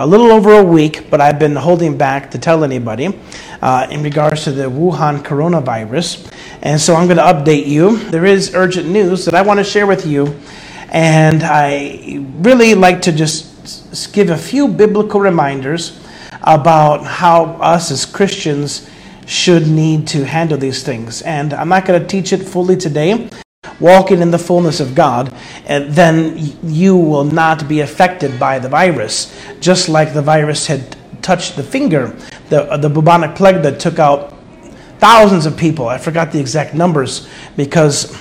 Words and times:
a 0.00 0.06
little 0.06 0.32
over 0.32 0.58
a 0.58 0.64
week, 0.64 1.10
but 1.10 1.20
I've 1.20 1.38
been 1.38 1.54
holding 1.54 1.98
back 1.98 2.30
to 2.30 2.38
tell 2.38 2.64
anybody 2.64 3.18
uh, 3.60 3.86
in 3.90 4.02
regards 4.02 4.44
to 4.44 4.52
the 4.52 4.64
Wuhan 4.64 5.18
coronavirus. 5.18 6.32
And 6.62 6.80
so 6.80 6.94
I'm 6.94 7.06
going 7.06 7.18
to 7.18 7.22
update 7.22 7.66
you. 7.66 7.98
There 8.08 8.24
is 8.24 8.54
urgent 8.54 8.88
news 8.88 9.26
that 9.26 9.34
I 9.34 9.42
want 9.42 9.60
to 9.60 9.64
share 9.64 9.86
with 9.86 10.06
you. 10.06 10.34
And 10.88 11.42
I 11.42 12.24
really 12.38 12.74
like 12.74 13.02
to 13.02 13.12
just 13.12 14.12
give 14.14 14.30
a 14.30 14.38
few 14.38 14.68
biblical 14.68 15.20
reminders 15.20 16.00
about 16.44 17.04
how 17.04 17.44
us 17.60 17.90
as 17.90 18.06
Christians 18.06 18.88
should 19.26 19.68
need 19.68 20.08
to 20.08 20.24
handle 20.24 20.56
these 20.56 20.82
things. 20.82 21.20
And 21.22 21.52
I'm 21.52 21.68
not 21.68 21.84
going 21.84 22.00
to 22.00 22.06
teach 22.06 22.32
it 22.32 22.42
fully 22.42 22.76
today 22.76 23.28
walking 23.80 24.20
in 24.20 24.30
the 24.30 24.38
fullness 24.38 24.78
of 24.78 24.94
God, 24.94 25.34
then 25.66 26.36
you 26.62 26.96
will 26.96 27.24
not 27.24 27.66
be 27.68 27.80
affected 27.80 28.38
by 28.38 28.58
the 28.58 28.68
virus. 28.68 29.34
Just 29.60 29.88
like 29.88 30.14
the 30.14 30.22
virus 30.22 30.66
had 30.66 30.96
touched 31.22 31.56
the 31.56 31.62
finger, 31.62 32.16
the, 32.48 32.64
uh, 32.64 32.76
the 32.76 32.88
bubonic 32.88 33.34
plague 33.34 33.62
that 33.62 33.80
took 33.80 33.98
out 33.98 34.34
thousands 34.98 35.46
of 35.46 35.56
people. 35.56 35.88
I 35.88 35.98
forgot 35.98 36.32
the 36.32 36.38
exact 36.38 36.74
numbers 36.74 37.28
because 37.56 38.16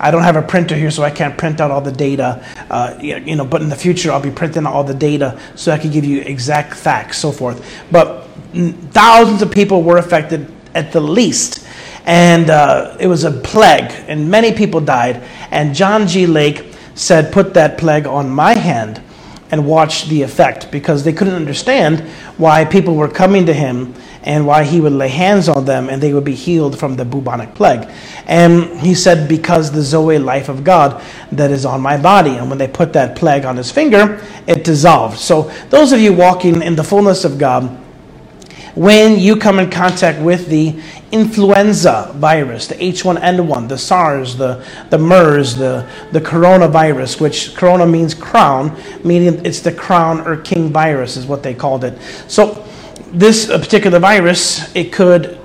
I 0.00 0.10
don't 0.10 0.22
have 0.22 0.36
a 0.36 0.42
printer 0.42 0.74
here, 0.74 0.90
so 0.90 1.02
I 1.02 1.10
can't 1.10 1.36
print 1.38 1.60
out 1.60 1.70
all 1.70 1.80
the 1.80 1.92
data. 1.92 2.44
Uh, 2.70 2.98
you 3.00 3.36
know, 3.36 3.44
but 3.44 3.62
in 3.62 3.68
the 3.68 3.76
future, 3.76 4.10
I'll 4.10 4.20
be 4.20 4.30
printing 4.30 4.66
all 4.66 4.84
the 4.84 4.94
data 4.94 5.40
so 5.54 5.72
I 5.72 5.78
can 5.78 5.90
give 5.90 6.04
you 6.04 6.20
exact 6.22 6.74
facts, 6.74 7.18
so 7.18 7.30
forth. 7.30 7.64
But 7.90 8.26
thousands 8.92 9.42
of 9.42 9.50
people 9.50 9.82
were 9.82 9.98
affected 9.98 10.52
at 10.74 10.92
the 10.92 11.00
least, 11.00 11.63
and 12.04 12.50
uh, 12.50 12.96
it 13.00 13.06
was 13.06 13.24
a 13.24 13.30
plague, 13.30 13.92
and 14.08 14.30
many 14.30 14.52
people 14.52 14.80
died. 14.80 15.22
And 15.50 15.74
John 15.74 16.06
G. 16.06 16.26
Lake 16.26 16.72
said, 16.94 17.32
"Put 17.32 17.54
that 17.54 17.78
plague 17.78 18.06
on 18.06 18.30
my 18.30 18.54
hand." 18.54 19.00
and 19.50 19.66
watch 19.66 20.06
the 20.06 20.22
effect 20.22 20.68
because 20.72 21.04
they 21.04 21.12
couldn't 21.12 21.34
understand 21.34 22.00
why 22.38 22.64
people 22.64 22.96
were 22.96 23.06
coming 23.06 23.46
to 23.46 23.52
him 23.52 23.94
and 24.24 24.44
why 24.46 24.64
he 24.64 24.80
would 24.80 24.92
lay 24.92 25.08
hands 25.08 25.48
on 25.48 25.64
them 25.64 25.88
and 25.88 26.02
they 26.02 26.12
would 26.12 26.24
be 26.24 26.34
healed 26.34 26.76
from 26.76 26.96
the 26.96 27.04
bubonic 27.04 27.54
plague. 27.54 27.88
And 28.26 28.80
he 28.80 28.94
said, 28.94 29.28
Because 29.28 29.70
the 29.70 29.82
Zoe 29.82 30.18
life 30.18 30.48
of 30.48 30.64
God 30.64 31.00
that 31.30 31.50
is 31.52 31.64
on 31.64 31.80
my 31.80 31.96
body. 31.96 32.30
And 32.30 32.48
when 32.48 32.58
they 32.58 32.66
put 32.66 32.92
that 32.94 33.16
plague 33.16 33.44
on 33.44 33.56
his 33.56 33.70
finger, 33.70 34.20
it 34.46 34.64
dissolved. 34.64 35.18
So, 35.18 35.42
those 35.68 35.92
of 35.92 36.00
you 36.00 36.12
walking 36.12 36.62
in 36.62 36.74
the 36.74 36.84
fullness 36.84 37.24
of 37.24 37.38
God, 37.38 37.83
when 38.74 39.18
you 39.18 39.36
come 39.36 39.60
in 39.60 39.70
contact 39.70 40.20
with 40.20 40.48
the 40.48 40.74
influenza 41.12 42.12
virus, 42.16 42.66
the 42.66 42.74
H1N1, 42.74 43.68
the 43.68 43.78
SARS, 43.78 44.36
the, 44.36 44.64
the 44.90 44.98
MERS, 44.98 45.54
the, 45.54 45.88
the 46.10 46.20
coronavirus, 46.20 47.20
which 47.20 47.54
corona 47.54 47.86
means 47.86 48.14
crown, 48.14 48.76
meaning 49.04 49.46
it's 49.46 49.60
the 49.60 49.72
crown 49.72 50.20
or 50.26 50.36
king 50.38 50.70
virus, 50.70 51.16
is 51.16 51.26
what 51.26 51.42
they 51.42 51.54
called 51.54 51.84
it. 51.84 51.96
So, 52.26 52.64
this 53.12 53.48
uh, 53.48 53.58
particular 53.60 54.00
virus, 54.00 54.74
it 54.74 54.92
could 54.92 55.38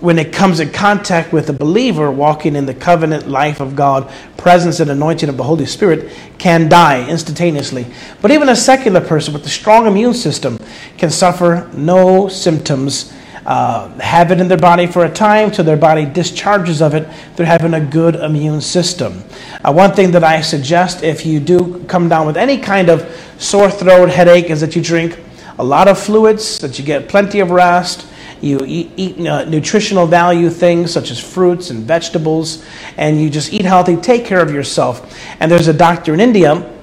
when 0.00 0.18
it 0.18 0.32
comes 0.32 0.60
in 0.60 0.70
contact 0.70 1.32
with 1.32 1.48
a 1.48 1.52
believer 1.52 2.10
walking 2.10 2.54
in 2.54 2.66
the 2.66 2.74
covenant 2.74 3.28
life 3.28 3.60
of 3.60 3.74
God, 3.74 4.10
presence 4.36 4.78
and 4.80 4.90
anointing 4.90 5.28
of 5.28 5.36
the 5.36 5.42
Holy 5.42 5.66
Spirit, 5.66 6.12
can 6.38 6.68
die 6.68 7.08
instantaneously. 7.08 7.86
But 8.22 8.30
even 8.30 8.48
a 8.48 8.56
secular 8.56 9.00
person 9.00 9.34
with 9.34 9.44
a 9.44 9.48
strong 9.48 9.86
immune 9.86 10.14
system 10.14 10.58
can 10.96 11.10
suffer 11.10 11.68
no 11.74 12.28
symptoms, 12.28 13.12
uh, 13.44 13.88
have 13.98 14.30
it 14.30 14.40
in 14.40 14.46
their 14.46 14.58
body 14.58 14.86
for 14.86 15.04
a 15.04 15.10
time 15.10 15.50
till 15.50 15.64
their 15.64 15.76
body 15.76 16.04
discharges 16.04 16.80
of 16.80 16.94
it 16.94 17.08
through 17.34 17.46
having 17.46 17.74
a 17.74 17.80
good 17.80 18.14
immune 18.14 18.60
system. 18.60 19.24
Uh, 19.64 19.72
one 19.72 19.92
thing 19.92 20.12
that 20.12 20.22
I 20.22 20.42
suggest 20.42 21.02
if 21.02 21.26
you 21.26 21.40
do 21.40 21.82
come 21.88 22.08
down 22.08 22.26
with 22.26 22.36
any 22.36 22.58
kind 22.58 22.88
of 22.88 23.02
sore 23.38 23.70
throat, 23.70 24.10
headache, 24.10 24.50
is 24.50 24.60
that 24.60 24.76
you 24.76 24.82
drink 24.82 25.18
a 25.58 25.64
lot 25.64 25.88
of 25.88 25.98
fluids, 25.98 26.60
that 26.60 26.78
you 26.78 26.84
get 26.84 27.08
plenty 27.08 27.40
of 27.40 27.50
rest 27.50 28.06
you 28.42 28.60
eat, 28.64 28.90
eat 28.96 29.26
uh, 29.26 29.44
nutritional 29.44 30.06
value 30.06 30.50
things 30.50 30.92
such 30.92 31.10
as 31.10 31.18
fruits 31.18 31.70
and 31.70 31.84
vegetables, 31.84 32.64
and 32.96 33.20
you 33.20 33.30
just 33.30 33.52
eat 33.52 33.64
healthy, 33.64 33.96
take 33.96 34.24
care 34.24 34.40
of 34.40 34.52
yourself. 34.52 35.16
And 35.40 35.50
there's 35.50 35.68
a 35.68 35.72
doctor 35.72 36.14
in 36.14 36.20
India 36.20 36.74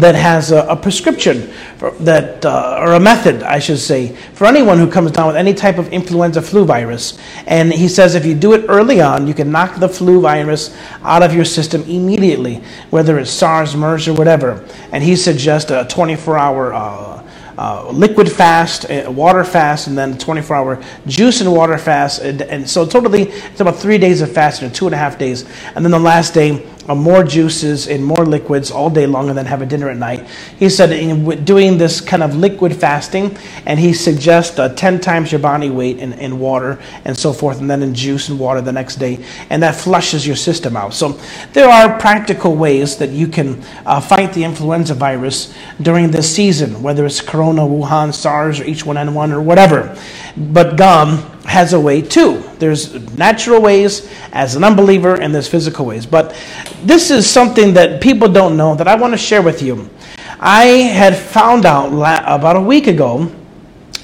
that 0.00 0.14
has 0.14 0.52
a, 0.52 0.66
a 0.66 0.76
prescription 0.76 1.48
for 1.78 1.90
that, 1.92 2.44
uh, 2.44 2.78
or 2.80 2.94
a 2.94 3.00
method, 3.00 3.42
I 3.42 3.58
should 3.58 3.78
say, 3.78 4.14
for 4.34 4.46
anyone 4.46 4.78
who 4.78 4.90
comes 4.90 5.10
down 5.10 5.28
with 5.28 5.36
any 5.36 5.54
type 5.54 5.78
of 5.78 5.88
influenza 5.92 6.42
flu 6.42 6.64
virus. 6.64 7.18
And 7.46 7.72
he 7.72 7.88
says 7.88 8.14
if 8.14 8.26
you 8.26 8.34
do 8.34 8.52
it 8.52 8.66
early 8.68 9.00
on, 9.00 9.26
you 9.26 9.34
can 9.34 9.50
knock 9.50 9.78
the 9.78 9.88
flu 9.88 10.20
virus 10.20 10.76
out 11.02 11.22
of 11.22 11.34
your 11.34 11.44
system 11.44 11.82
immediately, 11.82 12.62
whether 12.90 13.18
it's 13.18 13.30
SARS, 13.30 13.74
MERS, 13.74 14.08
or 14.08 14.14
whatever. 14.14 14.66
And 14.92 15.02
he 15.02 15.16
suggests 15.16 15.70
a 15.70 15.86
24 15.88 16.38
hour 16.38 16.74
uh, 16.74 17.15
uh, 17.58 17.90
liquid 17.90 18.30
fast, 18.30 18.90
uh, 18.90 19.10
water 19.10 19.44
fast, 19.44 19.86
and 19.86 19.96
then 19.96 20.18
24 20.18 20.56
hour 20.56 20.82
juice 21.06 21.40
and 21.40 21.52
water 21.52 21.78
fast. 21.78 22.20
And, 22.20 22.42
and 22.42 22.68
so, 22.68 22.86
totally, 22.86 23.22
it's 23.22 23.60
about 23.60 23.76
three 23.76 23.98
days 23.98 24.20
of 24.20 24.30
fasting, 24.30 24.70
two 24.72 24.86
and 24.86 24.94
a 24.94 24.98
half 24.98 25.18
days. 25.18 25.44
And 25.74 25.84
then 25.84 25.92
the 25.92 25.98
last 25.98 26.34
day, 26.34 26.66
more 26.94 27.24
juices 27.24 27.88
and 27.88 28.04
more 28.04 28.24
liquids 28.24 28.70
all 28.70 28.90
day 28.90 29.06
long, 29.06 29.28
and 29.28 29.36
then 29.36 29.46
have 29.46 29.62
a 29.62 29.66
dinner 29.66 29.88
at 29.88 29.96
night. 29.96 30.26
He 30.58 30.68
said, 30.68 30.92
in, 30.92 31.44
doing 31.44 31.78
this 31.78 32.00
kind 32.00 32.22
of 32.22 32.36
liquid 32.36 32.74
fasting, 32.74 33.36
and 33.64 33.80
he 33.80 33.92
suggests 33.92 34.58
uh, 34.58 34.74
10 34.74 35.00
times 35.00 35.32
your 35.32 35.40
body 35.40 35.70
weight 35.70 35.98
in, 35.98 36.12
in 36.14 36.38
water 36.38 36.78
and 37.04 37.16
so 37.16 37.32
forth, 37.32 37.60
and 37.60 37.70
then 37.70 37.82
in 37.82 37.94
juice 37.94 38.28
and 38.28 38.38
water 38.38 38.60
the 38.60 38.72
next 38.72 38.96
day, 38.96 39.24
and 39.50 39.62
that 39.62 39.74
flushes 39.74 40.26
your 40.26 40.36
system 40.36 40.76
out. 40.76 40.94
So, 40.94 41.18
there 41.52 41.68
are 41.68 41.98
practical 41.98 42.54
ways 42.54 42.96
that 42.98 43.10
you 43.10 43.28
can 43.28 43.62
uh, 43.84 44.00
fight 44.00 44.32
the 44.32 44.44
influenza 44.44 44.94
virus 44.94 45.54
during 45.80 46.10
this 46.10 46.34
season, 46.34 46.82
whether 46.82 47.06
it's 47.06 47.20
Corona, 47.20 47.62
Wuhan, 47.62 48.12
SARS, 48.12 48.60
or 48.60 48.64
H1N1, 48.64 49.32
or 49.32 49.42
whatever. 49.42 49.96
But 50.36 50.76
God 50.76 51.35
has 51.46 51.72
a 51.72 51.80
way 51.80 52.02
too. 52.02 52.42
There's 52.58 52.94
natural 53.16 53.60
ways 53.60 54.10
as 54.32 54.56
an 54.56 54.64
unbeliever, 54.64 55.20
and 55.20 55.34
there's 55.34 55.48
physical 55.48 55.86
ways. 55.86 56.04
But 56.06 56.36
this 56.82 57.10
is 57.10 57.28
something 57.28 57.74
that 57.74 58.00
people 58.00 58.28
don't 58.28 58.56
know 58.56 58.74
that 58.74 58.88
I 58.88 58.94
want 58.96 59.12
to 59.14 59.18
share 59.18 59.42
with 59.42 59.62
you. 59.62 59.88
I 60.38 60.64
had 60.64 61.16
found 61.16 61.64
out 61.64 61.88
about 61.88 62.56
a 62.56 62.60
week 62.60 62.86
ago. 62.86 63.32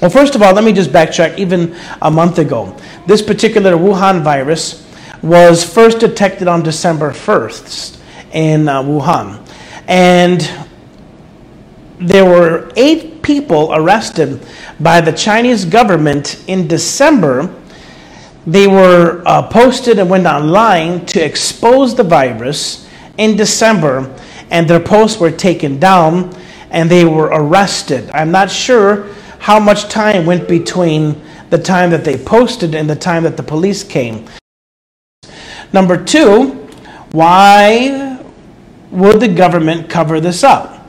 Well, 0.00 0.10
first 0.10 0.34
of 0.34 0.42
all, 0.42 0.52
let 0.54 0.64
me 0.64 0.72
just 0.72 0.90
backtrack 0.90 1.38
even 1.38 1.76
a 2.00 2.10
month 2.10 2.38
ago. 2.38 2.76
This 3.06 3.22
particular 3.22 3.72
Wuhan 3.72 4.22
virus 4.22 4.88
was 5.22 5.62
first 5.62 6.00
detected 6.00 6.48
on 6.48 6.62
December 6.62 7.12
1st 7.12 7.98
in 8.32 8.68
uh, 8.68 8.82
Wuhan. 8.82 9.46
And 9.86 10.48
there 12.00 12.24
were 12.24 12.72
eight 12.76 13.11
people 13.22 13.72
arrested 13.74 14.44
by 14.80 15.00
the 15.00 15.12
Chinese 15.12 15.64
government 15.64 16.42
in 16.46 16.68
December. 16.68 17.54
They 18.46 18.66
were 18.66 19.22
uh, 19.24 19.48
posted 19.48 19.98
and 19.98 20.10
went 20.10 20.26
online 20.26 21.06
to 21.06 21.24
expose 21.24 21.94
the 21.94 22.04
virus 22.04 22.88
in 23.18 23.36
December, 23.36 24.14
and 24.50 24.68
their 24.68 24.80
posts 24.80 25.20
were 25.20 25.30
taken 25.30 25.78
down 25.78 26.34
and 26.70 26.90
they 26.90 27.04
were 27.04 27.26
arrested. 27.26 28.10
I'm 28.12 28.30
not 28.30 28.50
sure 28.50 29.08
how 29.38 29.60
much 29.60 29.88
time 29.88 30.26
went 30.26 30.48
between 30.48 31.20
the 31.50 31.58
time 31.58 31.90
that 31.90 32.04
they 32.04 32.16
posted 32.16 32.74
and 32.74 32.88
the 32.88 32.96
time 32.96 33.24
that 33.24 33.36
the 33.36 33.42
police 33.42 33.84
came. 33.84 34.26
Number 35.72 36.02
two, 36.02 36.66
why 37.12 38.18
would 38.90 39.20
the 39.20 39.28
government 39.28 39.90
cover 39.90 40.18
this 40.18 40.42
up? 40.42 40.81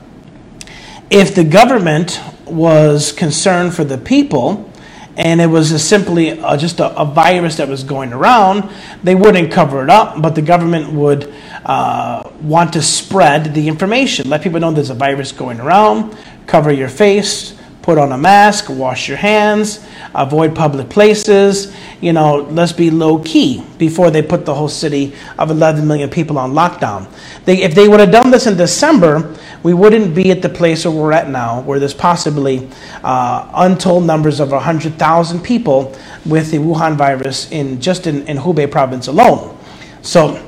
If 1.13 1.36
the 1.36 1.44
government 1.44 2.19
was 2.48 3.12
concerned 3.12 3.75
for 3.75 3.83
the 3.83 4.00
people, 4.00 4.68
and 5.15 5.39
it 5.39 5.45
was 5.45 5.69
simply 5.86 6.39
uh, 6.39 6.57
just 6.57 6.80
a, 6.80 7.00
a, 7.00 7.06
virus 7.06 7.57
that 7.57 7.69
was 7.69 7.83
going 7.83 8.12
around, 8.12 8.68
they 9.04 9.13
wouldn't 9.13 9.51
cover 9.51 9.83
it 9.83 9.92
up, 9.92 10.19
but 10.24 10.33
the 10.33 10.42
government 10.42 10.92
would 10.92 11.31
uh, 11.65 12.27
want 12.42 12.74
to 12.74 12.81
spread 12.81 13.54
the 13.54 13.68
information. 13.68 14.27
Let 14.27 14.42
people 14.42 14.60
know 14.60 14.71
there's 14.71 14.89
a 14.89 14.95
virus 14.95 15.31
going 15.31 15.60
around, 15.60 16.18
cover 16.48 16.71
your 16.71 16.89
face, 16.89 17.56
put 17.84 17.98
on 17.98 18.14
a 18.14 18.18
mask, 18.18 18.70
wash 18.70 19.10
your 19.10 19.18
hands, 19.18 19.86
avoid 20.16 20.56
public 20.56 20.90
places. 20.90 21.76
You 22.02 22.14
know, 22.14 22.48
let's 22.50 22.72
be 22.72 22.90
low 22.90 23.20
key 23.20 23.64
before 23.78 24.10
they 24.10 24.22
put 24.22 24.46
the 24.46 24.56
whole 24.56 24.70
city 24.70 25.14
of 25.38 25.52
11 25.52 25.86
million 25.86 26.10
people 26.10 26.40
on 26.40 26.54
lockdown. 26.54 27.08
They, 27.46 27.62
if 27.62 27.76
they 27.76 27.88
would 27.90 28.00
have 28.00 28.12
done 28.12 28.32
this 28.32 28.48
in 28.48 28.56
December, 28.58 29.36
we 29.64 29.74
wouldn't 29.74 30.16
be 30.16 30.32
at 30.32 30.42
the 30.42 30.50
place 30.50 30.86
where 30.86 30.94
we're 30.94 31.12
at 31.12 31.30
now, 31.30 31.62
where 31.62 31.78
there's 31.78 31.94
possibly 31.94 32.70
uh, 33.04 33.52
untold 33.54 34.06
numbers 34.06 34.40
of 34.40 34.52
100,000 34.52 35.42
people 35.42 35.94
with 36.26 36.52
the 36.52 36.58
Wuhan 36.58 36.96
virus 36.96 37.52
in 37.52 37.82
just 37.82 38.08
in, 38.08 38.26
in 38.28 38.38
Hubei 38.38 38.72
province 38.72 39.08
alone. 39.08 39.58
So 40.02 40.42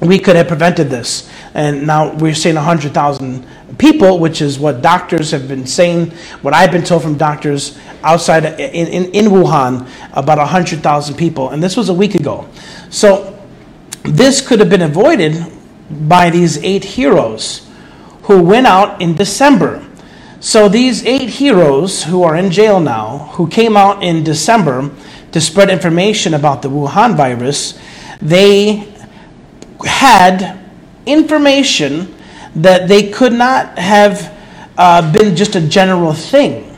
we 0.00 0.18
could 0.20 0.36
have 0.36 0.46
prevented 0.46 0.90
this. 0.90 1.28
And 1.54 1.86
now 1.86 2.14
we're 2.14 2.34
seeing 2.34 2.54
100,000 2.54 3.44
people, 3.76 4.18
which 4.18 4.40
is 4.40 4.58
what 4.58 4.80
doctors 4.80 5.30
have 5.30 5.46
been 5.46 5.66
saying, 5.66 6.10
what 6.42 6.54
I've 6.54 6.72
been 6.72 6.84
told 6.84 7.02
from 7.02 7.18
doctors 7.18 7.78
outside 8.02 8.44
in, 8.58 8.86
in, 8.88 9.10
in 9.12 9.26
Wuhan, 9.26 9.88
about 10.12 10.38
100,000 10.38 11.16
people. 11.16 11.50
And 11.50 11.62
this 11.62 11.76
was 11.76 11.88
a 11.88 11.94
week 11.94 12.14
ago. 12.14 12.48
So 12.88 13.38
this 14.04 14.46
could 14.46 14.60
have 14.60 14.70
been 14.70 14.82
avoided 14.82 15.44
by 15.90 16.30
these 16.30 16.62
eight 16.64 16.84
heroes 16.84 17.68
who 18.22 18.42
went 18.42 18.66
out 18.66 19.00
in 19.02 19.14
December. 19.14 19.84
So 20.40 20.68
these 20.68 21.04
eight 21.04 21.28
heroes 21.28 22.04
who 22.04 22.22
are 22.22 22.36
in 22.36 22.50
jail 22.50 22.80
now, 22.80 23.30
who 23.32 23.48
came 23.48 23.76
out 23.76 24.02
in 24.02 24.22
December 24.22 24.90
to 25.32 25.40
spread 25.40 25.68
information 25.68 26.34
about 26.34 26.62
the 26.62 26.70
Wuhan 26.70 27.16
virus, 27.16 27.78
they 28.20 28.92
had 29.84 30.58
information 31.06 32.14
that 32.62 32.88
they 32.88 33.10
could 33.10 33.32
not 33.32 33.78
have 33.78 34.36
uh, 34.76 35.12
been 35.12 35.34
just 35.34 35.54
a 35.54 35.60
general 35.60 36.12
thing. 36.12 36.76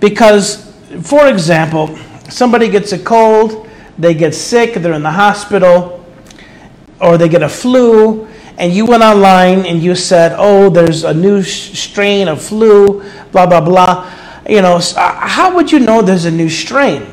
Because, 0.00 0.72
for 1.02 1.28
example, 1.28 1.96
somebody 2.28 2.68
gets 2.68 2.92
a 2.92 2.98
cold, 2.98 3.68
they 3.98 4.14
get 4.14 4.34
sick, 4.34 4.74
they're 4.74 4.92
in 4.92 5.02
the 5.02 5.10
hospital, 5.10 6.04
or 7.00 7.18
they 7.18 7.28
get 7.28 7.42
a 7.42 7.48
flu, 7.48 8.26
and 8.58 8.72
you 8.72 8.86
went 8.86 9.02
online 9.02 9.66
and 9.66 9.82
you 9.82 9.94
said, 9.94 10.34
oh, 10.36 10.70
there's 10.70 11.04
a 11.04 11.12
new 11.12 11.42
strain 11.42 12.28
of 12.28 12.42
flu, 12.42 13.02
blah, 13.32 13.46
blah, 13.46 13.60
blah. 13.60 14.10
You 14.48 14.62
know, 14.62 14.80
uh, 14.96 15.26
how 15.26 15.54
would 15.54 15.70
you 15.72 15.80
know 15.80 16.02
there's 16.02 16.24
a 16.24 16.30
new 16.30 16.48
strain? 16.48 17.06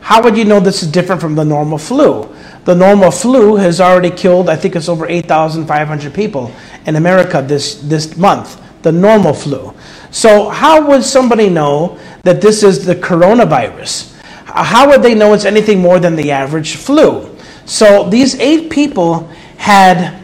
How 0.00 0.22
would 0.22 0.36
you 0.36 0.44
know 0.44 0.60
this 0.60 0.82
is 0.82 0.90
different 0.90 1.20
from 1.20 1.34
the 1.34 1.44
normal 1.44 1.78
flu? 1.78 2.34
The 2.64 2.74
normal 2.74 3.10
flu 3.10 3.56
has 3.56 3.80
already 3.80 4.10
killed, 4.10 4.48
I 4.48 4.56
think 4.56 4.76
it's 4.76 4.88
over 4.88 5.06
8,500 5.06 6.14
people 6.14 6.52
in 6.86 6.96
America 6.96 7.44
this, 7.46 7.76
this 7.82 8.16
month. 8.16 8.60
The 8.82 8.92
normal 8.92 9.32
flu. 9.32 9.74
So, 10.10 10.48
how 10.48 10.88
would 10.88 11.04
somebody 11.04 11.48
know 11.48 11.98
that 12.22 12.40
this 12.40 12.62
is 12.62 12.84
the 12.84 12.94
coronavirus? 12.96 14.12
How 14.44 14.88
would 14.88 15.02
they 15.02 15.14
know 15.14 15.32
it's 15.34 15.44
anything 15.44 15.80
more 15.80 15.98
than 16.00 16.16
the 16.16 16.32
average 16.32 16.76
flu? 16.76 17.34
So, 17.64 18.08
these 18.10 18.34
eight 18.40 18.70
people 18.70 19.28
had 19.56 20.21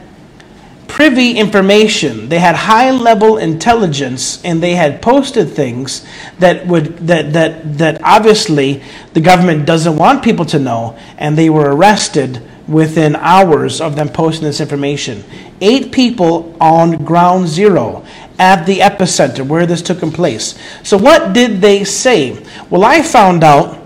privy 0.88 1.32
information. 1.32 2.28
They 2.28 2.38
had 2.38 2.56
high 2.56 2.90
level 2.90 3.36
intelligence 3.36 4.42
and 4.44 4.62
they 4.62 4.74
had 4.74 5.00
posted 5.00 5.50
things 5.50 6.04
that 6.38 6.66
would 6.66 6.96
that 7.06 7.32
that 7.34 7.78
that 7.78 8.00
obviously 8.02 8.82
the 9.12 9.20
government 9.20 9.66
doesn't 9.66 9.96
want 9.96 10.24
people 10.24 10.46
to 10.46 10.58
know 10.58 10.98
and 11.18 11.38
they 11.38 11.50
were 11.50 11.74
arrested 11.74 12.42
within 12.66 13.16
hours 13.16 13.80
of 13.80 13.96
them 13.96 14.08
posting 14.08 14.44
this 14.44 14.60
information. 14.60 15.24
Eight 15.60 15.92
people 15.92 16.56
on 16.60 17.04
ground 17.04 17.48
zero 17.48 18.04
at 18.38 18.64
the 18.66 18.78
epicenter 18.78 19.46
where 19.46 19.66
this 19.66 19.82
took 19.82 20.00
place. 20.12 20.58
So 20.82 20.96
what 20.96 21.32
did 21.32 21.60
they 21.60 21.84
say? 21.84 22.44
Well, 22.70 22.84
I 22.84 23.02
found 23.02 23.42
out 23.42 23.78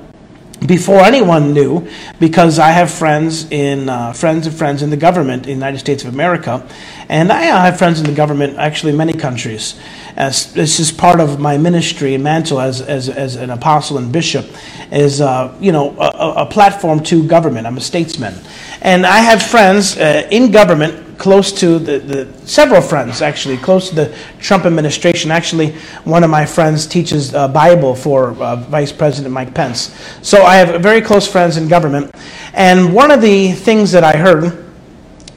before 0.66 1.00
anyone 1.00 1.52
knew, 1.52 1.88
because 2.20 2.58
I 2.58 2.70
have 2.70 2.90
friends 2.90 3.50
in 3.50 3.88
uh, 3.88 4.12
friends 4.12 4.46
of 4.46 4.54
friends 4.54 4.82
in 4.82 4.90
the 4.90 4.96
government 4.96 5.42
in 5.42 5.48
the 5.48 5.54
United 5.54 5.78
States 5.78 6.04
of 6.04 6.12
America, 6.12 6.66
and 7.08 7.32
I 7.32 7.42
have 7.42 7.78
friends 7.78 8.00
in 8.00 8.06
the 8.06 8.14
government 8.14 8.58
actually 8.58 8.92
many 8.92 9.12
countries. 9.12 9.74
As 10.14 10.52
this 10.52 10.78
is 10.78 10.92
part 10.92 11.20
of 11.20 11.40
my 11.40 11.56
ministry 11.56 12.14
and 12.14 12.22
mantle 12.22 12.60
as, 12.60 12.82
as, 12.82 13.08
as 13.08 13.36
an 13.36 13.50
apostle 13.50 13.96
and 13.96 14.12
bishop, 14.12 14.46
is 14.90 15.20
uh, 15.20 15.56
you 15.60 15.72
know 15.72 15.96
a, 15.98 16.42
a, 16.42 16.46
platform 16.46 17.02
to 17.04 17.26
government. 17.26 17.66
I'm 17.66 17.78
a 17.78 17.80
statesman, 17.80 18.34
and 18.82 19.06
I 19.06 19.18
have 19.18 19.40
friends 19.42 19.96
uh, 19.96 20.26
in 20.30 20.50
government 20.50 21.16
close 21.16 21.52
to 21.52 21.78
the, 21.78 22.00
the, 22.00 22.46
several 22.48 22.82
friends 22.82 23.22
actually 23.22 23.56
close 23.56 23.90
to 23.90 23.94
the 23.94 24.18
Trump 24.40 24.64
administration. 24.64 25.30
Actually, 25.30 25.70
one 26.02 26.24
of 26.24 26.30
my 26.30 26.44
friends 26.44 26.84
teaches 26.84 27.32
uh, 27.32 27.46
Bible 27.46 27.94
for 27.94 28.30
uh, 28.42 28.56
Vice 28.56 28.90
President 28.90 29.32
Mike 29.32 29.54
Pence. 29.54 29.96
So 30.20 30.42
I 30.42 30.56
have 30.56 30.82
very 30.82 31.00
close 31.00 31.28
friends 31.28 31.56
in 31.56 31.68
government, 31.68 32.12
and 32.54 32.92
one 32.92 33.12
of 33.12 33.22
the 33.22 33.52
things 33.52 33.92
that 33.92 34.02
I 34.02 34.16
heard 34.16 34.66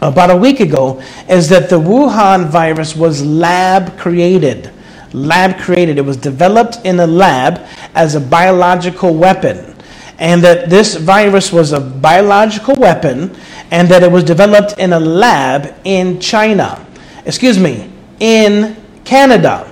about 0.01 0.31
a 0.31 0.35
week 0.35 0.59
ago 0.59 1.01
is 1.29 1.47
that 1.49 1.69
the 1.69 1.79
Wuhan 1.79 2.49
virus 2.49 2.95
was 2.95 3.23
lab 3.23 3.95
created. 3.97 4.71
Lab 5.13 5.59
created. 5.59 5.99
It 5.99 6.05
was 6.05 6.17
developed 6.17 6.79
in 6.83 6.99
a 6.99 7.07
lab 7.07 7.65
as 7.93 8.15
a 8.15 8.19
biological 8.19 9.13
weapon 9.13 9.74
and 10.19 10.43
that 10.43 10.69
this 10.69 10.95
virus 10.95 11.51
was 11.51 11.73
a 11.73 11.79
biological 11.79 12.75
weapon 12.75 13.35
and 13.71 13.89
that 13.89 14.03
it 14.03 14.11
was 14.11 14.23
developed 14.23 14.77
in 14.77 14.93
a 14.93 14.99
lab 14.99 15.75
in 15.83 16.19
China. 16.19 16.85
Excuse 17.25 17.59
me, 17.59 17.91
in 18.19 18.75
Canada. 19.03 19.71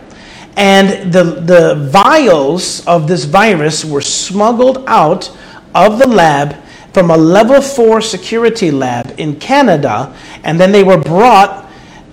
And 0.56 1.12
the, 1.12 1.24
the 1.24 1.90
vials 1.92 2.86
of 2.86 3.08
this 3.08 3.26
virus 3.26 3.84
were 3.86 4.02
smuggled 4.02 4.84
out 4.88 5.36
of 5.74 6.00
the 6.00 6.08
lab 6.08 6.56
from 6.94 7.10
a 7.10 7.18
level 7.18 7.60
four 7.62 8.02
security 8.02 8.70
lab 8.70 9.16
in 9.18 9.40
Canada, 9.40 10.16
and 10.44 10.60
then 10.60 10.72
they 10.72 10.84
were 10.84 11.00
brought, 11.00 11.70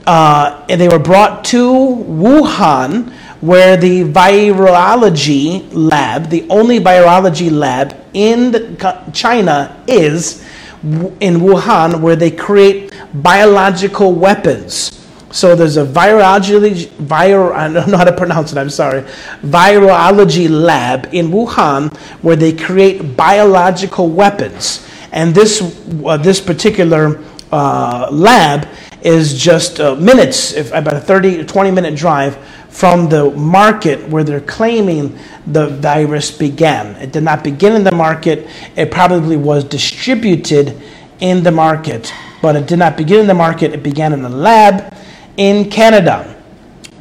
uh, 0.06 0.64
and 0.70 0.80
they 0.80 0.88
were 0.88 0.98
brought 0.98 1.44
to 1.44 1.70
Wuhan, 1.70 3.12
where 3.40 3.76
the 3.76 4.04
virology 4.04 5.66
lab, 5.72 6.28
the 6.28 6.46
only 6.50 6.78
virology 6.78 7.50
lab 7.50 7.96
in 8.12 8.76
China, 9.12 9.82
is 9.86 10.44
in 10.82 11.36
Wuhan, 11.40 12.00
where 12.00 12.16
they 12.16 12.30
create 12.30 12.92
biological 13.14 14.12
weapons. 14.12 14.96
So 15.32 15.54
there's 15.54 15.76
a 15.76 15.86
virology, 15.86 16.90
I 17.10 17.28
don't 17.72 17.90
know 17.90 17.96
how 17.96 18.04
to 18.04 18.16
pronounce 18.16 18.52
it, 18.52 18.58
I'm 18.58 18.70
sorry, 18.70 19.02
virology 19.42 20.48
lab 20.50 21.08
in 21.12 21.28
Wuhan 21.28 21.96
where 22.22 22.36
they 22.36 22.52
create 22.52 23.16
biological 23.16 24.08
weapons. 24.08 24.86
And 25.12 25.34
this, 25.34 25.62
uh, 26.04 26.16
this 26.16 26.40
particular 26.40 27.22
uh, 27.52 28.08
lab 28.10 28.68
is 29.02 29.40
just 29.40 29.80
uh, 29.80 29.94
minutes, 29.94 30.52
if, 30.52 30.72
about 30.72 30.94
a 30.94 31.00
30 31.00 31.44
20 31.44 31.70
minute 31.70 31.96
drive 31.96 32.36
from 32.70 33.08
the 33.08 33.30
market 33.32 34.08
where 34.08 34.24
they're 34.24 34.40
claiming 34.40 35.18
the 35.46 35.68
virus 35.68 36.30
began. 36.30 36.96
It 36.96 37.12
did 37.12 37.24
not 37.24 37.44
begin 37.44 37.74
in 37.74 37.84
the 37.84 37.92
market, 37.94 38.48
it 38.76 38.90
probably 38.90 39.36
was 39.36 39.64
distributed 39.64 40.80
in 41.18 41.42
the 41.42 41.50
market, 41.50 42.12
but 42.40 42.56
it 42.56 42.66
did 42.66 42.78
not 42.78 42.96
begin 42.96 43.20
in 43.20 43.26
the 43.26 43.34
market, 43.34 43.72
it 43.72 43.82
began 43.82 44.12
in 44.12 44.22
the 44.22 44.28
lab 44.28 44.94
in 45.36 45.68
Canada. 45.68 46.39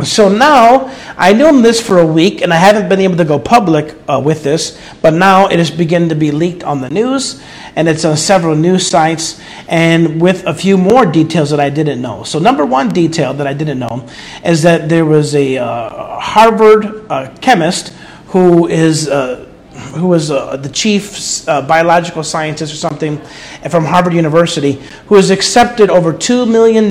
So 0.03 0.29
now, 0.29 0.95
I 1.17 1.33
knew 1.33 1.61
this 1.61 1.85
for 1.85 1.99
a 1.99 2.05
week, 2.05 2.41
and 2.41 2.53
I 2.53 2.55
haven't 2.55 2.87
been 2.87 3.01
able 3.01 3.17
to 3.17 3.25
go 3.25 3.37
public 3.37 3.95
uh, 4.07 4.21
with 4.23 4.43
this, 4.43 4.79
but 5.01 5.13
now 5.13 5.47
it 5.47 5.59
is 5.59 5.69
beginning 5.69 6.07
to 6.09 6.15
be 6.15 6.31
leaked 6.31 6.63
on 6.63 6.79
the 6.79 6.89
news, 6.89 7.43
and 7.75 7.89
it's 7.89 8.05
on 8.05 8.15
several 8.15 8.55
news 8.55 8.87
sites, 8.87 9.41
and 9.67 10.21
with 10.21 10.45
a 10.45 10.53
few 10.53 10.77
more 10.77 11.05
details 11.05 11.49
that 11.49 11.59
I 11.59 11.69
didn't 11.69 12.01
know. 12.01 12.23
So, 12.23 12.39
number 12.39 12.65
one 12.65 12.89
detail 12.89 13.33
that 13.33 13.45
I 13.45 13.53
didn't 13.53 13.79
know 13.79 14.07
is 14.45 14.61
that 14.61 14.87
there 14.87 15.03
was 15.03 15.35
a 15.35 15.57
uh, 15.57 16.19
Harvard 16.19 17.05
uh, 17.11 17.35
chemist 17.41 17.89
who 18.27 18.67
is 18.67 19.09
uh, 19.09 19.47
who 19.95 20.07
was 20.07 20.31
uh, 20.31 20.55
the 20.57 20.69
chief 20.69 21.47
uh, 21.47 21.61
biological 21.61 22.23
scientist 22.23 22.73
or 22.73 22.77
something 22.77 23.17
from 23.69 23.85
Harvard 23.85 24.13
University, 24.13 24.81
who 25.07 25.15
has 25.15 25.29
accepted 25.29 25.89
over 25.89 26.13
$2 26.13 26.49
million 26.49 26.89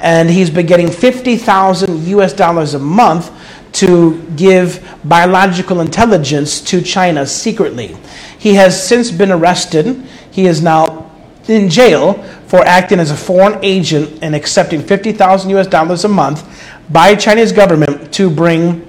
and 0.00 0.30
he's 0.30 0.50
been 0.50 0.66
getting 0.66 0.90
50,000 0.90 2.04
US 2.08 2.32
dollars 2.32 2.74
a 2.74 2.78
month 2.78 3.30
to 3.72 4.22
give 4.36 4.82
biological 5.04 5.80
intelligence 5.80 6.60
to 6.62 6.80
China 6.80 7.26
secretly. 7.26 7.96
He 8.38 8.54
has 8.54 8.86
since 8.86 9.10
been 9.10 9.30
arrested. 9.30 10.02
He 10.30 10.46
is 10.46 10.62
now 10.62 11.10
in 11.48 11.68
jail 11.68 12.14
for 12.46 12.60
acting 12.64 12.98
as 12.98 13.10
a 13.10 13.16
foreign 13.16 13.62
agent 13.64 14.18
and 14.22 14.34
accepting 14.34 14.82
50,000 14.82 15.50
US 15.50 15.66
dollars 15.66 16.04
a 16.04 16.08
month 16.08 16.44
by 16.90 17.14
Chinese 17.14 17.52
government 17.52 18.12
to 18.14 18.30
bring 18.30 18.86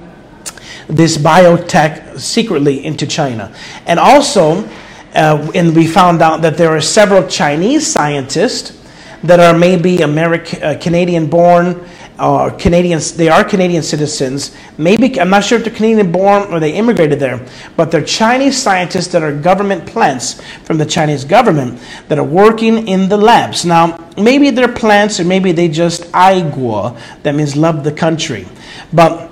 this 0.88 1.18
biotech 1.18 2.20
secretly 2.20 2.86
into 2.86 3.06
China. 3.06 3.54
And 3.86 4.00
also, 4.00 4.68
uh, 5.14 5.52
and 5.54 5.76
we 5.76 5.88
found 5.88 6.22
out 6.22 6.42
that 6.42 6.58
there 6.58 6.76
are 6.76 6.82
several 6.82 7.28
Chinese 7.28 7.86
scientists 7.86 8.77
that 9.24 9.40
are 9.40 9.58
maybe 9.58 10.02
American, 10.02 10.64
uh, 10.64 10.78
Canadian 10.80 11.28
born 11.28 11.88
or 12.20 12.52
Canadians, 12.52 13.16
they 13.16 13.30
are 13.30 13.44
Canadian 13.44 13.84
citizens. 13.84 14.56
Maybe, 14.78 15.20
I'm 15.20 15.30
not 15.30 15.44
sure 15.44 15.58
if 15.60 15.66
they're 15.66 15.74
Canadian 15.74 16.12
born 16.12 16.52
or 16.52 16.60
they 16.60 16.74
immigrated 16.74 17.20
there, 17.20 17.46
but 17.76 17.92
they're 17.92 18.04
Chinese 18.04 18.62
scientists 18.62 19.08
that 19.10 19.22
are 19.22 19.36
government 19.36 19.86
plants 19.86 20.42
from 20.64 20.78
the 20.78 20.86
Chinese 20.86 21.24
government 21.24 21.80
that 22.08 22.18
are 22.18 22.24
working 22.24 22.88
in 22.88 23.10
the 23.10 23.18
labs. 23.18 23.66
Now, 23.66 24.10
maybe 24.18 24.50
they're 24.50 24.72
plants 24.72 25.20
or 25.20 25.26
maybe 25.26 25.52
they 25.52 25.68
just 25.68 26.04
aiguo, 26.12 27.00
that 27.24 27.36
means 27.36 27.56
love 27.56 27.84
the 27.84 27.92
country. 27.92 28.48
But 28.92 29.32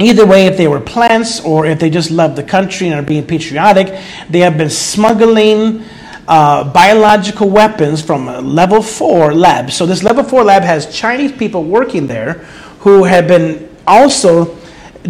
Either 0.00 0.24
way, 0.24 0.46
if 0.46 0.56
they 0.56 0.68
were 0.68 0.78
plants 0.78 1.40
or 1.40 1.66
if 1.66 1.80
they 1.80 1.90
just 1.90 2.12
love 2.12 2.36
the 2.36 2.42
country 2.42 2.86
and 2.86 3.00
are 3.00 3.02
being 3.02 3.26
patriotic, 3.26 3.88
they 4.30 4.38
have 4.38 4.56
been 4.56 4.70
smuggling 4.70 5.82
uh, 6.28 6.62
biological 6.72 7.48
weapons 7.48 8.02
from 8.02 8.28
a 8.28 8.40
level 8.40 8.82
four 8.82 9.34
lab. 9.34 9.70
So 9.70 9.86
this 9.86 10.02
level 10.02 10.22
four 10.22 10.44
lab 10.44 10.62
has 10.62 10.94
Chinese 10.94 11.32
people 11.32 11.64
working 11.64 12.06
there 12.06 12.34
who 12.80 13.04
have 13.04 13.26
been 13.26 13.74
also 13.86 14.56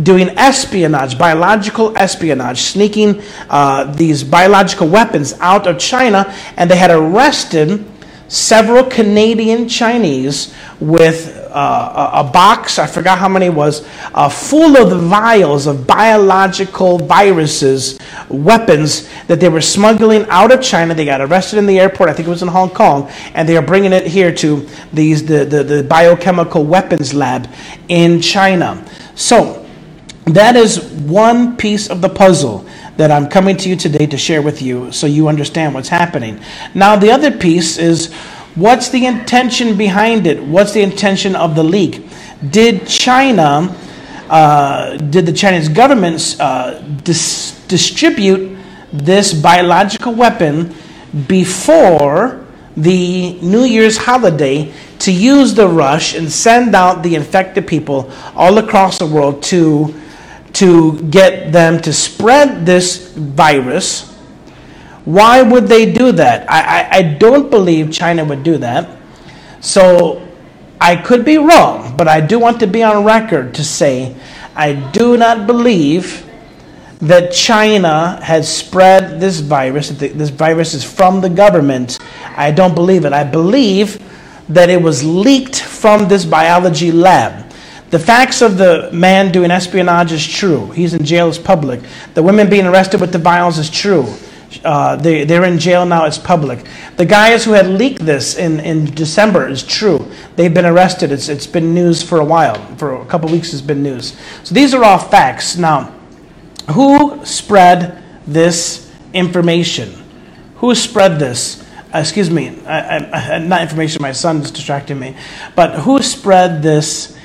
doing 0.05 0.29
espionage, 0.39 1.19
biological 1.19 1.97
espionage, 1.99 2.61
sneaking 2.61 3.21
uh, 3.51 3.93
these 3.95 4.23
biological 4.23 4.87
weapons 4.87 5.35
out 5.41 5.67
of 5.67 5.79
China, 5.79 6.33
and 6.57 6.71
they 6.71 6.77
had 6.77 6.93
arrested 6.93 7.85
several 8.29 8.85
Canadian 8.85 9.69
Chinese 9.69 10.55
with 10.81 11.35
uh, 11.51 12.11
a, 12.13 12.25
box, 12.25 12.79
I 12.79 12.87
forgot 12.87 13.19
how 13.19 13.29
many 13.29 13.49
was, 13.49 13.87
uh, 14.15 14.29
full 14.29 14.77
of 14.77 14.91
the 14.91 14.99
vials 14.99 15.67
of 15.67 15.87
biological 15.87 16.99
viruses, 16.99 17.99
weapons 18.29 19.09
that 19.27 19.41
they 19.41 19.49
were 19.49 19.63
smuggling 19.63 20.27
out 20.29 20.53
of 20.53 20.63
China. 20.63 20.95
They 20.95 21.07
got 21.07 21.21
arrested 21.21 21.59
in 21.59 21.67
the 21.67 21.81
airport, 21.81 22.11
I 22.11 22.13
think 22.13 22.29
it 22.29 22.31
was 22.31 22.43
in 22.43 22.49
Hong 22.49 22.71
Kong, 22.71 23.11
and 23.35 23.49
they 23.49 23.57
are 23.57 23.63
bringing 23.63 23.93
it 23.93 24.07
here 24.07 24.33
to 24.37 24.69
these, 24.93 25.25
the, 25.25 25.45
the, 25.45 25.63
the 25.65 25.83
biochemical 25.83 26.65
weapons 26.65 27.15
lab 27.15 27.49
in 27.89 28.21
China. 28.21 28.85
So, 29.15 29.65
that 30.27 30.57
is 30.57 30.85
one 30.85 31.57
piece 31.57 31.89
of 31.89 32.03
the 32.03 32.09
puzzle 32.11 32.67
that 32.99 33.13
I'm 33.13 33.29
coming 33.29 33.57
to 33.59 33.69
you 33.69 33.77
today 33.77 34.07
to 34.07 34.19
share 34.19 34.43
with 34.43 34.61
you 34.61 34.91
so 34.91 35.07
you 35.07 35.29
understand 35.29 35.73
what's 35.73 35.89
happening. 35.89 36.41
Now, 36.75 36.97
the 36.97 37.13
other 37.13 37.31
piece 37.31 37.79
is 37.79 38.13
what's 38.57 38.89
the 38.89 39.07
intention 39.07 39.79
behind 39.79 40.27
it? 40.27 40.43
What's 40.43 40.73
the 40.73 40.83
intention 40.83 41.37
of 41.37 41.55
the 41.55 41.63
leak? 41.63 42.05
Did 42.51 42.89
China, 42.89 43.73
uh, 44.29 44.97
did 44.97 45.27
the 45.27 45.33
Chinese 45.33 45.69
government 45.69 46.37
uh, 46.41 46.81
dis- 47.05 47.65
distribute 47.69 48.59
this 48.93 49.33
biological 49.33 50.15
weapon 50.15 50.75
before 51.29 52.45
the 52.77 53.39
New 53.41 53.63
Year's 53.63 53.97
holiday 53.97 54.73
to 54.99 55.13
use 55.13 55.55
the 55.55 55.69
rush 55.69 56.17
and 56.17 56.31
send 56.31 56.75
out 56.75 57.05
the 57.05 57.15
infected 57.15 57.69
people 57.69 58.11
all 58.35 58.59
across 58.59 58.99
the 58.99 59.07
world 59.07 59.41
to 59.45 59.95
to 60.55 61.01
get 61.11 61.53
them 61.53 61.81
to 61.83 61.93
spread 61.93 62.67
this 62.67 63.13
virus. 63.13 64.13
Why 65.05 65.43
would 65.43 65.69
they 65.69 65.93
do 65.93 66.13
that? 66.13 66.51
I, 66.51 66.61
I, 66.61 66.97
I 66.99 67.03
don't 67.03 67.51
believe 67.51 67.93
China 67.93 68.25
would 68.25 68.43
do 68.43 68.59
that. 68.59 68.99
So 69.61 70.27
I 70.81 70.97
could 70.97 71.25
be 71.25 71.39
wrong, 71.39 71.97
but 71.97 72.09
I 72.09 72.21
do 72.21 72.39
want 72.39 72.61
to 72.61 72.67
be 72.67 72.83
on 72.83 73.05
record 73.05 73.55
to 73.55 73.65
say 73.65 74.15
I 74.55 74.73
do 74.73 75.17
not 75.17 75.47
believe 75.47 76.25
that 77.01 77.33
China 77.33 78.21
has 78.23 78.53
spread 78.53 79.21
this 79.21 79.41
virus, 79.41 79.91
this 79.91 80.31
virus 80.31 80.75
is 80.75 80.83
from 80.83 81.21
the 81.21 81.29
government. 81.31 81.99
I 82.37 82.51
don't 82.51 82.75
believe 82.75 83.05
it. 83.05 83.13
I 83.13 83.25
believe 83.25 84.03
that 84.49 84.69
it 84.69 84.81
was 84.83 85.05
leaked 85.05 85.61
from 85.61 86.09
this 86.09 86.25
biology 86.25 86.91
lab. 86.91 87.48
The 87.91 87.99
facts 87.99 88.43
of 88.43 88.59
the 88.59 88.91
man 88.93 89.33
doing 89.33 89.51
espionage 89.51 90.13
is 90.13 90.27
true. 90.27 90.71
He's 90.73 90.93
in 90.93 91.05
jail, 91.05 91.29
it's 91.29 91.39
public. 91.39 91.81
The 92.15 92.23
women 92.23 92.51
being 92.51 92.67
arrested 92.67 93.01
with 93.01 93.13
the 93.13 93.19
vials 93.19 93.59
is 93.59 93.71
true. 93.71 94.07
Uh, 94.65 94.97
they, 94.97 95.25
they're 95.25 95.45
in 95.45 95.59
jail 95.59 95.87
now, 95.87 96.05
it's 96.05 96.19
public. 96.19 96.67
The 96.97 97.05
guys 97.07 97.45
who 97.45 97.53
had 97.53 97.67
leaked 97.67 98.05
this 98.05 98.37
in, 98.37 98.61
in 98.61 98.87
December 98.95 99.47
is 99.47 99.63
true. 99.63 100.11
They've 100.37 100.53
been 100.53 100.67
arrested. 100.67 101.13
It's, 101.13 101.29
it's 101.29 101.47
been 101.47 101.75
news 101.75 102.03
for 102.03 102.21
a 102.21 102.25
while. 102.25 102.57
For 102.77 103.01
a 103.01 103.05
couple 103.07 103.31
weeks, 103.31 103.53
it's 103.53 103.63
been 103.63 103.83
news. 103.83 104.17
So 104.45 104.55
these 104.55 104.75
are 104.75 104.85
all 104.85 104.99
facts. 104.99 105.57
Now, 105.57 105.95
who 106.73 107.25
spread 107.25 108.03
this 108.27 108.91
information? 109.15 109.95
Who 110.57 110.75
spread 110.75 111.19
this? 111.19 111.65
Uh, 111.95 111.99
excuse 111.99 112.31
me, 112.31 112.59
I, 112.67 112.99
I, 112.99 113.39
not 113.39 113.63
information, 113.63 114.03
my 114.03 114.13
son 114.13 114.39
is 114.39 114.51
distracting 114.51 114.99
me. 114.99 115.17
But 115.55 115.81
who 115.81 116.03
spread 116.03 116.63
this 116.63 117.18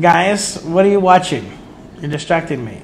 Guys, 0.00 0.62
what 0.62 0.86
are 0.86 0.88
you 0.88 1.00
watching? 1.00 1.58
You're 2.00 2.10
distracting 2.10 2.64
me. 2.64 2.80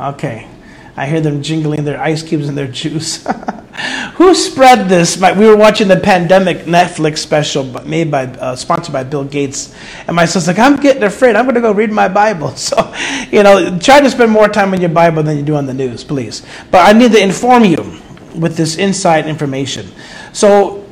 Okay. 0.00 0.48
I 0.96 1.06
hear 1.06 1.20
them 1.20 1.42
jingling 1.42 1.84
their 1.84 2.00
ice 2.00 2.22
cubes 2.22 2.48
and 2.48 2.56
their 2.56 2.66
juice. 2.66 3.26
Who 4.14 4.34
spread 4.34 4.88
this? 4.88 5.20
We 5.20 5.46
were 5.46 5.56
watching 5.56 5.88
the 5.88 5.98
pandemic 5.98 6.60
Netflix 6.60 7.18
special 7.18 7.64
made 7.84 8.10
by, 8.10 8.24
uh, 8.24 8.56
sponsored 8.56 8.94
by 8.94 9.04
Bill 9.04 9.24
Gates, 9.24 9.74
and 10.06 10.16
my 10.16 10.24
son's 10.24 10.46
like, 10.46 10.58
"I'm 10.58 10.76
getting 10.76 11.02
afraid. 11.02 11.36
I'm 11.36 11.44
going 11.44 11.56
to 11.56 11.60
go 11.60 11.72
read 11.72 11.92
my 11.92 12.08
Bible." 12.08 12.54
So, 12.56 12.94
you 13.30 13.42
know, 13.42 13.78
try 13.78 14.00
to 14.00 14.08
spend 14.08 14.32
more 14.32 14.48
time 14.48 14.72
on 14.72 14.80
your 14.80 14.90
Bible 14.90 15.22
than 15.22 15.36
you 15.36 15.42
do 15.42 15.56
on 15.56 15.66
the 15.66 15.74
news, 15.74 16.02
please. 16.02 16.42
But 16.70 16.88
I 16.88 16.98
need 16.98 17.12
to 17.12 17.22
inform 17.22 17.66
you 17.66 18.00
with 18.34 18.56
this 18.56 18.76
inside 18.78 19.26
information. 19.26 19.92
So, 20.32 20.86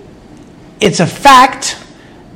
it's 0.80 1.00
a 1.00 1.06
fact. 1.06 1.78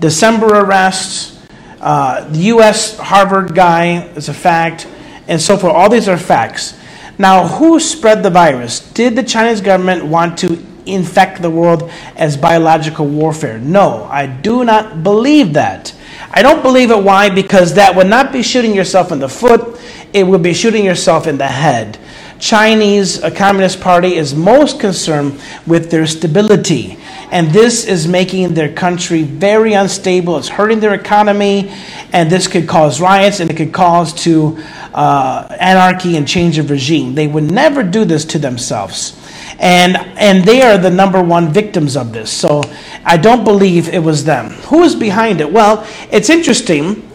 December 0.01 0.47
arrests 0.47 1.38
uh, 1.81 2.29
the 2.29 2.39
U.S. 2.55 2.99
Harvard 2.99 3.55
guy 3.55 4.03
is 4.17 4.29
a 4.29 4.35
fact, 4.35 4.87
and 5.27 5.41
so 5.41 5.57
forth. 5.57 5.73
All 5.73 5.89
these 5.89 6.09
are 6.09 6.17
facts. 6.17 6.79
Now, 7.19 7.47
who 7.47 7.81
spread 7.81 8.23
the 8.23 8.31
virus? 8.31 8.81
Did 8.81 9.17
the 9.17 9.23
Chinese 9.23 9.61
government 9.61 10.05
want 10.05 10.39
to 10.39 10.65
infect 10.87 11.43
the 11.43 11.51
world 11.51 11.91
as 12.17 12.37
biological 12.37 13.07
warfare? 13.07 13.59
No, 13.59 14.05
I 14.05 14.27
do 14.27 14.65
not 14.65 15.03
believe 15.03 15.53
that. 15.55 15.95
I 16.31 16.43
don't 16.43 16.63
believe 16.63 16.91
it. 16.91 17.03
Why? 17.03 17.29
Because 17.31 17.75
that 17.75 17.95
would 17.97 18.07
not 18.07 18.33
be 18.33 18.43
shooting 18.43 18.75
yourself 18.75 19.13
in 19.13 19.19
the 19.19 19.29
foot, 19.29 19.81
it 20.13 20.27
would 20.27 20.43
be 20.43 20.55
shooting 20.55 20.85
yourself 20.85 21.27
in 21.27 21.39
the 21.39 21.47
head. 21.47 21.99
Chinese 22.39 23.21
Communist 23.35 23.81
Party 23.81 24.15
is 24.15 24.35
most 24.35 24.79
concerned 24.79 25.41
with 25.67 25.91
their 25.91 26.07
stability. 26.07 26.98
And 27.31 27.51
this 27.51 27.85
is 27.85 28.09
making 28.09 28.55
their 28.55 28.73
country 28.73 29.23
very 29.23 29.75
unstable. 29.75 30.39
It's 30.39 30.49
hurting 30.49 30.81
their 30.81 30.95
economy, 30.95 31.71
and 32.13 32.31
this 32.31 32.49
could 32.49 32.67
cause 32.67 33.01
riots 33.01 33.41
and 33.41 33.51
it 33.51 33.57
could 33.57 33.73
cause 33.73 34.15
to 34.25 34.59
uh, 34.95 35.55
anarchy 35.61 36.17
and 36.17 36.27
change 36.27 36.59
of 36.59 36.71
regime. 36.71 37.15
They 37.15 37.27
would 37.27 37.51
never 37.51 37.83
do 37.83 38.05
this 38.05 38.25
to 38.27 38.39
themselves. 38.39 39.15
And, 39.59 39.97
and 39.97 40.45
they 40.45 40.63
are 40.63 40.79
the 40.79 40.91
number 40.91 41.23
one 41.23 41.53
victims 41.53 41.97
of 41.97 42.13
this. 42.13 42.31
So 42.31 42.63
I 43.05 43.17
don't 43.17 43.45
believe 43.45 43.89
it 43.89 43.99
was 43.99 44.25
them. 44.25 44.51
Who 44.69 44.83
is 44.83 44.95
behind 44.95 45.41
it? 45.41 45.53
Well, 45.53 45.87
it's 46.11 46.31
interesting 46.31 47.09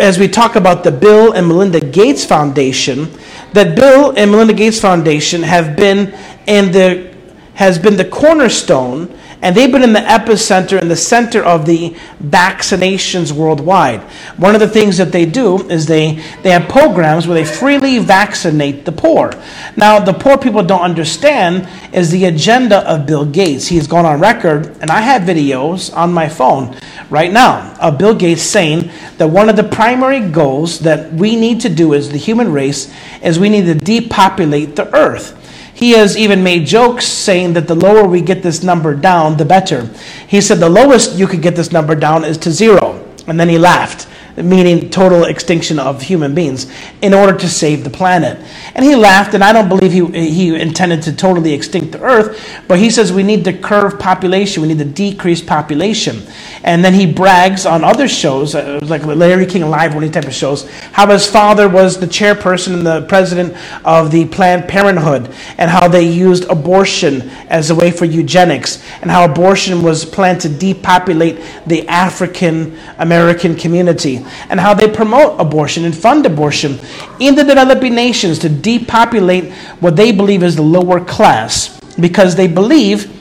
as 0.00 0.18
we 0.18 0.28
talk 0.28 0.56
about 0.56 0.82
the 0.82 0.90
Bill 0.90 1.32
and 1.32 1.46
Melinda 1.46 1.80
Gates 1.80 2.24
Foundation, 2.24 3.10
that 3.52 3.76
Bill 3.76 4.14
and 4.16 4.30
Melinda 4.30 4.54
Gates 4.54 4.80
Foundation 4.80 5.42
have 5.42 5.76
been 5.76 6.14
in 6.46 6.72
the 6.72 7.10
has 7.54 7.78
been 7.78 7.96
the 7.96 8.06
cornerstone 8.06 9.14
and 9.42 9.56
they've 9.56 9.70
been 9.70 9.82
in 9.82 9.92
the 9.92 10.00
epicenter, 10.00 10.80
in 10.80 10.88
the 10.88 10.96
center 10.96 11.42
of 11.42 11.66
the 11.66 11.90
vaccinations 12.22 13.32
worldwide. 13.32 14.00
One 14.36 14.54
of 14.54 14.60
the 14.60 14.68
things 14.68 14.98
that 14.98 15.12
they 15.12 15.26
do 15.26 15.68
is 15.68 15.86
they, 15.86 16.22
they 16.42 16.50
have 16.50 16.68
programs 16.68 17.26
where 17.26 17.34
they 17.34 17.44
freely 17.44 17.98
vaccinate 17.98 18.84
the 18.84 18.92
poor. 18.92 19.32
Now, 19.76 19.98
the 19.98 20.12
poor 20.12 20.36
people 20.36 20.62
don't 20.62 20.82
understand 20.82 21.68
is 21.92 22.10
the 22.10 22.26
agenda 22.26 22.78
of 22.88 23.06
Bill 23.06 23.24
Gates. 23.24 23.66
He 23.66 23.76
has 23.76 23.86
gone 23.86 24.04
on 24.04 24.20
record, 24.20 24.76
and 24.80 24.90
I 24.90 25.00
have 25.00 25.22
videos 25.22 25.94
on 25.96 26.12
my 26.12 26.28
phone 26.28 26.76
right 27.08 27.32
now 27.32 27.74
of 27.80 27.98
Bill 27.98 28.14
Gates 28.14 28.42
saying 28.42 28.90
that 29.18 29.28
one 29.28 29.48
of 29.48 29.56
the 29.56 29.64
primary 29.64 30.20
goals 30.20 30.80
that 30.80 31.12
we 31.12 31.36
need 31.36 31.60
to 31.62 31.68
do 31.68 31.94
as 31.94 32.10
the 32.10 32.18
human 32.18 32.52
race 32.52 32.92
is 33.22 33.38
we 33.38 33.48
need 33.48 33.64
to 33.64 33.74
depopulate 33.74 34.76
the 34.76 34.94
earth. 34.94 35.36
He 35.80 35.92
has 35.92 36.14
even 36.14 36.44
made 36.44 36.66
jokes 36.66 37.06
saying 37.06 37.54
that 37.54 37.66
the 37.66 37.74
lower 37.74 38.06
we 38.06 38.20
get 38.20 38.42
this 38.42 38.62
number 38.62 38.94
down, 38.94 39.38
the 39.38 39.46
better. 39.46 39.88
He 40.28 40.42
said 40.42 40.58
the 40.58 40.68
lowest 40.68 41.14
you 41.14 41.26
could 41.26 41.40
get 41.40 41.56
this 41.56 41.72
number 41.72 41.94
down 41.94 42.22
is 42.22 42.36
to 42.36 42.52
zero. 42.52 43.02
And 43.26 43.40
then 43.40 43.48
he 43.48 43.56
laughed. 43.56 44.06
Meaning 44.36 44.90
total 44.90 45.24
extinction 45.24 45.78
of 45.78 46.02
human 46.02 46.34
beings, 46.34 46.70
in 47.02 47.14
order 47.14 47.36
to 47.38 47.48
save 47.48 47.84
the 47.84 47.90
planet. 47.90 48.38
And 48.74 48.84
he 48.84 48.94
laughed, 48.94 49.34
and 49.34 49.42
I 49.42 49.52
don't 49.52 49.68
believe 49.68 49.92
he, 49.92 50.30
he 50.30 50.54
intended 50.54 51.02
to 51.02 51.12
totally 51.12 51.52
extinct 51.52 51.92
the 51.92 52.02
earth, 52.02 52.60
but 52.68 52.78
he 52.78 52.90
says 52.90 53.12
we 53.12 53.22
need 53.22 53.44
to 53.44 53.52
curve 53.52 53.98
population, 53.98 54.62
we 54.62 54.68
need 54.68 54.78
to 54.78 54.84
decrease 54.84 55.40
population. 55.40 56.22
And 56.62 56.84
then 56.84 56.94
he 56.94 57.10
brags 57.10 57.66
on 57.66 57.84
other 57.84 58.08
shows, 58.08 58.54
uh, 58.54 58.80
like 58.82 59.04
Larry 59.04 59.46
King 59.46 59.68
Live, 59.68 59.94
one 59.94 60.04
of 60.04 60.10
these 60.10 60.14
type 60.14 60.28
of 60.28 60.34
shows, 60.34 60.70
how 60.92 61.06
his 61.06 61.26
father 61.26 61.68
was 61.68 61.98
the 61.98 62.06
chairperson 62.06 62.74
and 62.74 62.86
the 62.86 63.02
president 63.02 63.56
of 63.84 64.10
the 64.10 64.26
Planned 64.26 64.68
Parenthood, 64.68 65.34
and 65.58 65.70
how 65.70 65.88
they 65.88 66.02
used 66.02 66.44
abortion 66.44 67.30
as 67.48 67.70
a 67.70 67.74
way 67.74 67.90
for 67.90 68.04
eugenics, 68.04 68.84
and 69.00 69.10
how 69.10 69.24
abortion 69.24 69.82
was 69.82 70.04
planned 70.04 70.40
to 70.42 70.48
depopulate 70.48 71.40
the 71.66 71.86
African 71.88 72.78
American 72.98 73.56
community, 73.56 74.19
and 74.48 74.60
how 74.60 74.74
they 74.74 74.88
promote 74.88 75.40
abortion 75.40 75.84
and 75.84 75.96
fund 75.96 76.26
abortion. 76.26 76.78
In 77.18 77.34
the 77.34 77.44
developing 77.44 77.94
nations 77.94 78.38
to 78.40 78.48
depopulate 78.48 79.52
what 79.80 79.96
they 79.96 80.12
believe 80.12 80.42
is 80.42 80.56
the 80.56 80.62
lower 80.62 81.04
class, 81.04 81.78
because 81.98 82.34
they 82.36 82.48
believe 82.48 83.16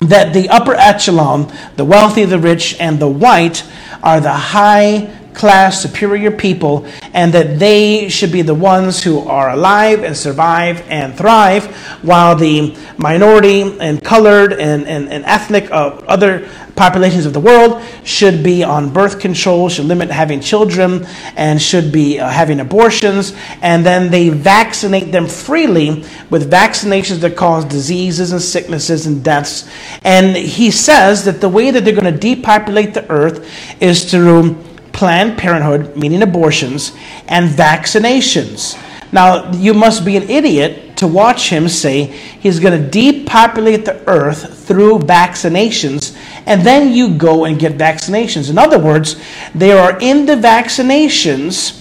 that 0.00 0.32
the 0.32 0.48
upper 0.48 0.74
echelon, 0.74 1.52
the 1.76 1.84
wealthy, 1.84 2.24
the 2.24 2.38
rich, 2.38 2.74
and 2.80 2.98
the 2.98 3.08
white, 3.08 3.64
are 4.02 4.20
the 4.20 4.32
high 4.32 5.19
class, 5.34 5.80
superior 5.80 6.30
people, 6.30 6.86
and 7.12 7.32
that 7.32 7.58
they 7.58 8.08
should 8.08 8.32
be 8.32 8.42
the 8.42 8.54
ones 8.54 9.02
who 9.02 9.20
are 9.20 9.50
alive 9.50 10.02
and 10.04 10.16
survive 10.16 10.82
and 10.88 11.16
thrive, 11.16 11.66
while 12.02 12.36
the 12.36 12.76
minority 12.96 13.62
and 13.80 14.02
colored 14.02 14.52
and, 14.52 14.86
and, 14.86 15.08
and 15.08 15.24
ethnic 15.24 15.70
uh, 15.70 16.00
other 16.06 16.48
populations 16.76 17.26
of 17.26 17.34
the 17.34 17.40
world 17.40 17.82
should 18.04 18.42
be 18.42 18.64
on 18.64 18.90
birth 18.90 19.20
control, 19.20 19.68
should 19.68 19.84
limit 19.84 20.10
having 20.10 20.40
children, 20.40 21.06
and 21.36 21.60
should 21.60 21.92
be 21.92 22.18
uh, 22.18 22.28
having 22.28 22.58
abortions. 22.60 23.34
And 23.60 23.84
then 23.84 24.10
they 24.10 24.30
vaccinate 24.30 25.12
them 25.12 25.26
freely 25.26 26.04
with 26.30 26.50
vaccinations 26.50 27.20
that 27.20 27.36
cause 27.36 27.66
diseases 27.66 28.32
and 28.32 28.40
sicknesses 28.40 29.06
and 29.06 29.22
deaths. 29.22 29.68
And 30.02 30.34
he 30.34 30.70
says 30.70 31.24
that 31.26 31.42
the 31.42 31.50
way 31.50 31.70
that 31.70 31.84
they're 31.84 31.94
going 31.94 32.12
to 32.12 32.18
depopulate 32.18 32.94
the 32.94 33.08
earth 33.10 33.46
is 33.80 34.10
through 34.10 34.56
Planned 34.92 35.38
Parenthood, 35.38 35.96
meaning 35.96 36.22
abortions, 36.22 36.92
and 37.28 37.48
vaccinations. 37.48 38.80
Now, 39.12 39.50
you 39.52 39.74
must 39.74 40.04
be 40.04 40.16
an 40.16 40.30
idiot 40.30 40.96
to 40.98 41.06
watch 41.06 41.48
him 41.48 41.68
say 41.68 42.04
he's 42.04 42.60
going 42.60 42.80
to 42.80 42.88
depopulate 42.90 43.84
the 43.84 44.08
earth 44.08 44.66
through 44.66 45.00
vaccinations, 45.00 46.16
and 46.46 46.62
then 46.62 46.92
you 46.92 47.16
go 47.16 47.44
and 47.44 47.58
get 47.58 47.76
vaccinations. 47.76 48.50
In 48.50 48.58
other 48.58 48.78
words, 48.78 49.20
there 49.54 49.78
are 49.78 49.98
in 50.00 50.26
the 50.26 50.36
vaccinations 50.36 51.76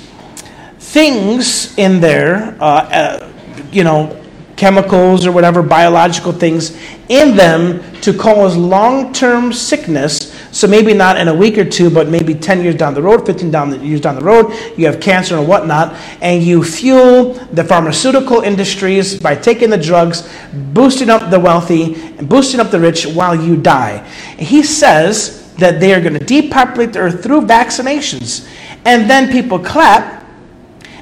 things 0.90 1.78
in 1.78 2.02
there, 2.02 2.58
uh, 2.60 2.64
uh, 2.64 3.32
you 3.72 3.84
know, 3.84 4.19
chemicals 4.60 5.26
or 5.26 5.32
whatever, 5.32 5.64
biological 5.64 6.34
things 6.34 6.78
in 7.08 7.36
them 7.36 7.82
to 8.02 8.14
cause 8.14 8.58
long 8.58 9.14
term 9.14 9.54
sickness. 9.54 10.36
So 10.52 10.68
maybe 10.68 10.94
not 10.94 11.18
in 11.18 11.30
a 11.30 11.34
week 11.34 11.58
or 11.58 11.64
two, 11.64 11.90
but 11.90 12.10
maybe 12.10 12.36
10 12.36 12.62
years 12.62 12.76
down 12.76 12.94
the 12.94 13.02
road, 13.02 13.26
15 13.26 13.50
down 13.50 13.70
the, 13.70 13.78
years 13.78 14.02
down 14.02 14.16
the 14.16 14.24
road, 14.24 14.52
you 14.78 14.86
have 14.86 15.00
cancer 15.00 15.38
and 15.38 15.48
whatnot, 15.48 15.94
and 16.22 16.44
you 16.44 16.64
fuel 16.64 17.34
the 17.54 17.64
pharmaceutical 17.64 18.42
industries 18.42 19.18
by 19.18 19.34
taking 19.34 19.70
the 19.70 19.78
drugs, 19.78 20.30
boosting 20.74 21.10
up 21.10 21.32
the 21.32 21.40
wealthy, 21.40 21.96
and 22.18 22.28
boosting 22.28 22.60
up 22.60 22.70
the 22.70 22.80
rich 22.80 23.06
while 23.08 23.36
you 23.36 23.56
die. 23.56 24.06
He 24.38 24.62
says 24.62 25.54
that 25.56 25.80
they 25.80 25.94
are 25.94 26.02
going 26.02 26.20
to 26.20 26.26
depopulate 26.26 26.94
the 26.94 27.00
earth 27.00 27.24
through 27.24 27.42
vaccinations. 27.42 28.50
And 28.86 29.10
then 29.10 29.32
people 29.32 29.60
clap 29.60 30.19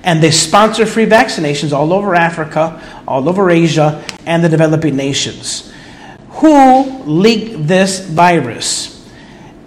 and 0.08 0.24
they 0.24 0.32
sponsor 0.32 0.86
free 0.86 1.06
vaccinations 1.06 1.74
all 1.74 1.92
over 1.92 2.16
Africa, 2.16 2.82
all 3.06 3.28
over 3.28 3.52
Asia, 3.52 4.02
and 4.26 4.42
the 4.42 4.48
developing 4.48 4.96
nations. 4.96 5.74
Who 6.40 7.04
leaked 7.04 7.68
this 7.68 8.00
virus? 8.00 9.06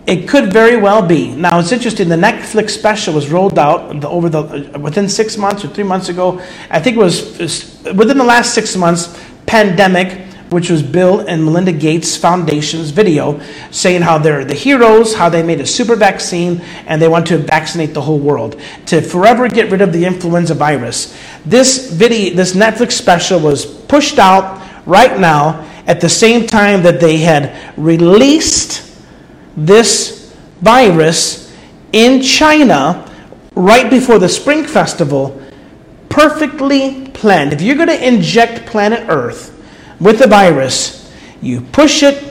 It 0.07 0.27
could 0.27 0.51
very 0.51 0.79
well 0.79 1.07
be. 1.07 1.35
Now 1.35 1.59
it's 1.59 1.73
interesting. 1.73 2.09
The 2.09 2.17
Netflix 2.17 2.71
special 2.71 3.13
was 3.13 3.31
rolled 3.31 3.59
out 3.59 4.03
over 4.03 4.31
the 4.31 4.43
uh, 4.75 4.79
within 4.79 5.11
six 5.11 5.37
months 5.37 5.63
or 5.63 5.69
three 5.69 5.85
months 5.85 6.09
ago. 6.09 6.41
I 6.71 6.81
think 6.81 6.97
it 6.97 7.01
was 7.01 7.39
uh, 7.39 7.93
within 7.93 8.17
the 8.17 8.25
last 8.25 8.55
six 8.55 8.75
months. 8.75 9.23
Pandemic 9.45 10.30
which 10.51 10.69
was 10.69 10.83
Bill 10.83 11.21
and 11.21 11.45
Melinda 11.45 11.73
Gates 11.73 12.17
Foundation's 12.17 12.91
video 12.91 13.41
saying 13.71 14.03
how 14.03 14.19
they're 14.19 14.45
the 14.45 14.55
heroes, 14.55 15.15
how 15.15 15.29
they 15.29 15.43
made 15.43 15.61
a 15.61 15.67
super 15.67 15.95
vaccine, 15.95 16.61
and 16.87 17.01
they 17.01 17.09
want 17.09 17.27
to 17.29 17.39
vaccinate 17.39 17.95
the 17.95 18.01
whole 18.01 18.19
world 18.19 18.61
to 18.87 19.01
forever 19.01 19.49
get 19.49 19.71
rid 19.71 19.81
of 19.81 19.93
the 19.93 20.05
influenza 20.05 20.55
virus. 20.55 21.17
This 21.47 21.93
video, 21.93 22.35
this 22.35 22.55
Netflix 22.55 22.93
special 22.93 23.41
was 23.41 23.65
pushed 23.65 24.19
out 24.19 24.61
right 24.87 25.19
now 25.19 25.67
at 25.87 26.01
the 26.01 26.09
same 26.09 26.47
time 26.47 26.83
that 26.83 27.01
they 27.01 27.19
had 27.19 27.75
released 27.77 28.93
this 29.57 30.35
virus 30.61 31.55
in 31.93 32.23
China 32.23 33.09
right 33.55 33.89
before 33.89 34.19
the 34.19 34.29
Spring 34.29 34.65
Festival. 34.65 35.41
Perfectly 36.09 37.07
planned. 37.09 37.53
If 37.53 37.63
you're 37.63 37.77
going 37.77 37.89
to 37.89 38.07
inject 38.07 38.67
planet 38.67 39.07
Earth, 39.09 39.60
with 40.01 40.19
the 40.19 40.27
virus, 40.27 41.13
you 41.41 41.61
push 41.61 42.03
it 42.03 42.31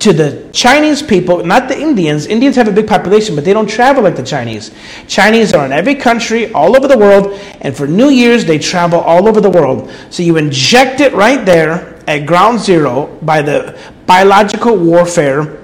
to 0.00 0.12
the 0.12 0.50
Chinese 0.52 1.00
people, 1.00 1.44
not 1.44 1.68
the 1.68 1.78
Indians. 1.78 2.26
Indians 2.26 2.56
have 2.56 2.66
a 2.66 2.72
big 2.72 2.88
population, 2.88 3.36
but 3.36 3.44
they 3.44 3.52
don't 3.52 3.68
travel 3.68 4.02
like 4.02 4.16
the 4.16 4.22
Chinese. 4.22 4.72
Chinese 5.06 5.52
are 5.52 5.64
in 5.64 5.70
every 5.70 5.94
country, 5.94 6.52
all 6.52 6.76
over 6.76 6.88
the 6.88 6.98
world, 6.98 7.38
and 7.60 7.76
for 7.76 7.86
New 7.86 8.08
Year's, 8.08 8.44
they 8.44 8.58
travel 8.58 8.98
all 9.00 9.28
over 9.28 9.40
the 9.40 9.48
world. 9.48 9.92
So 10.10 10.24
you 10.24 10.38
inject 10.38 11.00
it 11.00 11.12
right 11.12 11.46
there 11.46 12.00
at 12.08 12.26
ground 12.26 12.58
zero 12.58 13.16
by 13.22 13.42
the 13.42 13.78
biological 14.06 14.76
warfare 14.76 15.60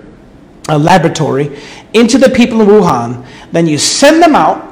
uh, 0.68 0.78
laboratory 0.78 1.58
into 1.92 2.16
the 2.16 2.28
people 2.28 2.60
in 2.60 2.68
Wuhan. 2.68 3.26
Then 3.50 3.66
you 3.66 3.76
send 3.76 4.22
them 4.22 4.36
out 4.36 4.67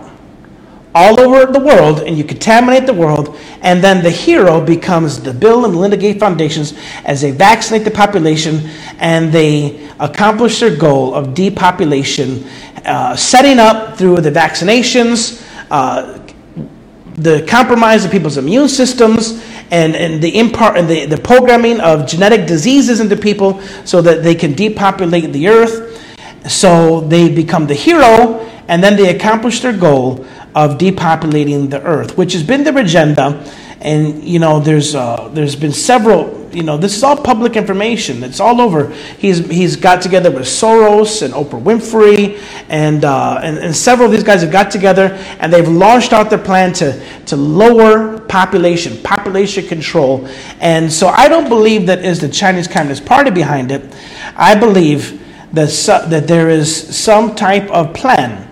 all 0.96 1.20
over 1.20 1.52
the 1.52 1.60
world 1.60 2.00
and 2.00 2.16
you 2.16 2.24
contaminate 2.24 2.86
the 2.86 2.94
world, 2.94 3.38
and 3.60 3.84
then 3.84 4.02
the 4.02 4.10
hero 4.10 4.64
becomes 4.64 5.20
the 5.22 5.32
Bill 5.32 5.66
and 5.66 5.74
Melinda 5.74 5.96
Gates 5.96 6.18
Foundations 6.18 6.72
as 7.04 7.20
they 7.20 7.32
vaccinate 7.32 7.84
the 7.84 7.90
population 7.90 8.66
and 8.98 9.30
they 9.30 9.90
accomplish 10.00 10.58
their 10.60 10.74
goal 10.74 11.14
of 11.14 11.34
depopulation, 11.34 12.44
uh, 12.86 13.14
setting 13.14 13.58
up 13.58 13.98
through 13.98 14.22
the 14.22 14.30
vaccinations. 14.30 15.44
Uh, 15.70 16.18
the 17.18 17.46
compromise 17.48 18.04
of 18.04 18.10
people's 18.10 18.36
immune 18.36 18.68
systems 18.68 19.42
and, 19.70 19.96
and 19.96 20.22
the 20.22 20.38
impart 20.38 20.76
and 20.76 20.86
the, 20.86 21.06
the 21.06 21.16
programming 21.16 21.80
of 21.80 22.06
genetic 22.06 22.46
diseases 22.46 23.00
into 23.00 23.16
people 23.16 23.60
so 23.84 24.02
that 24.02 24.22
they 24.22 24.34
can 24.34 24.52
depopulate 24.52 25.32
the 25.32 25.48
earth 25.48 25.98
so 26.46 27.00
they 27.00 27.34
become 27.34 27.66
the 27.66 27.74
hero 27.74 28.46
and 28.68 28.82
then 28.82 28.96
they 28.96 29.16
accomplish 29.16 29.60
their 29.60 29.76
goal 29.76 30.26
of 30.56 30.78
depopulating 30.78 31.68
the 31.68 31.82
earth, 31.82 32.16
which 32.16 32.32
has 32.32 32.42
been 32.42 32.64
their 32.64 32.78
agenda. 32.78 33.44
And 33.78 34.24
you 34.24 34.38
know, 34.38 34.58
there's 34.58 34.94
uh, 34.94 35.28
there's 35.34 35.54
been 35.54 35.72
several. 35.72 36.34
You 36.50 36.62
know, 36.62 36.78
this 36.78 36.96
is 36.96 37.02
all 37.02 37.18
public 37.18 37.56
information. 37.56 38.24
It's 38.24 38.40
all 38.40 38.62
over. 38.62 38.90
He's 39.18 39.46
he's 39.50 39.76
got 39.76 40.00
together 40.00 40.30
with 40.30 40.44
Soros 40.44 41.20
and 41.20 41.34
Oprah 41.34 41.62
Winfrey, 41.62 42.42
and 42.70 43.04
uh, 43.04 43.38
and, 43.42 43.58
and 43.58 43.76
several 43.76 44.06
of 44.06 44.12
these 44.12 44.24
guys 44.24 44.40
have 44.40 44.50
got 44.50 44.70
together 44.70 45.08
and 45.38 45.52
they've 45.52 45.68
launched 45.68 46.14
out 46.14 46.30
their 46.30 46.42
plan 46.42 46.72
to 46.74 46.98
to 47.26 47.36
lower 47.36 48.18
population, 48.20 48.96
population 49.02 49.66
control. 49.68 50.26
And 50.60 50.90
so 50.90 51.08
I 51.08 51.28
don't 51.28 51.50
believe 51.50 51.86
that 51.86 52.02
is 52.02 52.18
the 52.18 52.30
Chinese 52.30 52.66
Communist 52.66 53.04
Party 53.04 53.30
behind 53.30 53.70
it. 53.70 53.94
I 54.34 54.54
believe 54.54 55.22
that 55.52 55.68
that 56.08 56.26
there 56.26 56.48
is 56.48 56.96
some 56.96 57.34
type 57.34 57.70
of 57.70 57.92
plan 57.92 58.45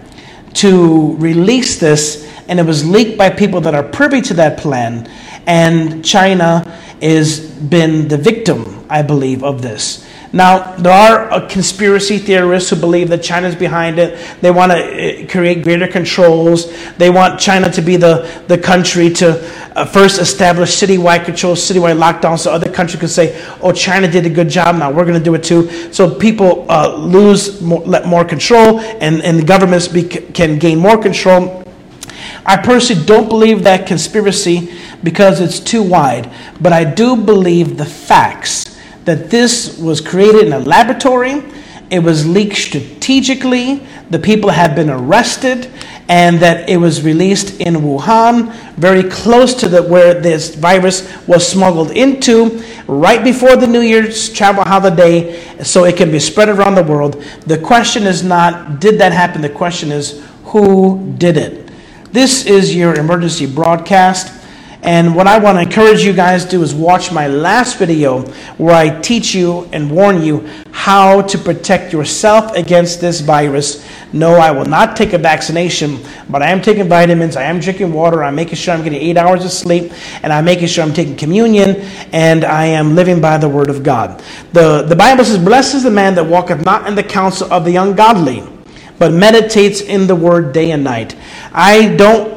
to 0.55 1.17
release 1.17 1.79
this, 1.79 2.31
and 2.49 2.59
it 2.59 2.67
was 2.67 2.87
leaked 2.89 3.19
by 3.19 3.31
people 3.31 3.61
that 3.63 3.75
are 3.75 3.83
privy 3.83 4.21
to 4.23 4.35
that 4.35 4.59
plan. 4.59 5.11
And 5.47 6.05
China 6.05 6.61
has 7.03 7.41
been 7.41 8.09
the 8.09 8.17
victim, 8.17 8.87
I 8.89 9.03
believe, 9.03 9.43
of 9.45 9.63
this. 9.63 10.09
Now, 10.35 10.75
there 10.75 10.93
are 10.93 11.31
uh, 11.31 11.49
conspiracy 11.49 12.19
theorists 12.19 12.69
who 12.69 12.75
believe 12.75 13.09
that 13.11 13.23
China's 13.23 13.55
behind 13.55 14.01
it. 14.01 14.19
They 14.41 14.51
want 14.51 14.73
to 14.73 14.79
uh, 15.23 15.29
create 15.29 15.63
greater 15.63 15.87
controls. 15.87 16.75
They 16.97 17.09
want 17.09 17.39
China 17.39 17.71
to 17.71 17.81
be 17.81 17.97
the, 17.97 18.29
the 18.49 18.59
country 18.59 19.11
to 19.11 19.41
uh, 19.77 19.85
first 19.85 20.21
establish 20.21 20.71
citywide 20.71 21.25
controls, 21.25 21.61
citywide 21.61 22.01
lockdowns, 22.01 22.41
so 22.41 22.53
other 22.53 22.69
countries 22.69 22.99
can 22.99 23.09
say, 23.09 23.41
oh, 23.63 23.71
China 23.71 24.11
did 24.11 24.27
a 24.27 24.29
good 24.29 24.49
job, 24.49 24.75
now 24.75 24.91
we're 24.91 25.05
going 25.05 25.17
to 25.17 25.25
do 25.25 25.37
it 25.37 25.45
too. 25.45 25.71
So 25.93 26.13
people 26.13 26.69
uh, 26.69 26.97
lose 26.97 27.61
more, 27.63 27.87
more 28.05 28.25
control, 28.25 28.81
and, 28.81 29.23
and 29.23 29.39
the 29.39 29.45
governments 29.45 29.87
be, 29.87 30.03
can 30.03 30.59
gain 30.59 30.81
more 30.81 31.01
control. 31.01 31.63
I 32.45 32.57
personally 32.57 33.05
don't 33.05 33.29
believe 33.29 33.63
that 33.63 33.87
conspiracy 33.87 34.75
because 35.05 35.41
it's 35.41 35.61
too 35.61 35.85
wide, 35.85 36.29
but 36.61 36.73
I 36.73 36.83
do 36.83 37.15
believe 37.15 37.79
the 37.79 37.87
facts 37.87 38.74
that 39.05 39.31
this 39.31 39.79
was 39.79 40.01
created 40.01 40.47
in 40.47 40.53
a 40.53 40.59
laboratory 40.59 41.43
it 41.91 42.03
was 42.03 42.27
leaked 42.27 42.57
strategically, 42.57 43.87
the 44.11 44.19
people 44.19 44.51
had 44.51 44.75
been 44.75 44.91
arrested, 44.91 45.71
and 46.09 46.41
that 46.41 46.69
it 46.69 46.77
was 46.77 47.03
released 47.03 47.61
in 47.61 47.75
Wuhan, 47.75 48.53
very 48.75 49.09
close 49.09 49.55
to 49.55 49.69
the, 49.69 49.83
where 49.83 50.15
this 50.15 50.55
virus 50.55 51.11
was 51.27 51.47
smuggled 51.47 51.91
into, 51.91 52.63
right 52.87 53.23
before 53.23 53.57
the 53.57 53.67
New 53.67 53.81
Year's 53.81 54.33
travel 54.33 54.65
holiday, 54.65 55.41
so 55.63 55.85
it 55.85 55.97
can 55.97 56.11
be 56.11 56.19
spread 56.19 56.49
around 56.49 56.75
the 56.75 56.83
world. 56.83 57.23
The 57.47 57.59
question 57.59 58.05
is 58.05 58.23
not, 58.23 58.81
did 58.81 58.99
that 58.99 59.13
happen? 59.13 59.41
The 59.41 59.49
question 59.49 59.93
is, 59.93 60.25
who 60.47 61.15
did 61.19 61.37
it? 61.37 61.71
This 62.13 62.47
is 62.47 62.75
your 62.75 62.95
emergency 62.95 63.47
broadcast. 63.47 64.44
And 64.85 65.17
what 65.17 65.27
I 65.27 65.39
want 65.39 65.57
to 65.57 65.63
encourage 65.63 66.03
you 66.03 66.13
guys 66.13 66.45
to 66.45 66.51
do 66.51 66.63
is 66.63 66.75
watch 66.75 67.11
my 67.11 67.27
last 67.27 67.79
video 67.79 68.21
where 68.59 68.75
I 68.75 69.01
teach 69.01 69.35
you 69.35 69.67
and 69.73 69.91
warn 69.91 70.23
you 70.23 70.47
how 70.73 71.23
to 71.23 71.39
protect 71.39 71.91
yourself 71.91 72.55
against 72.55 73.01
this 73.01 73.23
virus. 73.23 73.83
No, 74.13 74.35
I 74.35 74.51
will 74.51 74.67
not 74.67 74.95
take 74.95 75.15
a 75.15 75.19
vaccination, 75.19 75.99
but 76.29 76.43
I 76.43 76.51
am 76.51 76.61
taking 76.61 76.87
vitamins, 76.87 77.35
I 77.35 77.45
am 77.45 77.61
drinking 77.61 77.95
water, 77.95 78.23
I'm 78.23 78.35
making 78.35 78.57
sure 78.57 78.75
I'm 78.75 78.85
getting 78.85 79.01
eight 79.01 79.17
hours 79.17 79.43
of 79.47 79.53
sleep, 79.53 79.91
and 80.23 80.31
I'm 80.31 80.45
making 80.45 80.69
sure 80.69 80.85
I'm 80.85 80.93
taking 80.93 81.17
communion, 81.17 81.77
and 82.13 82.45
I 82.45 82.67
am 82.67 82.95
living 82.95 83.23
by 83.23 83.39
the 83.39 83.49
word 83.49 83.71
of 83.71 83.83
God. 83.83 84.23
The, 84.53 84.83
the 84.83 84.95
Bible 84.95 85.25
says, 85.25 85.39
Blessed 85.43 85.77
is 85.77 85.83
the 85.85 85.91
man 85.91 86.15
that 86.17 86.25
walketh 86.25 86.63
not 86.63 86.87
in 86.87 86.95
the 86.95 87.03
counsel 87.03 87.51
of 87.51 87.65
the 87.65 87.77
ungodly, 87.77 88.43
but 88.99 89.13
meditates 89.13 89.81
in 89.81 90.07
the 90.07 90.15
word 90.15 90.53
day 90.53 90.73
and 90.73 90.85
night. 90.85 91.17
I 91.53 91.97
don't 91.97 92.34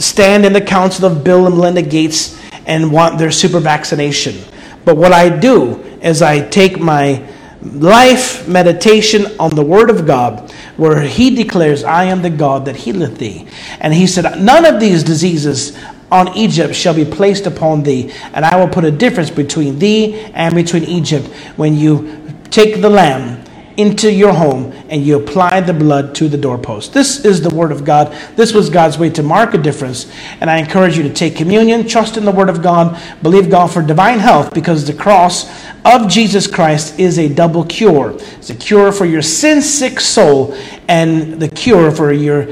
stand 0.00 0.44
in 0.44 0.52
the 0.52 0.60
counsel 0.60 1.06
of 1.06 1.22
Bill 1.22 1.46
and 1.46 1.56
Melinda 1.56 1.82
Gates 1.82 2.38
and 2.66 2.92
want 2.92 3.18
their 3.18 3.30
super 3.30 3.60
vaccination. 3.60 4.36
But 4.84 4.96
what 4.96 5.12
I 5.12 5.28
do 5.28 5.80
is 6.02 6.22
I 6.22 6.48
take 6.48 6.78
my 6.78 7.26
life 7.62 8.48
meditation 8.48 9.26
on 9.38 9.54
the 9.54 9.62
Word 9.62 9.90
of 9.90 10.06
God, 10.06 10.50
where 10.76 11.02
He 11.02 11.34
declares, 11.34 11.84
I 11.84 12.04
am 12.04 12.22
the 12.22 12.30
God 12.30 12.64
that 12.64 12.76
healeth 12.76 13.18
thee. 13.18 13.46
And 13.80 13.92
He 13.92 14.06
said, 14.06 14.40
None 14.40 14.64
of 14.64 14.80
these 14.80 15.04
diseases 15.04 15.76
on 16.10 16.36
Egypt 16.36 16.74
shall 16.74 16.94
be 16.94 17.04
placed 17.04 17.46
upon 17.46 17.82
thee, 17.82 18.12
and 18.32 18.44
I 18.44 18.56
will 18.56 18.72
put 18.72 18.84
a 18.84 18.90
difference 18.90 19.30
between 19.30 19.78
thee 19.78 20.20
and 20.34 20.54
between 20.54 20.84
Egypt 20.84 21.26
when 21.56 21.76
you 21.76 22.32
take 22.50 22.80
the 22.80 22.90
lamb 22.90 23.39
into 23.80 24.12
your 24.12 24.32
home 24.32 24.72
and 24.88 25.04
you 25.04 25.16
apply 25.16 25.60
the 25.60 25.72
blood 25.72 26.14
to 26.16 26.28
the 26.28 26.36
doorpost. 26.36 26.92
This 26.92 27.24
is 27.24 27.40
the 27.40 27.54
Word 27.54 27.72
of 27.72 27.84
God. 27.84 28.12
This 28.36 28.52
was 28.52 28.68
God's 28.68 28.98
way 28.98 29.08
to 29.10 29.22
mark 29.22 29.54
a 29.54 29.58
difference. 29.58 30.10
And 30.40 30.50
I 30.50 30.58
encourage 30.58 30.96
you 30.96 31.02
to 31.04 31.12
take 31.12 31.34
communion, 31.34 31.88
trust 31.88 32.16
in 32.16 32.24
the 32.24 32.30
Word 32.30 32.50
of 32.50 32.62
God, 32.62 33.00
believe 33.22 33.50
God 33.50 33.68
for 33.68 33.82
divine 33.82 34.18
health 34.18 34.52
because 34.52 34.86
the 34.86 34.92
cross 34.92 35.50
of 35.84 36.08
Jesus 36.08 36.46
Christ 36.46 36.98
is 36.98 37.18
a 37.18 37.28
double 37.28 37.64
cure. 37.64 38.10
It's 38.10 38.50
a 38.50 38.54
cure 38.54 38.92
for 38.92 39.06
your 39.06 39.22
sin 39.22 39.62
sick 39.62 39.98
soul 39.98 40.54
and 40.88 41.40
the 41.40 41.48
cure 41.48 41.90
for 41.90 42.12
your 42.12 42.48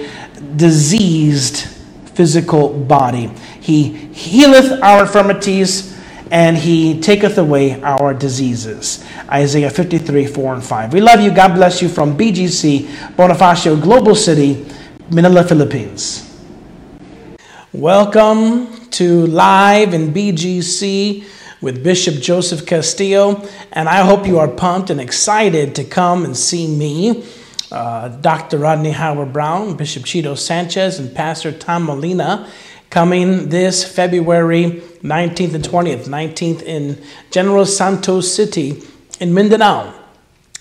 diseased 0.56 1.66
physical 2.14 2.72
body. 2.72 3.28
He 3.60 3.88
healeth 3.90 4.82
our 4.82 5.02
infirmities 5.02 5.87
and 6.30 6.56
he 6.56 7.00
taketh 7.00 7.38
away 7.38 7.80
our 7.82 8.12
diseases. 8.12 9.04
Isaiah 9.30 9.70
53, 9.70 10.26
4 10.26 10.54
and 10.54 10.64
5. 10.64 10.92
We 10.92 11.00
love 11.00 11.20
you. 11.20 11.30
God 11.30 11.54
bless 11.54 11.80
you 11.80 11.88
from 11.88 12.16
BGC, 12.16 12.86
Bonifacio 13.16 13.80
Global 13.80 14.14
City, 14.14 14.66
Manila, 15.10 15.44
Philippines. 15.44 16.24
Welcome 17.72 18.88
to 18.90 19.26
Live 19.26 19.94
in 19.94 20.12
BGC 20.12 21.24
with 21.60 21.82
Bishop 21.82 22.16
Joseph 22.16 22.66
Castillo, 22.66 23.46
and 23.72 23.88
I 23.88 24.04
hope 24.04 24.26
you 24.26 24.38
are 24.38 24.48
pumped 24.48 24.90
and 24.90 25.00
excited 25.00 25.74
to 25.76 25.84
come 25.84 26.24
and 26.24 26.36
see 26.36 26.66
me. 26.66 27.24
Uh, 27.70 28.08
Dr. 28.08 28.58
Rodney 28.58 28.92
Howard-Browne, 28.92 29.76
Bishop 29.76 30.04
Chito 30.04 30.38
Sanchez, 30.38 30.98
and 30.98 31.14
Pastor 31.14 31.52
Tom 31.52 31.84
Molina 31.84 32.50
coming 32.90 33.48
this 33.48 33.84
February 33.84 34.82
19th 35.02 35.54
and 35.54 35.64
20th. 35.64 36.08
19th 36.08 36.62
in 36.62 37.02
General 37.30 37.66
Santos 37.66 38.32
City 38.32 38.82
in 39.20 39.34
Mindanao. 39.34 39.94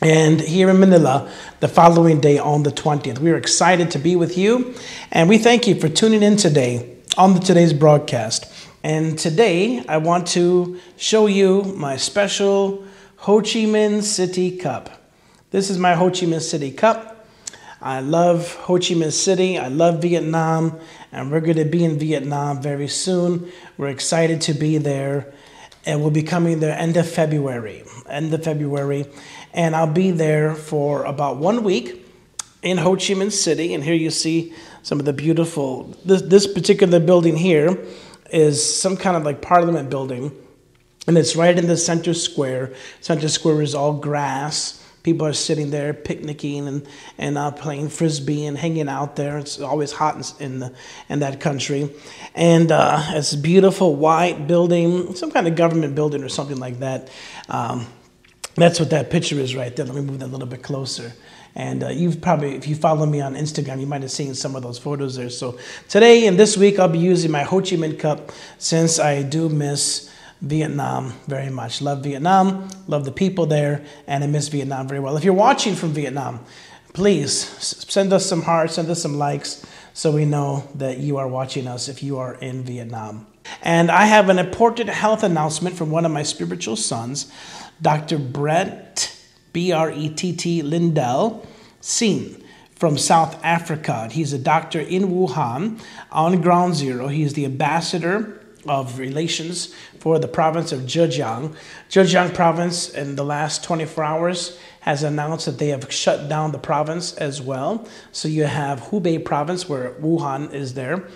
And 0.02 0.40
here 0.40 0.70
in 0.70 0.80
Manila, 0.80 1.32
the 1.60 1.68
following 1.68 2.20
day 2.20 2.38
on 2.38 2.64
the 2.64 2.70
20th. 2.70 3.18
We 3.20 3.32
are 3.32 3.38
excited 3.38 3.90
to 3.92 4.00
be 4.00 4.16
with 4.16 4.38
you, 4.38 4.76
and 5.12 5.28
we 5.28 5.40
thank 5.40 5.68
you 5.68 5.74
for 5.80 5.90
tuning 5.90 6.22
in 6.22 6.38
today 6.38 6.98
on 7.18 7.34
the, 7.34 7.40
today's 7.40 7.74
broadcast. 7.74 8.46
And 8.84 9.18
today, 9.18 9.84
I 9.88 9.98
want 9.98 10.28
to 10.30 10.80
show 10.98 11.26
you 11.26 11.64
my 11.76 11.98
special 11.98 12.86
Ho 13.18 13.42
Chi 13.42 13.66
Minh 13.66 14.04
City 14.04 14.56
Cup. 14.56 14.92
This 15.50 15.72
is 15.72 15.80
my 15.80 15.96
Ho 15.96 16.12
Chi 16.12 16.28
Minh 16.28 16.42
City 16.42 16.70
Cup. 16.70 17.28
I 17.82 18.02
love 18.02 18.54
Ho 18.56 18.76
Chi 18.76 18.94
Minh 18.94 19.12
City. 19.12 19.58
I 19.58 19.70
love 19.70 20.02
Vietnam 20.02 20.80
and 21.12 21.32
we're 21.32 21.42
going 21.42 21.58
to 21.58 21.66
be 21.66 21.84
in 21.84 21.98
Vietnam 21.98 22.62
very 22.62 22.88
soon. 22.88 23.52
We're 23.78 23.88
excited 23.90 24.42
to 24.42 24.54
be 24.54 24.78
there, 24.78 25.34
and 25.86 26.02
we'll 26.02 26.12
be 26.12 26.24
coming 26.24 26.60
there 26.60 26.78
end 26.78 26.98
of 26.98 27.10
February. 27.10 27.84
End 28.10 28.34
of 28.34 28.44
February, 28.44 29.06
and 29.54 29.76
I'll 29.76 29.92
be 29.92 30.12
there 30.12 30.56
for 30.56 31.04
about 31.04 31.38
one 31.38 31.64
week 31.64 32.06
in 32.62 32.78
Ho 32.78 32.96
Chi 32.96 33.14
Minh 33.14 33.32
City. 33.32 33.74
And 33.74 33.84
here 33.84 33.96
you 33.96 34.12
see 34.12 34.54
some 34.82 35.00
of 35.00 35.06
the 35.06 35.14
beautiful. 35.14 35.96
This 36.06 36.22
this 36.24 36.48
particular 36.48 37.00
building 37.00 37.36
here 37.36 37.78
is 38.32 38.64
some 38.64 38.98
kind 38.98 39.18
of 39.18 39.24
like 39.24 39.42
Parliament 39.42 39.90
building, 39.90 40.32
and 41.06 41.18
it's 41.18 41.36
right 41.36 41.58
in 41.58 41.68
the 41.68 41.78
center 41.78 42.14
square. 42.14 42.74
Center 43.02 43.28
square 43.28 43.62
is 43.62 43.76
all 43.76 43.94
grass 43.94 44.84
People 45.08 45.26
are 45.26 45.32
sitting 45.32 45.72
there 45.72 45.94
picnicking 45.94 46.68
and, 46.68 46.86
and 47.18 47.38
uh, 47.38 47.50
playing 47.50 47.88
frisbee 47.88 48.46
and 48.46 48.58
hanging 48.58 48.90
out 48.90 49.16
there. 49.16 49.38
It's 49.38 49.58
always 49.58 49.94
hot 49.94 50.16
in, 50.18 50.46
in, 50.46 50.60
the, 50.60 50.74
in 51.08 51.20
that 51.20 51.40
country. 51.40 51.90
And 52.36 52.74
uh, 52.74 53.02
it's 53.12 53.32
a 53.32 53.38
beautiful 53.38 53.96
white 53.96 54.48
building, 54.48 55.16
some 55.16 55.32
kind 55.32 55.48
of 55.48 55.56
government 55.56 55.96
building 55.96 56.26
or 56.26 56.28
something 56.28 56.58
like 56.58 56.80
that. 56.80 57.10
Um, 57.48 57.88
that's 58.56 58.82
what 58.82 58.90
that 58.90 59.10
picture 59.10 59.40
is 59.40 59.56
right 59.56 59.74
there. 59.74 59.86
Let 59.86 59.96
me 59.96 60.02
move 60.02 60.20
that 60.20 60.26
a 60.26 60.28
little 60.28 60.46
bit 60.46 60.62
closer. 60.62 61.14
And 61.56 61.86
uh, 61.86 61.88
you've 61.88 62.20
probably, 62.20 62.56
if 62.56 62.68
you 62.68 62.76
follow 62.76 63.06
me 63.06 63.22
on 63.22 63.36
Instagram, 63.36 63.80
you 63.80 63.88
might 63.88 64.02
have 64.02 64.12
seen 64.12 64.36
some 64.36 64.58
of 64.58 64.62
those 64.62 64.78
photos 64.78 65.16
there. 65.16 65.30
So 65.30 65.58
today 65.88 66.28
and 66.28 66.38
this 66.38 66.58
week, 66.58 66.80
I'll 66.80 66.90
be 66.90 67.00
using 67.00 67.32
my 67.32 67.44
Ho 67.44 67.62
Chi 67.62 67.78
Minh 67.78 67.98
Cup 67.98 68.34
since 68.58 69.00
I 69.00 69.24
do 69.24 69.48
miss 69.48 70.14
Vietnam 70.42 71.14
very 71.28 71.50
much. 71.50 71.82
Love 71.82 72.04
Vietnam, 72.04 72.70
love 72.88 73.06
the 73.06 73.12
people 73.12 73.46
there, 73.46 73.84
and 74.06 74.24
I 74.24 74.28
miss 74.28 74.48
Vietnam 74.48 74.88
very 74.88 75.00
well. 75.00 75.18
If 75.18 75.24
you're 75.24 75.34
watching 75.34 75.76
from 75.76 75.92
Vietnam, 75.94 76.40
please 76.94 77.34
send 77.60 78.14
us 78.14 78.26
some 78.26 78.44
hearts, 78.44 78.76
send 78.76 78.90
us 78.90 79.02
some 79.02 79.18
likes 79.18 79.66
so 79.94 80.12
we 80.12 80.26
know 80.26 80.68
that 80.76 81.00
you 81.00 81.18
are 81.18 81.28
watching 81.28 81.68
us 81.68 81.90
if 81.90 82.04
you 82.04 82.20
are 82.20 82.36
in 82.36 82.64
Vietnam. 82.64 83.26
And 83.64 83.90
I 83.90 84.06
have 84.06 84.30
an 84.30 84.38
important 84.38 84.90
health 84.90 85.24
announcement 85.24 85.76
from 85.76 85.90
one 85.90 86.06
of 86.06 86.12
my 86.12 86.24
spiritual 86.24 86.76
sons, 86.76 87.32
Dr. 87.82 88.20
Brett, 88.20 89.16
B 89.54 89.72
R 89.72 89.90
E 89.92 90.10
T 90.10 90.36
T 90.36 90.62
Lindell, 90.62 91.48
Seen 91.82 92.44
from 92.76 92.98
South 92.98 93.44
Africa. 93.44 94.08
He's 94.12 94.34
a 94.34 94.38
doctor 94.38 94.80
in 94.80 95.08
Wuhan 95.08 95.80
on 96.12 96.42
ground 96.42 96.76
zero. 96.76 97.08
He 97.08 97.24
is 97.24 97.34
the 97.34 97.46
ambassador 97.46 98.37
of 98.68 99.00
relations 99.00 99.74
for 100.00 100.20
the 100.20 100.28
province 100.28 100.72
of 100.72 100.82
Zhejiang. 100.82 101.56
Zhejiang 101.90 102.34
province 102.34 102.90
in 102.90 103.16
the 103.16 103.24
last 103.24 103.64
24 103.64 104.04
hours 104.04 104.60
has 104.82 105.04
announced 105.04 105.46
that 105.46 105.60
they 105.60 105.68
have 105.70 105.92
shut 105.92 106.30
down 106.30 106.52
the 106.52 106.60
province 106.60 107.14
as 107.16 107.42
well. 107.42 107.88
So 108.12 108.28
you 108.28 108.46
have 108.46 108.82
Hubei 108.82 109.24
province 109.24 109.68
where 109.68 109.92
Wuhan 109.94 110.54
is 110.54 110.74
there. 110.74 111.08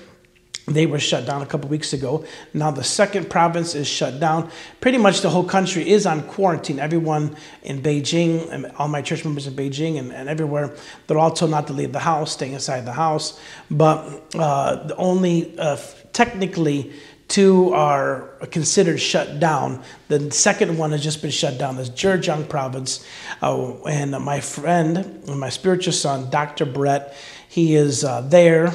They 0.68 0.86
were 0.86 1.00
shut 1.00 1.26
down 1.26 1.42
a 1.42 1.46
couple 1.46 1.70
weeks 1.70 1.92
ago. 1.92 2.24
Now 2.54 2.70
the 2.70 2.84
second 2.84 3.30
province 3.30 3.74
is 3.74 3.88
shut 3.88 4.20
down. 4.20 4.52
Pretty 4.80 5.00
much 5.00 5.22
the 5.22 5.30
whole 5.30 5.44
country 5.44 5.90
is 5.90 6.06
on 6.06 6.22
quarantine. 6.24 6.80
Everyone 6.80 7.36
in 7.64 7.82
Beijing, 7.82 8.48
and 8.52 8.72
all 8.78 8.88
my 8.88 9.02
church 9.02 9.26
members 9.26 9.48
in 9.48 9.54
Beijing 9.56 9.98
and, 9.98 10.14
and 10.14 10.30
everywhere, 10.30 10.76
they're 11.08 11.18
all 11.18 11.32
told 11.32 11.52
not 11.52 11.68
to 11.68 11.74
leave 11.74 11.94
the 11.94 12.00
house, 12.00 12.34
staying 12.34 12.54
inside 12.54 12.86
the 12.86 12.94
house. 12.94 13.40
But 13.72 14.22
uh, 14.36 14.88
the 14.88 14.96
only 14.98 15.58
uh, 15.58 15.78
technically 16.14 16.94
two 17.32 17.74
are 17.74 18.28
considered 18.52 19.00
shut 19.00 19.40
down. 19.40 19.82
The 20.10 20.30
second 20.32 20.78
one 20.78 20.92
has 20.92 21.02
just 21.02 21.22
been 21.22 21.32
shut 21.32 21.58
down. 21.58 21.78
That's 21.78 21.90
Zhejiang 21.90 22.50
province. 22.50 23.06
Uh, 23.42 23.82
and 23.86 24.12
my 24.12 24.42
friend, 24.42 25.26
my 25.28 25.50
spiritual 25.50 25.94
son, 25.94 26.30
Dr. 26.30 26.66
Brett, 26.66 27.16
he 27.48 27.76
is 27.76 28.04
uh, 28.04 28.22
there 28.22 28.72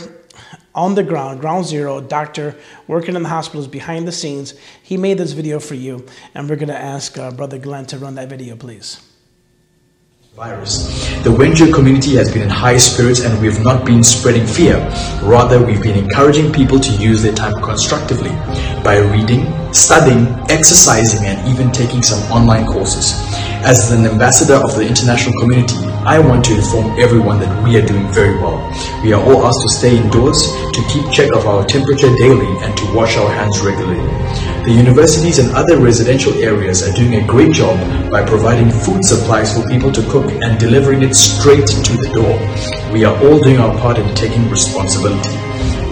on 0.75 0.95
the 0.95 1.03
ground, 1.03 1.41
ground 1.41 1.67
zero, 1.67 2.01
doctor 2.01 2.57
working 2.87 3.15
in 3.15 3.23
the 3.23 3.29
hospitals 3.29 3.69
behind 3.69 4.09
the 4.09 4.13
scenes. 4.13 4.55
He 4.83 4.97
made 4.97 5.19
this 5.19 5.33
video 5.33 5.61
for 5.61 5.75
you, 5.75 6.07
and 6.35 6.49
we're 6.49 6.57
going 6.57 6.69
to 6.69 6.77
ask 6.79 7.17
uh, 7.19 7.31
Brother 7.31 7.59
Glenn 7.59 7.87
to 7.87 7.99
run 7.99 8.15
that 8.17 8.29
video, 8.29 8.57
please. 8.57 9.06
Virus. 10.37 11.09
The 11.25 11.31
Wenzhou 11.31 11.73
community 11.73 12.15
has 12.17 12.31
been 12.31 12.43
in 12.43 12.51
high 12.51 12.77
spirits 12.77 13.21
and 13.21 13.41
we 13.41 13.47
have 13.47 13.65
not 13.65 13.87
been 13.87 14.05
spreading 14.05 14.47
fear. 14.47 14.77
Rather, 15.23 15.65
we've 15.65 15.83
been 15.83 15.97
encouraging 15.97 16.53
people 16.53 16.79
to 16.79 16.93
use 17.01 17.23
their 17.23 17.33
time 17.33 17.55
constructively 17.63 18.29
by 18.85 18.99
reading, 18.99 19.49
studying, 19.73 20.29
exercising, 20.53 21.25
and 21.25 21.41
even 21.49 21.73
taking 21.73 22.03
some 22.03 22.21
online 22.31 22.67
courses. 22.67 23.15
As 23.65 23.91
an 23.91 24.05
ambassador 24.05 24.57
of 24.57 24.77
the 24.77 24.87
international 24.87 25.33
community, 25.41 25.81
I 26.05 26.19
want 26.19 26.45
to 26.45 26.55
inform 26.55 27.01
everyone 27.01 27.41
that 27.41 27.65
we 27.65 27.79
are 27.79 27.87
doing 27.87 28.07
very 28.13 28.37
well. 28.37 28.61
We 29.03 29.15
are 29.15 29.23
all 29.25 29.47
asked 29.47 29.63
to 29.63 29.71
stay 29.71 29.97
indoors, 29.97 30.37
to 30.37 30.85
keep 30.93 31.11
check 31.11 31.33
of 31.33 31.47
our 31.47 31.65
temperature 31.65 32.15
daily, 32.17 32.53
and 32.61 32.77
to 32.77 32.95
wash 32.95 33.17
our 33.17 33.33
hands 33.33 33.59
regularly. 33.65 34.05
The 34.67 34.73
universities 34.73 35.39
and 35.39 35.55
other 35.55 35.79
residential 35.79 36.35
areas 36.43 36.83
are 36.83 36.91
doing 36.93 37.15
a 37.15 37.25
great 37.25 37.55
job 37.55 37.79
by 38.11 38.27
providing 38.27 38.69
food 38.69 39.05
supplies 39.05 39.55
for 39.55 39.63
people 39.69 39.93
to 39.93 40.03
cook 40.11 40.27
and 40.43 40.59
delivering 40.59 41.03
it 41.03 41.15
straight 41.15 41.69
to 41.71 41.93
the 41.95 42.11
door. 42.11 42.35
We 42.93 43.05
are 43.05 43.15
all 43.23 43.39
doing 43.39 43.61
our 43.63 43.71
part 43.79 43.97
in 43.97 44.13
taking 44.17 44.51
responsibility. 44.51 45.31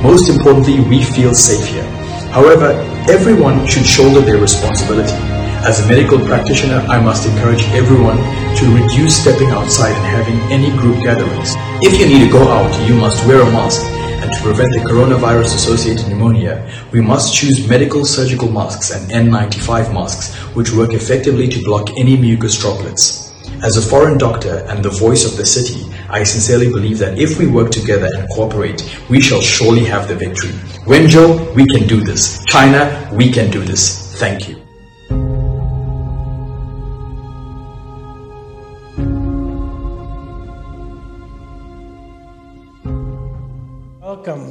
Most 0.03 0.29
importantly, 0.29 0.81
we 0.91 1.05
feel 1.05 1.35
safe 1.35 1.65
here. 1.71 1.87
However, 2.35 2.75
everyone 3.07 3.65
should 3.65 3.87
shoulder 3.87 4.21
their 4.21 4.43
responsibility. 4.43 5.15
As 5.63 5.79
a 5.79 5.87
medical 5.87 6.19
practitioner, 6.19 6.83
I 6.91 6.99
must 6.99 7.31
encourage 7.31 7.63
everyone 7.79 8.19
to 8.59 8.65
reduce 8.75 9.23
stepping 9.23 9.51
outside 9.55 9.95
and 9.95 10.07
having 10.19 10.39
any 10.51 10.77
group 10.77 10.99
gatherings. 10.99 11.55
If 11.79 11.95
you 11.95 12.11
need 12.11 12.27
to 12.27 12.31
go 12.33 12.43
out, 12.51 12.75
you 12.89 12.97
must 12.97 13.25
wear 13.25 13.41
a 13.41 13.51
mask 13.55 13.87
and 14.25 14.33
to 14.33 14.41
prevent 14.41 14.73
the 14.73 14.79
coronavirus 14.79 15.55
associated 15.55 16.09
pneumonia, 16.09 16.67
we 16.93 17.01
must 17.03 17.35
choose 17.35 17.69
medical 17.69 18.07
surgical 18.07 18.51
masks 18.51 18.91
and 18.91 19.11
N95 19.11 19.93
masks, 19.93 20.35
which 20.57 20.73
work 20.73 20.95
effectively 20.95 21.47
to 21.47 21.63
block 21.63 21.91
any 21.99 22.17
mucus 22.17 22.59
droplets. 22.59 23.35
As 23.63 23.77
a 23.77 23.83
foreign 23.83 24.17
doctor 24.17 24.65
and 24.71 24.83
the 24.83 24.89
voice 24.89 25.31
of 25.31 25.37
the 25.37 25.45
city, 25.45 25.85
I 26.09 26.23
sincerely 26.23 26.69
believe 26.69 26.99
that 27.01 27.19
if 27.19 27.39
we 27.39 27.47
work 27.47 27.71
together 27.71 28.09
and 28.17 28.27
cooperate, 28.31 28.83
we 29.11 29.21
shall 29.21 29.43
surely 29.43 29.85
have 29.85 30.09
the 30.09 30.17
victory. 30.17 30.53
Wenzhou, 30.87 31.55
we 31.55 31.67
can 31.67 31.87
do 31.87 32.01
this. 32.01 32.43
China, 32.47 33.11
we 33.13 33.31
can 33.31 33.51
do 33.51 33.61
this. 33.61 34.17
Thank 34.19 34.49
you. 34.49 35.44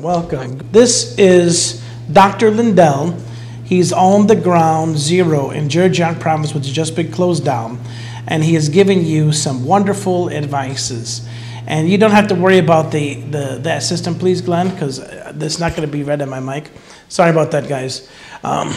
Welcome. 0.03 0.59
This 0.73 1.17
is 1.17 1.81
Dr. 2.11 2.51
Lindell. 2.51 3.17
He's 3.63 3.93
on 3.93 4.27
the 4.27 4.35
ground 4.35 4.97
zero 4.97 5.51
in 5.51 5.69
Zhejiang 5.69 6.19
province, 6.19 6.53
which 6.53 6.65
has 6.65 6.75
just 6.75 6.93
been 6.93 7.09
closed 7.09 7.45
down, 7.45 7.79
and 8.27 8.43
he 8.43 8.57
is 8.57 8.67
giving 8.67 9.05
you 9.05 9.31
some 9.31 9.63
wonderful 9.63 10.29
advices. 10.29 11.25
And 11.67 11.89
you 11.89 11.97
don't 11.97 12.11
have 12.11 12.27
to 12.27 12.35
worry 12.35 12.57
about 12.57 12.91
the, 12.91 13.13
the 13.13 13.59
that 13.61 13.81
system, 13.81 14.15
please, 14.15 14.41
Glenn, 14.41 14.71
because 14.71 14.99
that's 14.99 15.59
not 15.59 15.73
going 15.73 15.87
to 15.87 15.91
be 15.91 16.03
read 16.03 16.21
on 16.21 16.27
my 16.27 16.41
mic. 16.41 16.69
Sorry 17.07 17.31
about 17.31 17.51
that, 17.51 17.69
guys. 17.69 18.09
Um, 18.43 18.73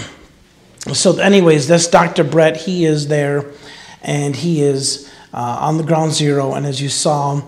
so, 0.93 1.19
anyways, 1.19 1.67
that's 1.67 1.89
Dr. 1.89 2.23
Brett. 2.23 2.57
He 2.57 2.85
is 2.85 3.09
there, 3.09 3.51
and 4.01 4.37
he 4.37 4.63
is 4.63 5.13
uh, 5.35 5.59
on 5.61 5.77
the 5.77 5.83
ground 5.83 6.13
zero. 6.13 6.55
And 6.55 6.65
as 6.65 6.81
you 6.81 6.89
saw, 6.89 7.43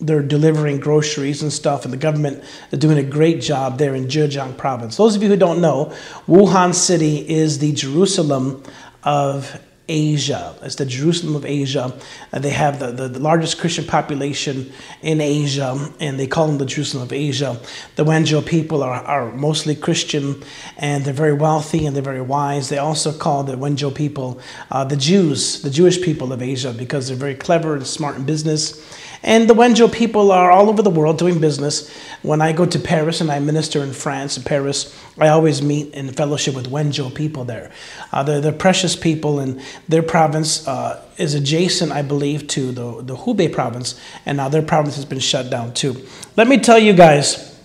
they're 0.00 0.22
delivering 0.22 0.78
groceries 0.78 1.42
and 1.42 1.52
stuff, 1.52 1.84
and 1.84 1.92
the 1.92 1.98
government 1.98 2.44
is 2.70 2.78
doing 2.78 2.98
a 2.98 3.02
great 3.02 3.40
job 3.40 3.78
there 3.78 3.94
in 3.94 4.06
Zhejiang 4.06 4.56
province. 4.56 4.96
Those 4.96 5.16
of 5.16 5.22
you 5.22 5.28
who 5.28 5.36
don't 5.36 5.60
know, 5.60 5.94
Wuhan 6.28 6.74
City 6.74 7.28
is 7.28 7.58
the 7.58 7.72
Jerusalem 7.72 8.62
of 9.02 9.58
Asia. 9.88 10.56
It's 10.62 10.74
the 10.74 10.84
Jerusalem 10.84 11.36
of 11.36 11.44
Asia. 11.44 11.96
Uh, 12.32 12.38
they 12.40 12.50
have 12.50 12.80
the, 12.80 12.90
the, 12.90 13.08
the, 13.08 13.20
largest 13.20 13.58
Christian 13.58 13.84
population 13.84 14.72
in 15.00 15.20
Asia, 15.20 15.92
and 16.00 16.18
they 16.18 16.26
call 16.26 16.48
them 16.48 16.58
the 16.58 16.66
Jerusalem 16.66 17.04
of 17.04 17.12
Asia. 17.12 17.60
The 17.94 18.04
Wenzhou 18.04 18.44
people 18.44 18.82
are, 18.82 18.94
are 19.04 19.30
mostly 19.32 19.76
Christian, 19.76 20.42
and 20.76 21.04
they're 21.04 21.14
very 21.14 21.34
wealthy 21.34 21.86
and 21.86 21.94
they're 21.94 22.02
very 22.02 22.20
wise. 22.20 22.68
They 22.68 22.78
also 22.78 23.16
call 23.16 23.44
the 23.44 23.54
Wenzhou 23.54 23.94
people 23.94 24.40
uh, 24.72 24.84
the 24.84 24.96
Jews, 24.96 25.62
the 25.62 25.70
Jewish 25.70 26.02
people 26.02 26.32
of 26.32 26.42
Asia, 26.42 26.72
because 26.72 27.06
they're 27.06 27.16
very 27.16 27.36
clever 27.36 27.76
and 27.76 27.86
smart 27.86 28.16
in 28.16 28.24
business 28.24 28.82
and 29.26 29.50
the 29.50 29.54
Wenzhou 29.54 29.92
people 29.92 30.30
are 30.30 30.52
all 30.52 30.70
over 30.70 30.82
the 30.82 30.90
world 30.90 31.18
doing 31.18 31.40
business. 31.40 31.92
When 32.22 32.40
I 32.40 32.52
go 32.52 32.64
to 32.64 32.78
Paris 32.78 33.20
and 33.20 33.30
I 33.30 33.40
minister 33.40 33.82
in 33.82 33.92
France, 33.92 34.36
in 34.36 34.44
Paris, 34.44 34.96
I 35.18 35.28
always 35.28 35.60
meet 35.60 35.92
in 35.94 36.08
fellowship 36.12 36.54
with 36.54 36.70
Wenzhou 36.70 37.12
people 37.12 37.44
there. 37.44 37.72
Uh, 38.12 38.22
they're, 38.22 38.40
they're 38.40 38.52
precious 38.52 38.94
people, 38.94 39.40
and 39.40 39.60
their 39.88 40.02
province 40.02 40.66
uh, 40.68 41.04
is 41.18 41.34
adjacent, 41.34 41.90
I 41.90 42.02
believe, 42.02 42.46
to 42.48 42.70
the, 42.70 43.02
the 43.02 43.16
Hubei 43.16 43.52
province, 43.52 44.00
and 44.24 44.36
now 44.36 44.48
their 44.48 44.62
province 44.62 44.94
has 44.94 45.04
been 45.04 45.18
shut 45.18 45.50
down 45.50 45.74
too. 45.74 46.06
Let 46.36 46.46
me 46.46 46.58
tell 46.58 46.78
you 46.78 46.92
guys, 46.92 47.58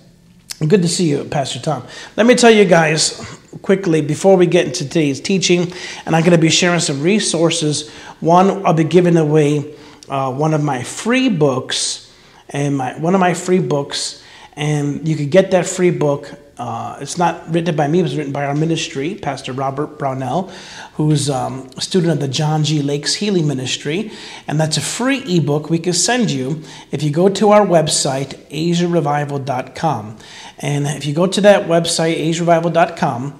good 0.67 0.82
to 0.82 0.88
see 0.88 1.10
you, 1.10 1.26
Pastor 1.26 1.60
Tom. 1.60 1.86
Let 2.17 2.26
me 2.26 2.34
tell 2.34 2.52
you 2.52 2.65
guys 2.65 3.39
quickly 3.62 4.02
before 4.02 4.36
we 4.36 4.47
get 4.47 4.65
into 4.65 4.84
today's 4.88 5.21
teaching, 5.21 5.71
and 6.08 6.15
I'm 6.15 6.24
going 6.24 6.32
to 6.32 6.41
be 6.41 6.50
sharing 6.50 6.80
some 6.80 7.04
resources. 7.04 7.89
One, 8.19 8.65
I'll 8.65 8.74
be 8.74 8.84
giving 8.84 9.17
away 9.17 9.76
uh, 10.12 10.30
one 10.30 10.54
of 10.54 10.62
my 10.62 10.84
free 10.84 11.30
books, 11.30 12.12
and 12.50 12.78
my 12.78 13.00
one 13.00 13.15
of 13.15 13.21
my 13.21 13.34
free 13.34 13.60
books, 13.60 14.21
and 14.58 15.08
you 15.08 15.15
could 15.15 15.32
get 15.32 15.52
that 15.52 15.65
free 15.65 15.89
book. 15.89 16.30
Uh, 16.58 16.97
it's 17.00 17.17
not 17.17 17.52
written 17.52 17.76
by 17.78 17.88
me; 17.88 18.00
it 18.00 18.04
was 18.04 18.17
written 18.17 18.34
by 18.34 18.45
our 18.45 18.54
ministry, 18.54 19.15
Pastor 19.15 19.54
Robert 19.54 19.97
Brownell, 19.97 20.52
who's 20.95 21.30
um, 21.30 21.69
a 21.78 21.82
student 21.82 22.12
of 22.12 22.19
the 22.19 22.28
John 22.28 22.65
G. 22.65 22.82
Lakes 22.82 23.15
Healing 23.15 23.47
Ministry, 23.47 24.12
and 24.47 24.60
that's 24.60 24.76
a 24.76 24.82
free 24.82 25.24
ebook 25.38 25.69
we 25.69 25.80
can 25.80 25.93
send 25.93 26.30
you 26.30 26.62
if 26.91 27.02
you 27.02 27.10
go 27.10 27.30
to 27.30 27.52
our 27.52 27.65
website, 27.65 28.36
AsiaRevival.com. 28.50 30.17
And 30.60 30.88
if 30.88 31.06
you 31.06 31.13
go 31.13 31.26
to 31.26 31.41
that 31.41 31.67
website, 31.67 32.17
AsiaRevival.com, 32.17 33.39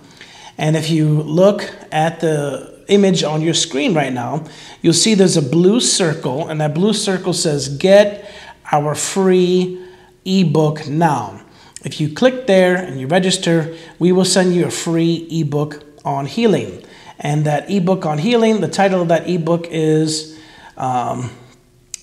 and 0.58 0.76
if 0.78 0.90
you 0.90 1.22
look 1.22 1.70
at 1.92 2.22
the 2.22 2.71
image 2.92 3.24
on 3.24 3.42
your 3.42 3.54
screen 3.54 3.94
right 3.94 4.14
now, 4.14 4.46
you'll 4.82 4.94
see 4.94 5.16
there's 5.16 5.38
a 5.38 5.42
blue 5.42 5.80
circle, 5.80 6.48
and 6.48 6.62
that 6.62 6.74
blue 6.74 6.94
circle 6.94 7.34
says, 7.34 7.70
Get 7.78 8.30
our 8.72 8.96
free 8.96 9.84
ebook 10.26 10.88
now. 10.88 11.42
If 11.84 12.00
you 12.00 12.14
click 12.14 12.46
there 12.46 12.76
and 12.76 13.00
you 13.00 13.08
register, 13.08 13.76
we 13.98 14.12
will 14.12 14.26
send 14.26 14.54
you 14.54 14.66
a 14.66 14.72
free 14.72 15.28
ebook 15.32 15.84
on 16.06 16.26
healing. 16.26 16.84
And 17.20 17.46
that 17.46 17.70
ebook 17.70 18.06
on 18.06 18.18
healing, 18.18 18.62
the 18.62 18.68
title 18.68 19.02
of 19.02 19.08
that 19.08 19.30
ebook 19.30 19.68
is 19.70 20.40
um, 20.78 21.32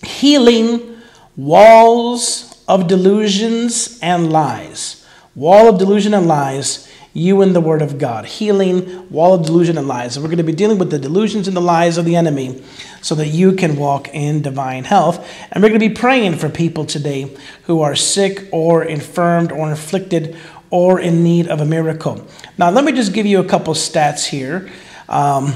Healing 0.05 1.01
Walls 1.37 2.65
of 2.67 2.87
Delusions 2.87 3.99
and 4.03 4.33
Lies. 4.33 5.07
Wall 5.35 5.69
of 5.69 5.79
Delusion 5.79 6.15
and 6.15 6.27
Lies 6.27 6.88
you 7.13 7.43
and 7.43 7.55
the 7.55 7.61
Word 7.61 7.83
of 7.83 7.99
God, 7.99 8.27
healing 8.27 9.09
wall 9.11 9.35
of 9.35 9.47
delusion 9.47 9.79
and 9.79 9.89
lies. 9.89 10.17
And 10.17 10.23
we're 10.23 10.29
going 10.29 10.39
to 10.39 10.45
be 10.45 10.53
dealing 10.53 10.79
with 10.79 10.91
the 10.91 10.99
delusions 10.99 11.49
and 11.49 11.57
the 11.57 11.61
lies 11.61 11.99
of 11.99 12.05
the 12.05 12.17
enemy 12.17 12.63
so 13.01 13.15
that 13.15 13.29
you 13.29 13.53
can 13.53 13.77
walk 13.77 14.09
in 14.09 14.43
divine 14.43 14.85
health. 14.85 15.27
And 15.51 15.63
we're 15.63 15.71
going 15.71 15.81
to 15.81 15.89
be 15.89 15.95
praying 15.95 16.37
for 16.37 16.49
people 16.49 16.85
today 16.85 17.35
who 17.65 17.81
are 17.81 17.97
sick 17.97 18.49
or 18.53 18.85
infirmed 18.85 19.53
or 19.53 19.71
inflicted 19.71 20.37
or 20.71 21.01
in 21.01 21.23
need 21.23 21.49
of 21.49 21.61
a 21.61 21.65
miracle. 21.65 22.27
Now, 22.59 22.71
let 22.71 22.85
me 22.85 22.93
just 22.93 23.13
give 23.13 23.27
you 23.27 23.41
a 23.41 23.45
couple 23.45 23.75
stats 23.75 24.27
here. 24.27 24.71
Um, 25.09 25.55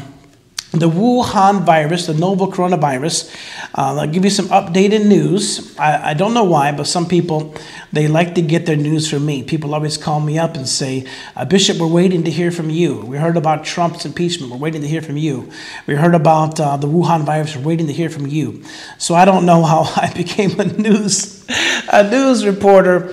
the 0.72 0.88
Wuhan 0.88 1.64
virus, 1.64 2.06
the 2.06 2.14
novel 2.14 2.50
coronavirus. 2.50 3.30
Uh, 3.76 4.00
I'll 4.00 4.06
give 4.06 4.24
you 4.24 4.30
some 4.30 4.46
updated 4.46 5.06
news. 5.06 5.76
I, 5.78 6.11
I, 6.11 6.14
don't 6.14 6.32
know 6.32 6.44
why, 6.44 6.72
but 6.72 6.87
some 6.87 7.06
people 7.06 7.54
they 7.92 8.08
like 8.08 8.35
to 8.37 8.42
get 8.42 8.64
their 8.64 8.76
news 8.76 9.11
from 9.11 9.26
me. 9.26 9.42
People 9.42 9.74
always 9.74 9.98
call 9.98 10.20
me 10.20 10.38
up 10.38 10.56
and 10.56 10.66
say, 10.66 11.06
uh, 11.37 11.44
"Bishop, 11.44 11.76
we're 11.76 11.87
waiting 11.87 12.24
to 12.24 12.30
hear 12.30 12.50
from 12.50 12.70
you. 12.70 13.00
We 13.02 13.18
heard 13.18 13.37
about 13.37 13.64
Trump's 13.64 14.06
impeachment. 14.06 14.50
We're 14.50 14.58
waiting 14.58 14.80
to 14.80 14.88
hear 14.88 15.02
from 15.02 15.18
you. 15.18 15.50
We 15.87 15.94
heard 15.94 16.14
about 16.14 16.58
uh, 16.58 16.78
the 16.78 16.88
Wuhan 16.88 17.24
virus. 17.24 17.54
We're 17.54 17.64
waiting 17.64 17.87
to 17.88 17.92
hear 17.92 18.08
from 18.08 18.26
you." 18.26 18.64
So 18.96 19.14
I 19.14 19.26
don't 19.26 19.44
know 19.44 19.62
how 19.62 19.82
I 19.96 20.11
became 20.14 20.58
a 20.58 20.64
news 20.64 21.46
a 21.92 22.08
news 22.08 22.46
reporter 22.46 23.12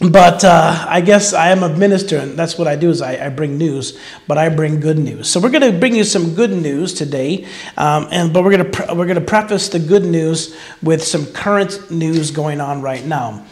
but 0.00 0.44
uh, 0.44 0.84
I 0.88 1.00
guess 1.00 1.32
I 1.32 1.48
am 1.48 1.62
a 1.62 1.70
minister, 1.70 2.18
and 2.18 2.38
that's 2.38 2.58
what 2.58 2.68
I 2.68 2.76
do 2.76 2.90
is 2.90 3.00
I, 3.00 3.26
I, 3.26 3.28
bring 3.30 3.56
news, 3.56 3.98
but 4.28 4.36
I 4.36 4.50
bring 4.50 4.78
good 4.78 4.98
news. 4.98 5.28
So 5.28 5.40
we're 5.40 5.50
going 5.50 5.72
to 5.72 5.78
bring 5.78 5.94
you 5.94 6.04
some 6.04 6.34
good 6.34 6.50
news 6.50 6.92
today, 6.92 7.46
um, 7.78 8.06
and 8.10 8.32
but 8.32 8.44
we're 8.44 8.56
going 8.56 8.70
to 8.70 8.70
pre- 8.70 8.94
we're 8.94 9.06
going 9.06 9.18
to 9.18 9.24
preface 9.24 9.70
the 9.70 9.78
good 9.78 10.04
news 10.04 10.54
with 10.82 11.02
some 11.02 11.24
current 11.26 11.90
news 11.90 12.30
going 12.30 12.60
on 12.60 12.82
right 12.82 13.04
now, 13.04 13.46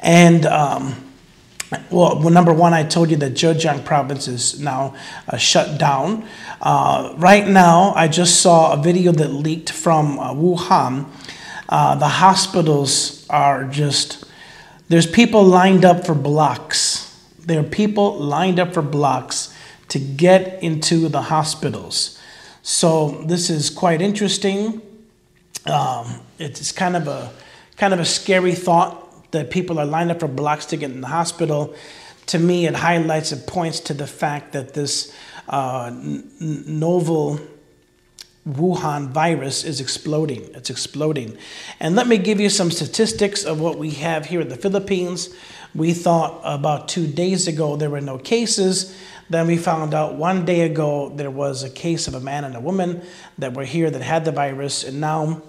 and. 0.00 0.46
Um, 0.46 1.04
well, 1.90 2.18
well, 2.18 2.30
number 2.30 2.54
one, 2.54 2.72
I 2.72 2.82
told 2.82 3.10
you 3.10 3.18
that 3.18 3.34
Zhejiang 3.34 3.84
province 3.84 4.26
is 4.26 4.58
now 4.58 4.94
uh, 5.28 5.36
shut 5.36 5.78
down. 5.78 6.26
Uh, 6.62 7.12
right 7.18 7.46
now, 7.46 7.92
I 7.94 8.08
just 8.08 8.40
saw 8.40 8.72
a 8.72 8.82
video 8.82 9.12
that 9.12 9.28
leaked 9.28 9.70
from 9.70 10.18
uh, 10.18 10.32
Wuhan. 10.32 11.04
Uh, 11.68 11.94
the 11.96 12.08
hospitals 12.08 13.26
are 13.28 13.64
just 13.64 14.24
there's 14.88 15.06
people 15.06 15.44
lined 15.44 15.84
up 15.84 16.06
for 16.06 16.14
blocks. 16.14 17.04
There 17.38 17.60
are 17.60 17.64
people 17.64 18.18
lined 18.18 18.58
up 18.58 18.74
for 18.74 18.82
blocks 18.82 19.54
to 19.88 19.98
get 19.98 20.62
into 20.62 21.08
the 21.08 21.22
hospitals. 21.22 22.18
So 22.62 23.22
this 23.26 23.50
is 23.50 23.70
quite 23.70 24.02
interesting. 24.02 24.82
Um, 25.66 26.20
it's 26.38 26.72
kind 26.72 26.96
of 26.96 27.08
a 27.08 27.30
kind 27.76 27.94
of 27.94 28.00
a 28.00 28.04
scary 28.04 28.54
thought 28.54 29.30
that 29.30 29.50
people 29.50 29.78
are 29.78 29.86
lined 29.86 30.10
up 30.10 30.20
for 30.20 30.28
blocks 30.28 30.66
to 30.66 30.76
get 30.76 30.90
in 30.90 31.00
the 31.00 31.08
hospital. 31.08 31.74
To 32.26 32.38
me, 32.38 32.66
it 32.66 32.74
highlights 32.74 33.32
and 33.32 33.46
points 33.46 33.80
to 33.80 33.94
the 33.94 34.06
fact 34.06 34.52
that 34.52 34.74
this 34.74 35.14
uh, 35.48 35.86
n- 35.86 36.30
novel 36.40 37.40
Wuhan 38.48 39.08
virus 39.08 39.64
is 39.64 39.80
exploding. 39.80 40.42
It's 40.54 40.70
exploding. 40.70 41.36
And 41.80 41.94
let 41.94 42.06
me 42.06 42.16
give 42.16 42.40
you 42.40 42.48
some 42.48 42.70
statistics 42.70 43.44
of 43.44 43.60
what 43.60 43.78
we 43.78 43.90
have 43.90 44.26
here 44.26 44.40
in 44.40 44.48
the 44.48 44.56
Philippines. 44.56 45.34
We 45.74 45.92
thought 45.92 46.40
about 46.44 46.88
two 46.88 47.06
days 47.06 47.46
ago 47.46 47.76
there 47.76 47.90
were 47.90 48.00
no 48.00 48.18
cases. 48.18 48.96
Then 49.28 49.46
we 49.46 49.58
found 49.58 49.92
out 49.92 50.14
one 50.14 50.46
day 50.46 50.62
ago 50.62 51.10
there 51.10 51.30
was 51.30 51.62
a 51.62 51.68
case 51.68 52.08
of 52.08 52.14
a 52.14 52.20
man 52.20 52.44
and 52.44 52.56
a 52.56 52.60
woman 52.60 53.02
that 53.36 53.52
were 53.52 53.64
here 53.64 53.90
that 53.90 54.00
had 54.00 54.24
the 54.24 54.32
virus. 54.32 54.82
And 54.82 55.00
now 55.00 55.42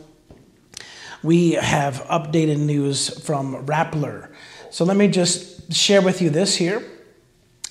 we 1.24 1.54
have 1.54 2.04
updated 2.06 2.60
news 2.60 3.24
from 3.26 3.66
Rappler. 3.66 4.30
So 4.72 4.84
let 4.84 4.98
me 4.98 5.08
just 5.08 5.74
share 5.74 6.02
with 6.02 6.22
you 6.22 6.30
this 6.30 6.56
here. 6.56 6.84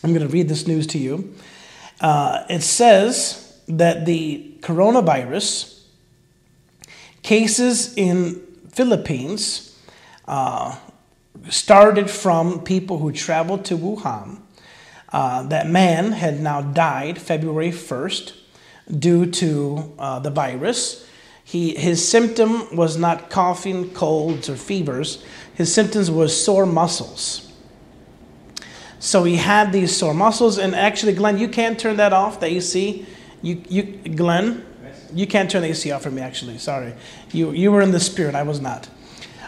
I'm 0.03 0.15
going 0.15 0.27
to 0.27 0.33
read 0.33 0.49
this 0.49 0.67
news 0.67 0.87
to 0.89 0.99
you. 0.99 1.35
Uh, 2.01 2.45
it 2.49 2.63
says 2.63 3.61
that 3.69 4.07
the 4.07 4.48
coronavirus 4.61 5.83
cases 7.23 7.95
in 7.97 8.41
Philippines 8.71 9.77
uh, 10.27 10.77
started 11.49 12.11
from 12.11 12.61
people 12.61 12.99
who 12.99 13.13
traveled 13.13 13.65
to 13.67 13.77
Wuhan. 13.77 14.41
Uh, 15.11 15.43
that 15.45 15.67
man 15.69 16.13
had 16.13 16.41
now 16.41 16.61
died 16.61 17.19
February 17.19 17.71
1st 17.71 18.35
due 18.99 19.25
to 19.25 19.95
uh, 19.99 20.19
the 20.19 20.31
virus. 20.31 21.07
He, 21.45 21.75
his 21.75 22.07
symptom 22.07 22.77
was 22.77 22.99
not 22.99 23.31
coughing, 23.31 23.91
colds, 23.95 24.51
or 24.51 24.57
fevers. 24.57 25.25
His 25.55 25.73
symptoms 25.73 26.11
was 26.11 26.45
sore 26.45 26.67
muscles. 26.67 27.51
So 29.01 29.25
he 29.25 29.37
had 29.37 29.73
these 29.73 29.97
sore 29.97 30.13
muscles, 30.13 30.59
and 30.59 30.75
actually, 30.75 31.15
Glenn, 31.15 31.39
you 31.39 31.49
can't 31.49 31.79
turn 31.79 31.97
that 31.97 32.13
off, 32.13 32.41
the 32.41 32.47
AC. 32.47 33.07
You, 33.43 33.63
you, 33.69 33.83
Glenn, 33.83 34.65
you 35.15 35.27
can't 35.27 35.51
turn 35.51 35.63
the 35.63 35.69
AC 35.69 35.91
off 35.93 36.03
for 36.03 36.11
me. 36.11 36.23
Actually, 36.23 36.59
sorry. 36.59 36.95
You, 37.33 37.53
you 37.53 37.71
were 37.71 37.81
in 37.81 37.93
the 37.93 38.01
spirit. 38.01 38.35
I 38.35 38.43
was 38.43 38.61
not. 38.61 38.89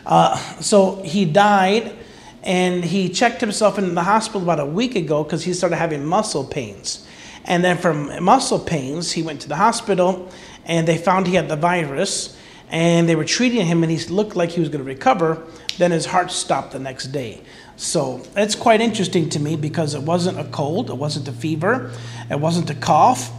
Uh, 0.07 0.37
so 0.61 1.03
he 1.03 1.25
died, 1.25 1.97
and 2.43 2.85
he 2.85 3.09
checked 3.09 3.41
himself 3.41 3.79
in 3.79 3.95
the 3.95 4.03
hospital 4.03 4.43
about 4.43 4.61
a 4.61 4.67
week 4.67 4.95
ago 4.95 5.25
because 5.25 5.45
he 5.45 5.53
started 5.53 5.77
having 5.77 6.05
muscle 6.05 6.45
pains. 6.45 7.07
And 7.45 7.65
then 7.65 7.79
from 7.79 8.23
muscle 8.23 8.59
pains, 8.59 9.13
he 9.13 9.23
went 9.23 9.41
to 9.43 9.49
the 9.49 9.57
hospital, 9.57 10.31
and 10.65 10.87
they 10.87 10.97
found 10.97 11.27
he 11.27 11.35
had 11.35 11.49
the 11.49 11.57
virus, 11.57 12.37
and 12.69 13.09
they 13.09 13.17
were 13.17 13.25
treating 13.25 13.67
him, 13.67 13.83
and 13.83 13.91
he 13.91 13.99
looked 14.07 14.37
like 14.37 14.51
he 14.51 14.61
was 14.61 14.69
going 14.69 14.85
to 14.85 14.89
recover. 14.89 15.43
Then 15.79 15.91
his 15.91 16.07
heart 16.07 16.31
stopped 16.31 16.73
the 16.73 16.79
next 16.79 17.09
day. 17.09 17.43
So 17.77 18.23
it's 18.37 18.55
quite 18.55 18.81
interesting 18.81 19.29
to 19.31 19.41
me 19.41 19.57
because 19.57 19.95
it 19.95 20.03
wasn't 20.03 20.39
a 20.39 20.45
cold, 20.45 20.91
it 20.91 20.97
wasn't 20.97 21.27
a 21.29 21.33
fever, 21.33 21.91
it 22.31 22.39
wasn't 22.39 22.69
a 22.69 22.75
cough 22.75 23.33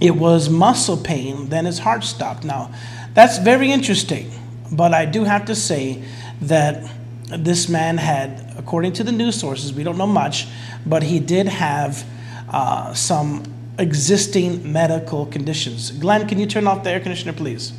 it 0.00 0.16
was 0.16 0.48
muscle 0.48 0.96
pain, 0.96 1.48
then 1.48 1.64
his 1.64 1.78
heart 1.78 2.04
stopped. 2.04 2.44
Now, 2.44 2.72
that's 3.14 3.38
very 3.38 3.70
interesting, 3.70 4.30
but 4.72 4.92
I 4.92 5.06
do 5.06 5.24
have 5.24 5.44
to 5.46 5.54
say 5.54 6.02
that 6.42 6.90
this 7.28 7.68
man 7.68 7.96
had, 7.96 8.54
according 8.58 8.92
to 8.94 9.04
the 9.04 9.12
news 9.12 9.38
sources, 9.38 9.72
we 9.72 9.84
don't 9.84 9.98
know 9.98 10.06
much, 10.06 10.46
but 10.84 11.02
he 11.02 11.20
did 11.20 11.46
have 11.48 12.04
uh, 12.50 12.92
some 12.92 13.44
existing 13.78 14.70
medical 14.70 15.26
conditions. 15.26 15.90
Glenn, 15.92 16.28
can 16.28 16.38
you 16.38 16.46
turn 16.46 16.66
off 16.66 16.84
the 16.84 16.90
air 16.90 17.00
conditioner, 17.00 17.32
please? 17.32 17.72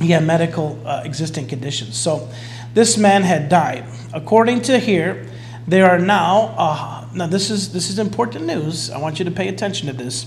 Yeah, 0.00 0.20
medical 0.20 0.80
uh, 0.86 1.02
existing 1.04 1.48
conditions. 1.48 1.96
So 1.96 2.28
this 2.72 2.96
man 2.96 3.22
had 3.22 3.48
died. 3.48 3.84
According 4.14 4.62
to 4.62 4.78
here, 4.78 5.26
there 5.66 5.90
are 5.90 5.98
now, 5.98 6.54
uh, 6.56 7.08
now 7.14 7.26
this 7.26 7.50
is, 7.50 7.72
this 7.72 7.90
is 7.90 7.98
important 7.98 8.46
news. 8.46 8.90
I 8.90 8.98
want 8.98 9.18
you 9.18 9.24
to 9.24 9.30
pay 9.30 9.48
attention 9.48 9.88
to 9.88 9.92
this. 9.92 10.26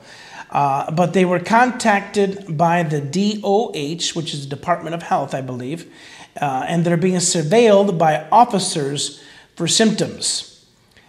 Uh, 0.51 0.91
but 0.91 1.15
they 1.15 1.25
were 1.25 1.41
contacted 1.41 2.55
by 2.55 2.83
the 2.83 3.01
DOH, 3.01 4.13
which 4.13 4.35
is 4.35 4.47
the 4.47 4.55
Department 4.55 4.95
of 4.95 5.05
Health, 5.05 5.35
I 5.35 5.41
believe, 5.41 5.91
uh, 6.39 6.67
and 6.69 6.85
they're 6.85 6.99
being 6.99 7.17
surveilled 7.17 7.97
by 7.97 8.29
officers 8.31 9.25
for 9.57 9.67
symptoms. 9.67 10.67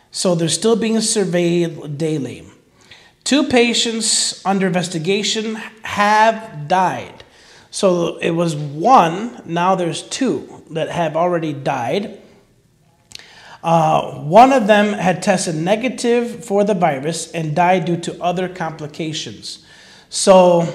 So 0.09 0.35
they're 0.35 0.47
still 0.47 0.77
being 0.77 1.01
surveyed 1.01 1.97
daily. 1.97 2.47
Two 3.25 3.49
patients 3.49 4.45
under 4.45 4.67
investigation 4.67 5.55
have 5.81 6.69
died. 6.69 7.25
So 7.71 8.19
it 8.19 8.31
was 8.31 8.55
one, 8.55 9.41
now 9.43 9.75
there's 9.75 10.01
two 10.03 10.63
that 10.69 10.87
have 10.87 11.17
already 11.17 11.51
died. 11.51 12.21
Uh, 13.63 14.15
one 14.19 14.51
of 14.51 14.67
them 14.67 14.91
had 14.91 15.23
tested 15.23 15.55
negative 15.55 16.43
for 16.43 16.65
the 16.65 16.73
virus 16.73 17.31
and 17.31 17.55
died 17.55 17.85
due 17.85 17.97
to 17.97 18.21
other 18.21 18.49
complications. 18.49 19.65
So, 20.09 20.67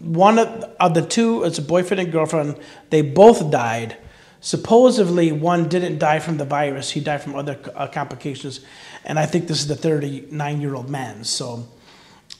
one 0.00 0.38
of, 0.38 0.48
of 0.80 0.94
the 0.94 1.02
two, 1.02 1.44
it's 1.44 1.58
a 1.58 1.62
boyfriend 1.62 2.00
and 2.00 2.10
girlfriend, 2.10 2.58
they 2.90 3.02
both 3.02 3.50
died. 3.50 3.96
Supposedly, 4.40 5.30
one 5.30 5.68
didn't 5.68 5.98
die 5.98 6.18
from 6.18 6.36
the 6.36 6.44
virus, 6.44 6.90
he 6.90 7.00
died 7.00 7.22
from 7.22 7.36
other 7.36 7.58
uh, 7.76 7.86
complications. 7.86 8.60
And 9.04 9.18
I 9.18 9.26
think 9.26 9.46
this 9.46 9.60
is 9.60 9.68
the 9.68 9.76
39 9.76 10.60
year 10.60 10.74
old 10.74 10.90
man. 10.90 11.22
So, 11.22 11.68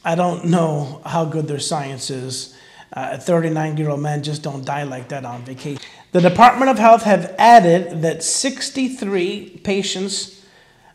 I 0.05 0.17
don't 0.17 0.47
know 0.47 1.01
how 1.05 1.25
good 1.27 1.47
their 1.47 1.61
science 1.61 2.11
is. 2.11 2.57
Uh, 2.93 3.11
a 3.13 3.19
39 3.19 3.77
year 3.77 3.91
old 3.91 4.01
man 4.01 4.23
just 4.23 4.43
don't 4.43 4.65
die 4.65 4.83
like 4.83 5.11
that 5.11 5.25
on 5.25 5.45
vacation. 5.45 5.81
The 6.13 6.21
Department 6.21 6.71
of 6.71 6.79
Health 6.79 7.05
have 7.05 7.35
added 7.39 8.03
that 8.03 8.25
63 8.25 9.61
patients 9.63 10.45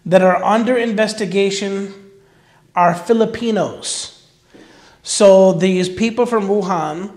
that 0.06 0.22
are 0.22 0.44
under 0.44 0.76
investigation 0.76 1.94
are 2.76 2.94
Filipinos. 2.94 4.28
So 5.04 5.54
these 5.54 5.88
people 5.88 6.26
from 6.26 6.48
Wuhan 6.48 7.12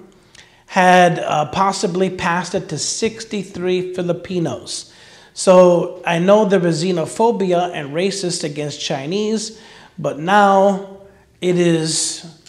had 0.66 1.18
uh, 1.18 1.46
possibly 1.46 2.08
passed 2.08 2.54
it 2.54 2.68
to 2.68 2.78
63 2.78 3.94
Filipinos. 3.94 4.92
So 5.34 6.00
I 6.06 6.20
know 6.20 6.44
there 6.44 6.61
was 6.61 6.84
xenophobia 6.84 7.72
and 7.72 7.90
racist 7.90 8.44
against 8.44 8.80
Chinese, 8.80 9.61
but 9.98 10.20
now 10.20 10.98
it 11.40 11.56
has 11.56 12.40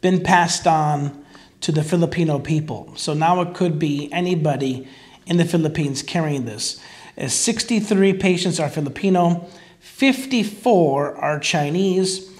been 0.00 0.22
passed 0.22 0.66
on 0.68 1.23
to 1.64 1.72
the 1.72 1.82
Filipino 1.82 2.38
people. 2.38 2.92
So 2.94 3.14
now 3.14 3.40
it 3.40 3.54
could 3.54 3.78
be 3.78 4.12
anybody 4.12 4.86
in 5.24 5.38
the 5.38 5.46
Philippines 5.46 6.02
carrying 6.02 6.44
this. 6.44 6.78
As 7.16 7.32
63 7.32 8.12
patients 8.12 8.60
are 8.60 8.68
Filipino, 8.68 9.48
54 9.80 11.16
are 11.16 11.38
Chinese, 11.38 12.30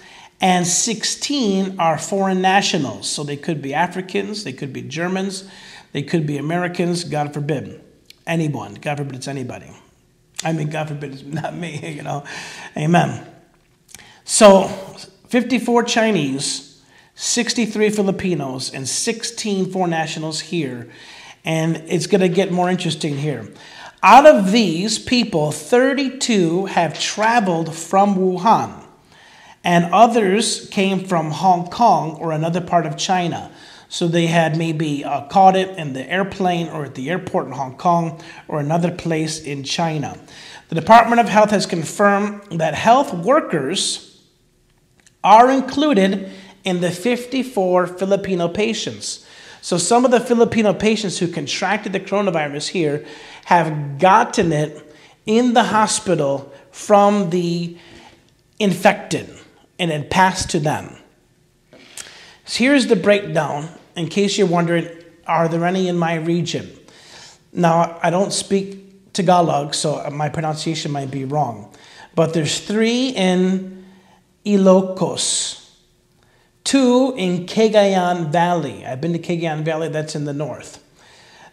and 0.43 0.67
16 0.67 1.81
are 1.81 1.97
foreign 1.97 2.43
nationals. 2.43 3.09
So 3.09 3.25
they 3.25 3.39
could 3.39 3.63
be 3.63 3.73
Africans, 3.73 4.45
they 4.45 4.53
could 4.53 4.75
be 4.75 4.83
Germans, 4.83 5.49
they 5.93 6.03
could 6.03 6.27
be 6.27 6.37
Americans, 6.37 7.05
God 7.05 7.33
forbid. 7.33 7.83
Anyone, 8.27 8.75
God 8.75 8.99
forbid 8.99 9.17
it's 9.17 9.29
anybody. 9.29 9.71
I 10.43 10.53
mean, 10.53 10.69
God 10.69 10.89
forbid 10.89 11.15
it's 11.15 11.23
not 11.43 11.57
me, 11.57 11.95
you 11.97 12.03
know. 12.03 12.25
Amen. 12.77 13.27
So 14.27 14.69
54 15.29 15.85
Chinese, 15.85 16.74
63 17.15 17.91
Filipinos, 17.91 18.73
and 18.73 18.89
16 18.89 19.71
foreign 19.71 19.91
nationals 19.91 20.41
here. 20.41 20.89
And 21.45 21.77
it's 21.89 22.07
going 22.07 22.21
to 22.21 22.29
get 22.29 22.51
more 22.51 22.71
interesting 22.71 23.19
here. 23.19 23.49
Out 24.03 24.27
of 24.27 24.53
these 24.53 24.99
people, 24.99 25.51
32 25.53 26.67
have 26.67 26.99
traveled 26.99 27.75
from 27.75 28.17
Wuhan, 28.17 28.85
and 29.63 29.87
others 29.95 30.69
came 30.69 31.05
from 31.05 31.31
Hong 31.31 31.69
Kong 31.69 32.17
or 32.21 32.33
another 32.33 32.61
part 32.61 32.85
of 32.85 32.97
China. 32.97 33.51
So 33.89 34.09
they 34.09 34.27
had 34.27 34.59
maybe 34.59 35.05
uh, 35.05 35.23
caught 35.29 35.57
it 35.57 35.79
in 35.79 35.93
the 35.93 36.11
airplane 36.11 36.69
or 36.69 36.85
at 36.85 36.97
the 36.97 37.09
airport 37.11 37.47
in 37.47 37.53
Hong 37.53 37.77
Kong 37.77 38.21
or 38.49 38.59
another 38.59 38.91
place 38.91 39.41
in 39.41 39.63
China. 39.63 40.19
The 40.69 40.75
Department 40.75 41.21
of 41.21 41.29
Health 41.29 41.51
has 41.51 41.65
confirmed 41.65 42.43
that 42.59 42.75
health 42.75 43.15
workers 43.15 44.23
are 45.23 45.51
included 45.51 46.31
in 46.65 46.81
the 46.81 46.91
54 46.91 47.87
Filipino 47.87 48.49
patients. 48.49 49.27
So 49.61 49.79
some 49.79 50.05
of 50.05 50.11
the 50.11 50.21
Filipino 50.21 50.75
patients 50.75 51.19
who 51.19 51.29
contracted 51.29 51.93
the 51.93 52.01
coronavirus 52.01 52.69
here 52.69 53.07
have 53.47 53.99
gotten 53.99 54.53
it 54.53 54.95
in 55.27 55.55
the 55.55 55.65
hospital 55.65 56.53
from 56.71 57.31
the 57.31 57.77
infected 58.59 59.31
and 59.79 59.91
it 59.91 60.11
passed 60.11 60.51
to 60.51 60.61
them. 60.61 60.97
So 62.45 62.65
here's 62.65 62.87
the 62.89 62.97
breakdown 62.97 63.69
in 63.97 64.09
case 64.09 64.37
you're 64.37 64.47
wondering 64.47 64.89
are 65.27 65.49
there 65.49 65.65
any 65.65 65.89
in 65.89 65.97
my 65.97 66.17
region? 66.17 66.71
Now, 67.53 67.99
I 68.03 68.11
don't 68.11 68.33
speak 68.33 69.13
Tagalog, 69.15 69.75
so 69.75 70.07
my 70.11 70.29
pronunciation 70.29 70.93
might 70.93 71.11
be 71.11 71.25
wrong, 71.25 71.73
but 72.15 72.35
there's 72.35 72.59
three 72.59 73.09
in 73.11 73.87
Ilocos, 74.45 75.64
two 76.65 77.15
in 77.17 77.47
Cagayan 77.47 78.31
Valley. 78.31 78.85
I've 78.85 79.01
been 79.01 79.13
to 79.13 79.19
Cagayan 79.19 79.63
Valley, 79.63 79.89
that's 79.89 80.17
in 80.17 80.25
the 80.25 80.33
north. 80.33 80.83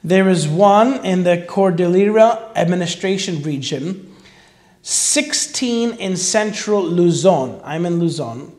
There 0.04 0.30
is 0.30 0.48
one 0.48 1.06
in 1.06 1.24
the 1.24 1.46
Cordillera 1.48 2.52
Administration 2.56 3.44
Region, 3.44 4.16
16 4.82 5.92
in 5.94 6.18
central 6.18 6.82
Luzon. 6.84 7.62
I'm 7.64 7.86
in 7.86 8.00
Luzon. 8.00 8.52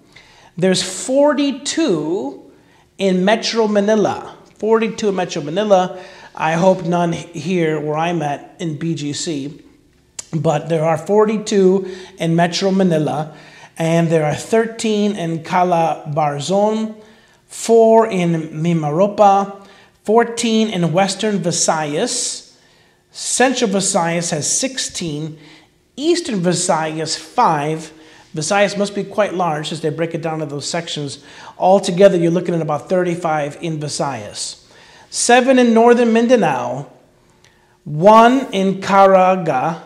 There's 0.56 0.82
42 0.82 2.52
in 2.98 3.24
Metro 3.24 3.66
Manila, 3.66 4.36
42 4.58 5.08
in 5.08 5.16
Metro 5.16 5.42
Manila. 5.42 6.00
I 6.34 6.52
hope 6.52 6.84
none 6.84 7.12
here 7.12 7.80
where 7.80 7.96
I'm 7.96 8.22
at 8.22 8.54
in 8.60 8.78
BGC, 8.78 9.62
but 10.34 10.68
there 10.68 10.84
are 10.84 10.96
42 10.96 11.92
in 12.18 12.36
Metro 12.36 12.70
Manila, 12.70 13.36
and 13.82 14.10
there 14.10 14.24
are 14.24 14.36
13 14.36 15.16
in 15.16 15.40
Calabarzon, 15.42 16.94
4 17.48 18.06
in 18.06 18.32
Mimaropa, 18.50 19.66
14 20.04 20.70
in 20.70 20.92
Western 20.92 21.40
Visayas. 21.40 22.56
Central 23.10 23.68
Visayas 23.68 24.30
has 24.30 24.48
16, 24.48 25.36
Eastern 25.96 26.38
Visayas 26.38 27.18
5, 27.18 27.92
Visayas 28.36 28.78
must 28.78 28.94
be 28.94 29.02
quite 29.02 29.34
large 29.34 29.72
as 29.72 29.80
they 29.80 29.90
break 29.90 30.14
it 30.14 30.22
down 30.22 30.40
into 30.40 30.54
those 30.54 30.68
sections. 30.68 31.24
Altogether, 31.58 32.16
you're 32.16 32.30
looking 32.30 32.54
at 32.54 32.62
about 32.62 32.88
35 32.88 33.58
in 33.62 33.80
Visayas. 33.80 34.64
Seven 35.10 35.58
in 35.58 35.74
northern 35.74 36.12
Mindanao, 36.12 36.86
one 37.82 38.46
in 38.52 38.80
Caraga, 38.80 39.82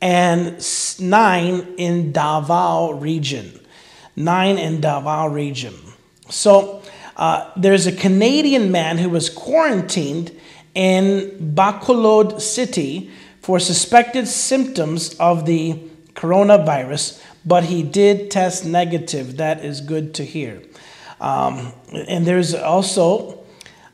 and 0.00 0.64
nine 1.00 1.74
in 1.76 2.12
Davao 2.12 2.92
region. 2.92 3.60
Nine 4.16 4.58
in 4.58 4.80
Davao 4.80 5.28
region. 5.28 5.74
So 6.28 6.82
uh, 7.16 7.50
there's 7.56 7.86
a 7.86 7.92
Canadian 7.92 8.70
man 8.70 8.98
who 8.98 9.10
was 9.10 9.28
quarantined 9.30 10.32
in 10.74 11.54
Bacolod 11.54 12.40
City 12.40 13.10
for 13.40 13.58
suspected 13.58 14.28
symptoms 14.28 15.14
of 15.14 15.46
the 15.46 15.80
coronavirus 16.14 17.22
but 17.48 17.64
he 17.64 17.82
did 17.82 18.30
test 18.30 18.66
negative. 18.66 19.38
That 19.38 19.64
is 19.64 19.80
good 19.80 20.14
to 20.14 20.24
hear. 20.24 20.62
Um, 21.18 21.72
and 21.92 22.26
there's 22.26 22.54
also 22.54 23.42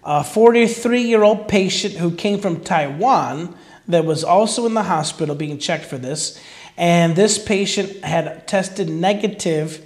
a 0.02 0.24
43 0.24 1.02
year 1.02 1.22
old 1.22 1.46
patient 1.46 1.94
who 1.94 2.10
came 2.10 2.40
from 2.40 2.60
Taiwan 2.60 3.56
that 3.88 4.04
was 4.04 4.24
also 4.24 4.66
in 4.66 4.74
the 4.74 4.82
hospital 4.82 5.34
being 5.34 5.58
checked 5.58 5.84
for 5.84 5.98
this. 5.98 6.40
And 6.76 7.14
this 7.14 7.38
patient 7.38 8.04
had 8.04 8.48
tested 8.48 8.88
negative 8.88 9.84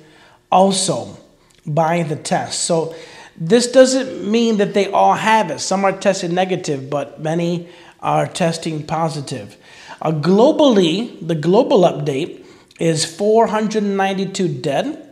also 0.50 1.18
by 1.66 2.02
the 2.02 2.16
test. 2.16 2.64
So 2.64 2.94
this 3.36 3.70
doesn't 3.70 4.28
mean 4.28 4.56
that 4.58 4.74
they 4.74 4.90
all 4.90 5.14
have 5.14 5.50
it. 5.50 5.60
Some 5.60 5.84
are 5.84 5.92
tested 5.92 6.32
negative, 6.32 6.88
but 6.88 7.20
many 7.20 7.68
are 8.00 8.26
testing 8.26 8.86
positive. 8.86 9.56
Uh, 10.00 10.12
globally, 10.12 11.26
the 11.26 11.34
global 11.34 11.80
update 11.80 12.44
is 12.78 13.04
492 13.04 14.48
dead, 14.48 15.04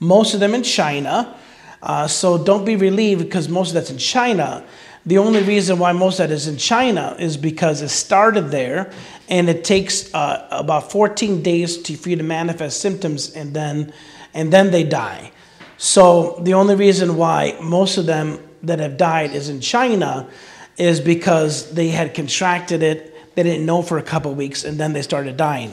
most 0.00 0.34
of 0.34 0.40
them 0.40 0.54
in 0.54 0.62
China. 0.62 1.34
Uh, 1.82 2.06
so 2.06 2.42
don't 2.42 2.64
be 2.64 2.76
relieved 2.76 3.24
because 3.24 3.48
most 3.48 3.68
of 3.68 3.74
that's 3.74 3.90
in 3.90 3.98
China. 3.98 4.64
The 5.06 5.18
only 5.18 5.42
reason 5.42 5.78
why 5.78 5.92
most 5.92 6.20
of 6.20 6.28
that 6.28 6.34
is 6.34 6.48
in 6.48 6.56
China 6.56 7.16
is 7.18 7.36
because 7.36 7.82
it 7.82 7.88
started 7.88 8.50
there 8.50 8.92
and 9.28 9.48
it 9.48 9.64
takes 9.64 10.12
uh, 10.14 10.46
about 10.50 10.90
14 10.90 11.42
days 11.42 11.78
to, 11.82 11.96
for 11.96 12.10
you 12.10 12.16
to 12.16 12.22
manifest 12.22 12.80
symptoms 12.80 13.32
and 13.34 13.54
then, 13.54 13.92
and 14.34 14.52
then 14.52 14.70
they 14.70 14.84
die. 14.84 15.32
So 15.76 16.40
the 16.42 16.54
only 16.54 16.74
reason 16.74 17.16
why 17.16 17.56
most 17.62 17.98
of 17.98 18.06
them 18.06 18.40
that 18.62 18.80
have 18.80 18.96
died 18.96 19.32
is 19.32 19.48
in 19.48 19.60
China 19.60 20.28
is 20.76 21.00
because 21.00 21.72
they 21.72 21.88
had 21.88 22.14
contracted 22.14 22.82
it, 22.82 23.34
they 23.34 23.42
didn't 23.42 23.64
know 23.64 23.82
for 23.82 23.98
a 23.98 24.02
couple 24.02 24.34
weeks, 24.34 24.64
and 24.64 24.78
then 24.78 24.92
they 24.92 25.02
started 25.02 25.36
dying. 25.36 25.72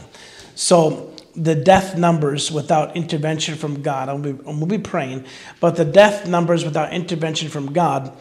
So 0.55 1.13
the 1.35 1.55
death 1.55 1.97
numbers 1.97 2.51
without 2.51 2.95
intervention 2.95 3.55
from 3.55 3.81
God, 3.81 4.09
and 4.09 4.43
we'll 4.45 4.65
be 4.67 4.77
praying, 4.77 5.25
but 5.59 5.75
the 5.75 5.85
death 5.85 6.27
numbers 6.27 6.63
without 6.63 6.93
intervention 6.93 7.49
from 7.49 7.73
God 7.73 8.15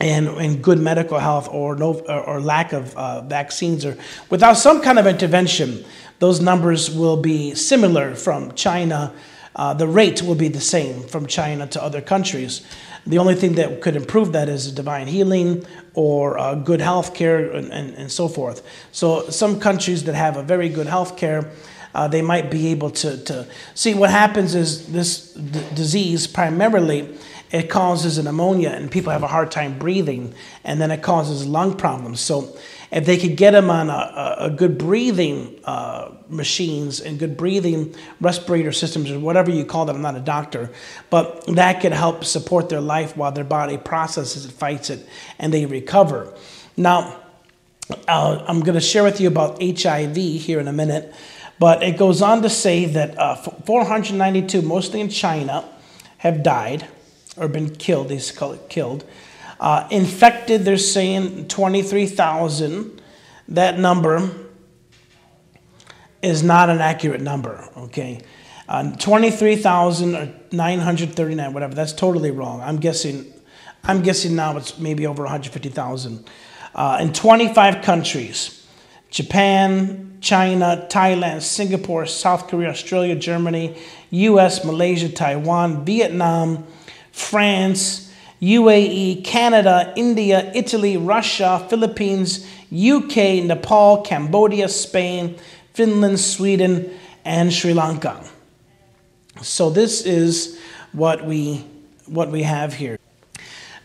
and, 0.00 0.28
and 0.28 0.62
good 0.62 0.78
medical 0.78 1.18
health 1.18 1.48
or, 1.50 1.74
no, 1.76 1.94
or 2.00 2.40
lack 2.40 2.72
of 2.72 2.96
uh, 2.96 3.22
vaccines 3.22 3.84
or 3.84 3.96
without 4.30 4.54
some 4.54 4.82
kind 4.82 4.98
of 4.98 5.06
intervention, 5.06 5.84
those 6.18 6.40
numbers 6.40 6.90
will 6.90 7.16
be 7.16 7.54
similar 7.54 8.14
from 8.14 8.52
China. 8.52 9.12
Uh, 9.54 9.72
the 9.72 9.86
rate 9.86 10.22
will 10.22 10.34
be 10.34 10.48
the 10.48 10.60
same 10.60 11.02
from 11.02 11.26
China 11.26 11.66
to 11.66 11.82
other 11.82 12.00
countries. 12.00 12.66
The 13.06 13.18
only 13.18 13.34
thing 13.34 13.54
that 13.54 13.80
could 13.80 13.96
improve 13.96 14.32
that 14.32 14.48
is 14.48 14.72
divine 14.72 15.06
healing 15.06 15.64
or 15.94 16.38
uh, 16.38 16.56
good 16.56 16.80
health 16.80 17.14
care 17.14 17.50
and, 17.52 17.72
and, 17.72 17.94
and, 17.94 18.10
so 18.10 18.28
forth. 18.28 18.66
So, 18.92 19.30
some 19.30 19.60
countries 19.60 20.04
that 20.04 20.14
have 20.14 20.36
a 20.36 20.42
very 20.42 20.68
good 20.68 20.88
health 20.88 21.16
care, 21.16 21.50
uh, 21.94 22.08
they 22.08 22.20
might 22.20 22.50
be 22.50 22.68
able 22.68 22.90
to, 22.90 23.22
to 23.24 23.46
see 23.74 23.94
what 23.94 24.10
happens 24.10 24.54
is 24.54 24.88
this 24.88 25.32
d- 25.32 25.62
disease 25.74 26.26
primarily 26.26 27.16
it 27.56 27.70
causes 27.70 28.18
an 28.18 28.26
pneumonia 28.26 28.70
and 28.70 28.90
people 28.90 29.10
have 29.10 29.22
a 29.22 29.26
hard 29.26 29.50
time 29.50 29.78
breathing 29.78 30.34
and 30.64 30.80
then 30.80 30.90
it 30.90 31.02
causes 31.02 31.46
lung 31.46 31.76
problems 31.76 32.20
so 32.20 32.56
if 32.92 33.04
they 33.04 33.16
could 33.16 33.36
get 33.36 33.50
them 33.50 33.68
on 33.68 33.90
a, 33.90 34.36
a 34.40 34.50
good 34.50 34.78
breathing 34.78 35.58
uh, 35.64 36.12
machines 36.28 37.00
and 37.00 37.18
good 37.18 37.36
breathing 37.36 37.94
respirator 38.20 38.72
systems 38.72 39.10
or 39.10 39.18
whatever 39.18 39.50
you 39.50 39.64
call 39.64 39.86
them, 39.86 39.96
I'm 39.96 40.02
not 40.02 40.16
a 40.16 40.20
doctor, 40.20 40.70
but 41.10 41.46
that 41.46 41.80
could 41.80 41.92
help 41.92 42.24
support 42.24 42.68
their 42.68 42.80
life 42.80 43.16
while 43.16 43.32
their 43.32 43.44
body 43.44 43.76
processes 43.76 44.46
it, 44.46 44.52
fights 44.52 44.90
it, 44.90 45.06
and 45.38 45.52
they 45.52 45.66
recover. 45.66 46.32
Now, 46.76 47.20
uh, 48.06 48.44
I'm 48.46 48.60
going 48.60 48.74
to 48.74 48.80
share 48.80 49.02
with 49.02 49.20
you 49.20 49.28
about 49.28 49.60
HIV 49.60 50.16
here 50.16 50.60
in 50.60 50.68
a 50.68 50.72
minute, 50.72 51.12
but 51.58 51.82
it 51.82 51.96
goes 51.96 52.22
on 52.22 52.42
to 52.42 52.50
say 52.50 52.84
that 52.86 53.18
uh, 53.18 53.34
492, 53.34 54.62
mostly 54.62 55.00
in 55.00 55.08
China, 55.08 55.68
have 56.18 56.42
died 56.42 56.86
or 57.36 57.48
been 57.48 57.74
killed. 57.74 58.10
It 58.10 58.32
killed. 58.68 59.04
Uh, 59.58 59.88
infected, 59.90 60.64
they're 60.64 60.76
saying 60.76 61.48
23,000. 61.48 63.00
That 63.48 63.78
number 63.78 64.30
is 66.22 66.42
not 66.42 66.68
an 66.68 66.80
accurate 66.80 67.20
number, 67.20 67.68
okay? 67.76 68.20
Uh, 68.68 68.90
23,939, 68.96 71.52
whatever, 71.52 71.72
that's 71.74 71.92
totally 71.92 72.32
wrong. 72.32 72.60
I'm 72.60 72.78
guessing, 72.78 73.32
I'm 73.84 74.02
guessing 74.02 74.34
now 74.34 74.56
it's 74.56 74.76
maybe 74.78 75.06
over 75.06 75.22
150,000. 75.22 76.28
Uh, 76.74 76.98
in 77.00 77.12
25 77.12 77.82
countries 77.82 78.66
Japan, 79.08 80.18
China, 80.20 80.84
Thailand, 80.90 81.42
Singapore, 81.42 82.06
South 82.06 82.48
Korea, 82.48 82.70
Australia, 82.70 83.14
Germany, 83.14 83.76
US, 84.10 84.64
Malaysia, 84.64 85.08
Taiwan, 85.08 85.84
Vietnam, 85.84 86.66
France, 87.16 88.12
UAE, 88.42 89.24
Canada, 89.24 89.94
India, 89.96 90.52
Italy, 90.54 90.98
Russia, 90.98 91.66
Philippines, 91.70 92.46
UK, 92.70 93.42
Nepal, 93.42 94.02
Cambodia, 94.02 94.68
Spain, 94.68 95.38
Finland, 95.72 96.20
Sweden, 96.20 96.90
and 97.24 97.52
Sri 97.52 97.72
Lanka. 97.72 98.22
So 99.40 99.70
this 99.70 100.02
is 100.02 100.60
what 100.92 101.24
we 101.24 101.64
what 102.04 102.30
we 102.30 102.42
have 102.42 102.74
here. 102.74 102.98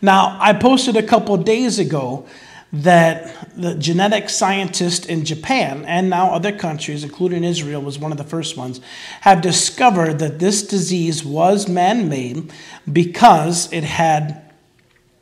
Now, 0.02 0.36
I 0.38 0.52
posted 0.52 0.96
a 0.96 1.02
couple 1.02 1.36
days 1.38 1.78
ago 1.78 2.26
that 2.72 3.54
the 3.54 3.74
genetic 3.74 4.30
scientist 4.30 5.06
in 5.06 5.24
Japan 5.24 5.84
and 5.84 6.08
now 6.08 6.30
other 6.32 6.52
countries, 6.52 7.04
including 7.04 7.44
Israel, 7.44 7.82
was 7.82 7.98
one 7.98 8.12
of 8.12 8.18
the 8.18 8.24
first 8.24 8.56
ones, 8.56 8.80
have 9.20 9.42
discovered 9.42 10.18
that 10.20 10.38
this 10.38 10.66
disease 10.66 11.22
was 11.22 11.68
man 11.68 12.08
made 12.08 12.50
because 12.90 13.70
it 13.72 13.84
had 13.84 14.50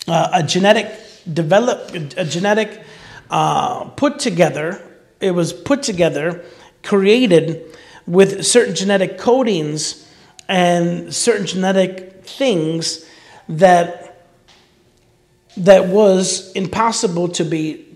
uh, 0.06 0.30
a 0.32 0.42
genetic 0.42 0.96
develop 1.32 1.92
a 2.16 2.24
genetic 2.24 2.82
uh, 3.30 3.84
put 3.90 4.18
together. 4.18 4.80
It 5.20 5.32
was 5.32 5.52
put 5.52 5.82
together, 5.82 6.44
created 6.82 7.76
with 8.06 8.46
certain 8.46 8.74
genetic 8.74 9.18
codings 9.18 10.06
and 10.48 11.14
certain 11.14 11.46
genetic 11.46 12.24
things 12.24 13.04
that 13.48 14.09
that 15.56 15.88
was 15.88 16.52
impossible 16.52 17.28
to 17.28 17.44
be 17.44 17.86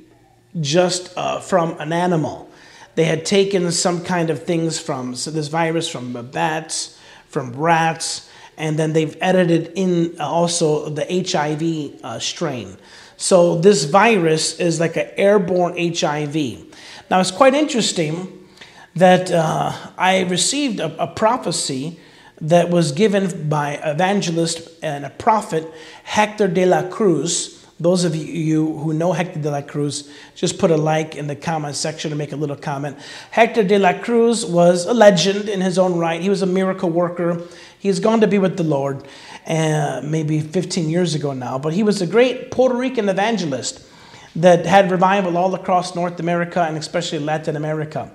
just 0.61 1.17
uh, 1.17 1.41
from 1.41 1.79
an 1.81 1.93
animal. 1.93 2.51
They 2.95 3.05
had 3.05 3.25
taken 3.25 3.71
some 3.73 4.05
kind 4.05 4.31
of 4.31 4.45
things 4.45 4.79
from 4.79 5.15
so 5.15 5.31
this 5.31 5.49
virus 5.49 5.89
from 5.89 6.13
bats, 6.31 6.99
from 7.29 7.53
rats, 7.53 8.31
and 8.57 8.79
then 8.79 8.93
they've 8.93 9.17
edited 9.21 9.73
in 9.75 10.21
also 10.21 10.89
the 10.89 11.05
HIV 11.05 12.05
uh, 12.05 12.19
strain. 12.19 12.77
So 13.17 13.57
this 13.57 13.85
virus 13.85 14.61
is 14.61 14.81
like 14.81 14.97
an 14.97 15.11
airborne 15.17 15.75
HIV. 15.77 16.35
Now 17.11 17.21
it's 17.21 17.31
quite 17.31 17.55
interesting 17.55 18.49
that 18.95 19.31
uh, 19.31 19.73
I 19.99 20.23
received 20.25 20.79
a, 20.79 21.03
a 21.03 21.07
prophecy 21.09 21.99
that 22.49 22.69
was 22.69 22.93
given 22.93 23.49
by 23.49 23.73
evangelist 23.83 24.69
and 24.83 25.07
a 25.07 25.11
prophet 25.11 25.73
Hector 26.05 26.47
de 26.47 26.67
la 26.67 26.89
Cruz. 26.89 27.65
Those 27.81 28.05
of 28.05 28.15
you 28.15 28.79
who 28.79 28.93
know 28.93 29.13
Hector 29.13 29.41
de 29.41 29.51
la 29.51 29.63
Cruz, 29.63 30.11
just 30.35 30.59
put 30.59 30.71
a 30.71 30.77
like 30.77 31.17
in 31.17 31.27
the 31.27 31.35
comment 31.35 31.75
section 31.75 32.11
to 32.11 32.17
make 32.17 32.33
a 32.33 32.37
little 32.37 32.57
comment. 32.57 32.99
Hector 33.31 33.65
de 33.65 33.79
la 33.79 33.95
Cruz 33.95 34.45
was 34.45 34.85
a 34.85 34.93
legend 34.93 35.49
in 35.49 35.63
his 35.63 35.79
own 35.79 35.99
right. 35.99 36.21
He 36.21 36.29
was 36.29 36.43
a 36.43 36.47
miracle 36.47 36.91
worker. 36.91 37.43
He's 37.79 37.99
gone 37.99 38.21
to 38.21 38.27
be 38.27 38.39
with 38.39 38.59
the 38.59 38.63
Lord 38.63 39.07
uh, 39.47 40.03
maybe 40.05 40.41
15 40.41 40.89
years 40.91 41.15
ago 41.15 41.33
now, 41.33 41.59
but 41.59 41.73
he 41.73 41.83
was 41.83 42.03
a 42.03 42.07
great 42.07 42.51
Puerto 42.51 42.77
Rican 42.77 43.09
evangelist 43.09 43.85
that 44.37 44.67
had 44.67 44.91
revival 44.91 45.39
all 45.39 45.55
across 45.55 45.95
North 45.95 46.21
America 46.21 46.63
and 46.63 46.77
especially 46.77 47.21
Latin 47.21 47.57
America. 47.57 48.13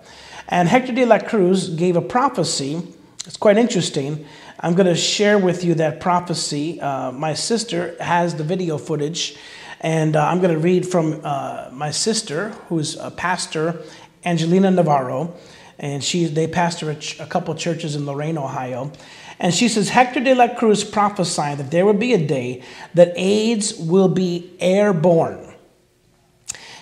And 0.47 0.69
Hector 0.69 0.93
de 0.93 1.05
la 1.05 1.19
Cruz 1.19 1.69
gave 1.69 1.95
a 1.95 2.01
prophecy 2.01 2.81
it's 3.29 3.37
quite 3.37 3.59
interesting. 3.59 4.25
I'm 4.59 4.73
going 4.73 4.87
to 4.87 4.95
share 4.95 5.37
with 5.37 5.63
you 5.63 5.75
that 5.75 5.99
prophecy. 5.99 6.81
Uh, 6.81 7.11
my 7.11 7.35
sister 7.35 7.95
has 7.99 8.33
the 8.33 8.43
video 8.43 8.79
footage, 8.79 9.37
and 9.81 10.15
uh, 10.15 10.25
I'm 10.25 10.39
going 10.39 10.51
to 10.51 10.59
read 10.59 10.87
from 10.87 11.21
uh, 11.23 11.69
my 11.71 11.91
sister, 11.91 12.49
who's 12.69 12.95
a 12.95 13.11
pastor, 13.11 13.83
Angelina 14.25 14.71
Navarro, 14.71 15.35
and 15.77 16.03
she 16.03 16.25
they 16.25 16.47
pastor 16.47 16.89
a, 16.89 16.95
ch- 16.95 17.19
a 17.19 17.27
couple 17.27 17.53
churches 17.53 17.95
in 17.95 18.07
Lorain, 18.07 18.35
Ohio. 18.35 18.91
And 19.37 19.53
she 19.53 19.67
says 19.67 19.89
Hector 19.89 20.21
de 20.21 20.33
la 20.33 20.47
Cruz 20.55 20.83
prophesied 20.83 21.59
that 21.59 21.69
there 21.69 21.85
would 21.85 21.99
be 21.99 22.13
a 22.13 22.25
day 22.25 22.63
that 22.95 23.13
AIDS 23.15 23.77
will 23.77 24.09
be 24.09 24.55
airborne. 24.59 25.53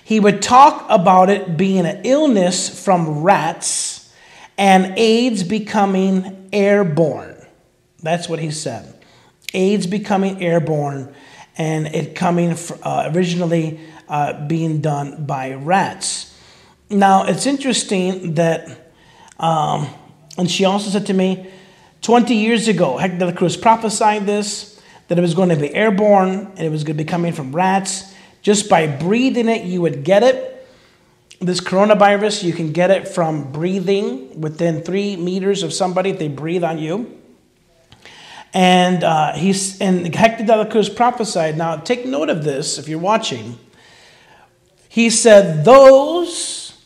He 0.01 0.21
would 0.21 0.41
talk 0.41 0.85
about 0.87 1.29
it 1.29 1.57
being 1.57 1.85
an 1.85 2.05
illness 2.05 2.85
from 2.85 3.21
rats 3.21 3.97
and 4.57 4.97
AIDS 4.97 5.43
becoming 5.43 6.36
airborne. 6.53 7.35
That's 8.01 8.29
what 8.29 8.39
he 8.39 8.51
said. 8.51 8.93
AIDS 9.53 9.87
becoming 9.87 10.43
airborne 10.43 11.13
and 11.57 11.87
it 11.87 12.15
coming 12.15 12.55
uh, 12.83 13.11
originally 13.13 13.79
uh, 14.07 14.45
being 14.47 14.81
done 14.81 15.25
by 15.25 15.53
rats. 15.53 16.33
Now, 16.89 17.25
it's 17.25 17.45
interesting 17.45 18.35
that, 18.35 18.91
um, 19.39 19.89
and 20.37 20.49
she 20.49 20.65
also 20.65 20.89
said 20.89 21.07
to 21.07 21.13
me, 21.13 21.51
20 22.01 22.35
years 22.35 22.67
ago, 22.67 22.97
Hector 22.97 23.17
de 23.17 23.25
la 23.25 23.31
Cruz 23.31 23.57
prophesied 23.57 24.25
this, 24.25 24.81
that 25.07 25.17
it 25.17 25.21
was 25.21 25.33
going 25.33 25.49
to 25.49 25.55
be 25.55 25.73
airborne 25.73 26.51
and 26.55 26.59
it 26.59 26.69
was 26.69 26.83
going 26.83 26.97
to 26.97 27.03
be 27.03 27.07
coming 27.07 27.33
from 27.33 27.55
rats. 27.55 28.13
Just 28.41 28.69
by 28.69 28.87
breathing 28.87 29.49
it, 29.49 29.65
you 29.65 29.81
would 29.81 30.03
get 30.03 30.23
it. 30.23 30.56
This 31.39 31.61
coronavirus, 31.61 32.43
you 32.43 32.53
can 32.53 32.71
get 32.71 32.89
it 32.89 33.07
from 33.07 33.51
breathing 33.51 34.41
within 34.41 34.81
three 34.81 35.15
meters 35.15 35.61
of 35.61 35.71
somebody 35.71 36.09
if 36.09 36.17
they 36.17 36.29
breathe 36.29 36.63
on 36.63 36.79
you. 36.79 37.19
And 38.53 39.03
uh, 39.03 39.33
he's 39.33 39.79
and 39.79 40.13
Hector 40.15 40.45
de 40.45 40.57
la 40.57 40.65
Cruz 40.65 40.89
prophesied. 40.89 41.55
Now, 41.55 41.75
take 41.77 42.07
note 42.07 42.29
of 42.29 42.43
this 42.43 42.79
if 42.79 42.87
you're 42.87 42.97
watching. 42.97 43.59
He 44.89 45.11
said, 45.11 45.63
Those 45.63 46.83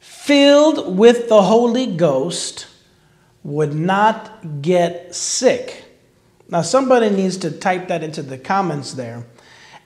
filled 0.00 0.98
with 0.98 1.30
the 1.30 1.40
Holy 1.40 1.86
Ghost 1.86 2.66
would 3.42 3.74
not 3.74 4.60
get 4.60 5.14
sick. 5.14 5.84
Now, 6.48 6.60
somebody 6.60 7.08
needs 7.08 7.38
to 7.38 7.50
type 7.50 7.88
that 7.88 8.02
into 8.02 8.22
the 8.22 8.36
comments 8.36 8.92
there. 8.92 9.24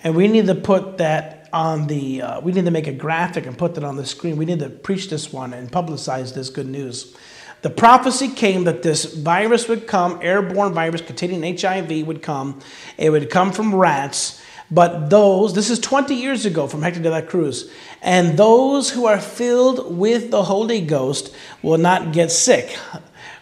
And 0.02 0.16
we 0.16 0.26
need 0.26 0.46
to 0.46 0.56
put 0.56 0.98
that 0.98 1.38
on 1.53 1.86
the, 1.86 2.22
uh, 2.22 2.40
we 2.40 2.53
need 2.53 2.64
to 2.64 2.70
make 2.70 2.86
a 2.86 2.92
graphic 2.92 3.46
and 3.46 3.57
put 3.57 3.74
that 3.74 3.84
on 3.84 3.96
the 3.96 4.07
screen. 4.07 4.36
We 4.36 4.44
need 4.44 4.59
to 4.61 4.68
preach 4.68 5.11
this 5.11 5.32
one 5.32 5.53
and 5.53 5.70
publicize 5.70 6.34
this 6.34 6.51
good 6.51 6.66
news. 6.66 7.16
The 7.62 7.70
prophecy 7.70 8.28
came 8.28 8.64
that 8.64 8.82
this 8.82 9.05
virus 9.05 9.66
would 9.68 9.86
come, 9.86 10.20
airborne 10.22 10.72
virus 10.72 11.01
containing 11.01 11.57
HIV 11.57 12.07
would 12.07 12.22
come. 12.22 12.61
It 12.96 13.11
would 13.11 13.30
come 13.30 13.53
from 13.53 13.74
rats. 13.74 14.40
But 14.70 15.09
those, 15.09 15.55
this 15.55 15.70
is 15.70 15.78
20 15.78 16.14
years 16.14 16.44
ago 16.44 16.66
from 16.66 16.82
Hector 16.82 17.01
de 17.01 17.11
la 17.11 17.22
Cruz, 17.22 17.70
and 18.03 18.36
those 18.36 18.90
who 18.90 19.07
are 19.07 19.18
filled 19.18 19.96
with 19.96 20.30
the 20.30 20.42
Holy 20.42 20.82
Ghost 20.82 21.34
will 21.62 21.78
not 21.78 22.12
get 22.12 22.30
sick. 22.30 22.76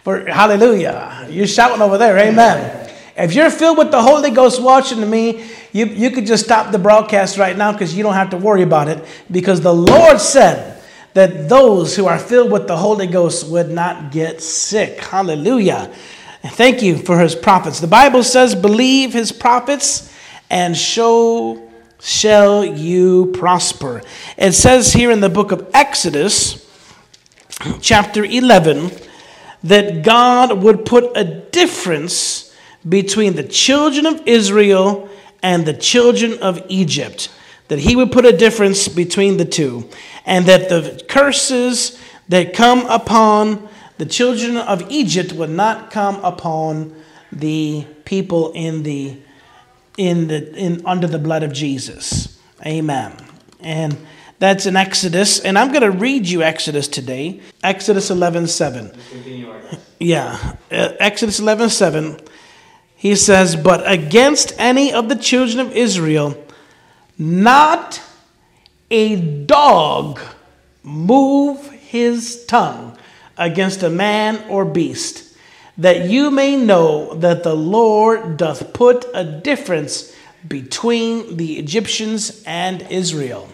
For 0.05 0.25
hallelujah. 0.27 1.27
You're 1.29 1.49
shouting 1.49 1.83
over 1.83 1.99
there, 1.99 2.17
amen. 2.17 2.86
If 3.17 3.35
you're 3.35 3.51
filled 3.51 3.79
with 3.79 3.91
the 3.91 4.03
Holy 4.03 4.31
Ghost 4.31 4.61
watching 4.61 5.09
me, 5.09 5.47
you, 5.73 5.87
you 5.87 6.11
could 6.11 6.27
just 6.27 6.45
stop 6.45 6.71
the 6.71 6.79
broadcast 6.79 7.39
right 7.39 7.57
now 7.57 7.73
because 7.73 7.97
you 7.97 8.03
don't 8.03 8.15
have 8.15 8.31
to 8.31 8.37
worry 8.37 8.63
about 8.63 8.89
it 8.89 9.05
because 9.31 9.63
the 9.63 9.73
Lord 9.73 10.21
said 10.21 10.83
that 11.15 11.49
those 11.49 11.97
who 11.97 12.07
are 12.07 12.19
filled 12.19 12.53
with 12.53 12.67
the 12.67 12.77
Holy 12.77 13.07
Ghost 13.07 13.49
would 13.49 13.71
not 13.71 14.13
get 14.13 14.43
sick. 14.43 15.01
Hallelujah. 15.01 15.91
Thank 16.43 16.83
you 16.83 16.99
for 16.99 17.19
his 17.19 17.35
prophets. 17.35 17.81
The 17.81 17.87
Bible 17.87 18.23
says, 18.23 18.55
believe 18.55 19.15
his 19.15 19.33
prophets 19.33 20.13
and 20.51 20.77
show 20.77 21.71
shall 22.01 22.65
you 22.65 23.33
prosper. 23.33 24.03
It 24.37 24.53
says 24.53 24.93
here 24.93 25.11
in 25.11 25.21
the 25.21 25.31
book 25.31 25.53
of 25.53 25.71
Exodus, 25.73 26.63
chapter 27.81 28.23
11, 28.25 28.91
that 29.65 30.03
God 30.03 30.63
would 30.63 30.85
put 30.85 31.17
a 31.17 31.25
difference 31.25 32.46
between 32.89 33.35
the 33.35 33.43
children 33.43 34.07
of 34.07 34.27
Israel 34.27 35.09
and 35.43 35.67
the 35.67 35.75
children 35.75 36.39
of 36.39 36.63
Egypt, 36.69 37.31
that 37.69 37.81
he 37.81 37.97
would 37.97 38.13
put 38.13 38.25
a 38.25 38.37
difference 38.37 38.89
between 38.89 39.37
the 39.37 39.45
two, 39.45 39.89
and 40.25 40.47
that 40.47 40.69
the 40.69 41.05
curses 41.09 42.01
that 42.29 42.55
come 42.55 42.87
upon 42.87 43.69
the 43.99 44.07
children 44.07 44.57
of 44.57 44.91
Egypt 44.91 45.33
would 45.33 45.51
not 45.51 45.91
come 45.91 46.17
upon 46.25 46.95
the 47.33 47.87
people 48.05 48.53
in 48.53 48.83
the 48.83 49.17
in 49.97 50.29
the 50.29 50.55
in 50.55 50.85
under 50.87 51.07
the 51.07 51.19
blood 51.19 51.43
of 51.43 51.53
Jesus. 51.53 52.39
Amen. 52.65 53.17
And 53.61 53.97
that's 54.39 54.67
in 54.67 54.77
Exodus, 54.77 55.41
and 55.41 55.59
I'm 55.59 55.69
going 55.69 55.83
to 55.83 55.91
read 55.91 56.27
you 56.27 56.43
Exodus 56.43 56.89
today. 56.89 57.41
Exodus 57.63 58.11
11:7. 58.11 58.95
Yeah, 59.99 60.57
uh, 60.71 60.93
Exodus 61.01 61.41
11 61.41 61.71
7 61.71 62.21
he 62.97 63.15
says, 63.15 63.55
But 63.55 63.89
against 63.91 64.53
any 64.59 64.93
of 64.93 65.09
the 65.09 65.17
children 65.17 65.61
of 65.61 65.73
Israel, 65.73 66.43
not 67.19 68.03
a 68.91 69.17
dog 69.17 70.19
move 70.83 71.71
his 71.71 72.45
tongue 72.47 72.97
against 73.37 73.83
a 73.83 73.91
man 73.91 74.43
or 74.49 74.65
beast, 74.65 75.37
that 75.77 76.09
you 76.09 76.31
may 76.31 76.57
know 76.57 77.15
that 77.15 77.43
the 77.43 77.55
Lord 77.55 78.39
doth 78.39 78.73
put 78.73 79.05
a 79.13 79.25
difference 79.25 80.15
between 80.49 81.37
the 81.37 81.59
Egyptians 81.59 82.43
and 82.47 82.83
Israel. 82.91 83.49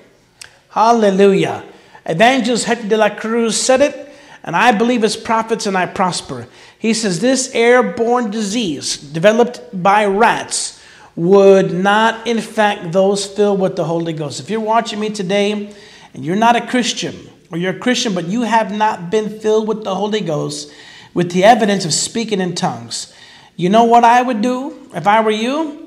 Hallelujah. 0.71 1.65
Evangelist 2.07 2.65
Hector 2.65 2.89
de 2.89 2.97
la 2.97 3.11
Cruz 3.11 3.61
said 3.61 3.81
it, 3.81 4.12
and 4.45 4.57
I 4.57 4.73
believe 4.73 5.05
as 5.05 5.17
prophets 5.17 5.67
and 5.67 5.77
I 5.77 5.87
prosper. 5.87 6.47
He 6.79 6.95
says 6.95 7.21
this 7.21 7.55
airborne 7.55 8.31
disease 8.31 8.97
developed 8.97 9.61
by 9.83 10.07
rats 10.07 10.83
would 11.15 11.73
not 11.73 12.27
infect 12.27 12.93
those 12.93 13.27
filled 13.27 13.61
with 13.61 13.77
the 13.77 13.85
Holy 13.85 14.13
Ghost. 14.13 14.41
If 14.41 14.51
you're 14.51 14.61
watching 14.61 14.99
me 14.99 15.11
today 15.11 15.73
and 16.15 16.25
you're 16.25 16.37
not 16.37 16.57
a 16.57 16.67
Christian, 16.67 17.15
or 17.51 17.59
you're 17.59 17.77
a 17.77 17.79
Christian 17.79 18.15
but 18.15 18.27
you 18.27 18.43
have 18.43 18.73
not 18.73 19.11
been 19.11 19.39
filled 19.41 19.69
with 19.69 19.85
the 19.85 19.95
Holy 19.95 20.21
Ghost 20.21 20.73
with 21.15 21.31
the 21.33 21.45
evidence 21.45 21.85
of 21.85 21.93
speaking 21.93 22.41
in 22.41 22.55
tongues, 22.55 23.13
You 23.57 23.69
know 23.69 23.85
what 23.85 24.05
I 24.05 24.23
would 24.23 24.41
do 24.41 24.89
if 24.95 25.07
I 25.07 25.21
were 25.21 25.31
you? 25.31 25.83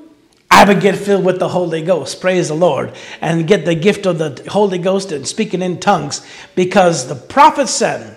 I 0.48 0.64
would 0.64 0.80
get 0.80 0.96
filled 0.96 1.24
with 1.24 1.40
the 1.40 1.48
Holy 1.48 1.82
Ghost, 1.82 2.20
praise 2.20 2.48
the 2.48 2.54
Lord, 2.54 2.92
and 3.20 3.48
get 3.48 3.64
the 3.64 3.74
gift 3.74 4.06
of 4.06 4.18
the 4.18 4.48
Holy 4.48 4.78
Ghost 4.78 5.10
and 5.10 5.26
speaking 5.26 5.60
in 5.60 5.80
tongues 5.80 6.24
because 6.54 7.08
the 7.08 7.16
prophet 7.16 7.68
said 7.68 8.15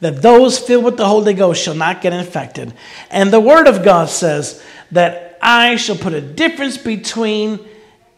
that 0.00 0.22
those 0.22 0.58
filled 0.58 0.84
with 0.84 0.96
the 0.96 1.06
Holy 1.06 1.34
Ghost 1.34 1.62
shall 1.62 1.74
not 1.74 2.02
get 2.02 2.12
infected. 2.12 2.72
And 3.10 3.32
the 3.32 3.40
Word 3.40 3.66
of 3.66 3.84
God 3.84 4.08
says 4.08 4.62
that 4.92 5.38
I 5.40 5.76
shall 5.76 5.96
put 5.96 6.12
a 6.12 6.20
difference 6.20 6.76
between 6.76 7.60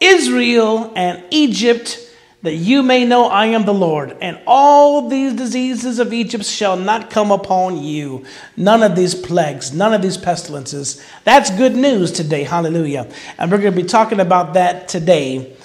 Israel 0.00 0.92
and 0.96 1.22
Egypt 1.30 2.08
that 2.42 2.54
you 2.54 2.84
may 2.84 3.04
know 3.04 3.26
I 3.26 3.46
am 3.46 3.64
the 3.64 3.74
Lord, 3.74 4.16
and 4.20 4.38
all 4.46 5.08
these 5.08 5.32
diseases 5.32 5.98
of 5.98 6.12
Egypt 6.12 6.44
shall 6.44 6.76
not 6.76 7.10
come 7.10 7.32
upon 7.32 7.82
you. 7.82 8.24
None 8.56 8.84
of 8.84 8.94
these 8.94 9.14
plagues, 9.14 9.74
none 9.74 9.92
of 9.92 10.02
these 10.02 10.16
pestilences. 10.16 11.04
That's 11.24 11.50
good 11.50 11.74
news 11.74 12.12
today. 12.12 12.44
Hallelujah. 12.44 13.10
And 13.38 13.50
we're 13.50 13.58
going 13.58 13.74
to 13.74 13.82
be 13.82 13.88
talking 13.88 14.20
about 14.20 14.54
that 14.54 14.86
today 14.88 15.56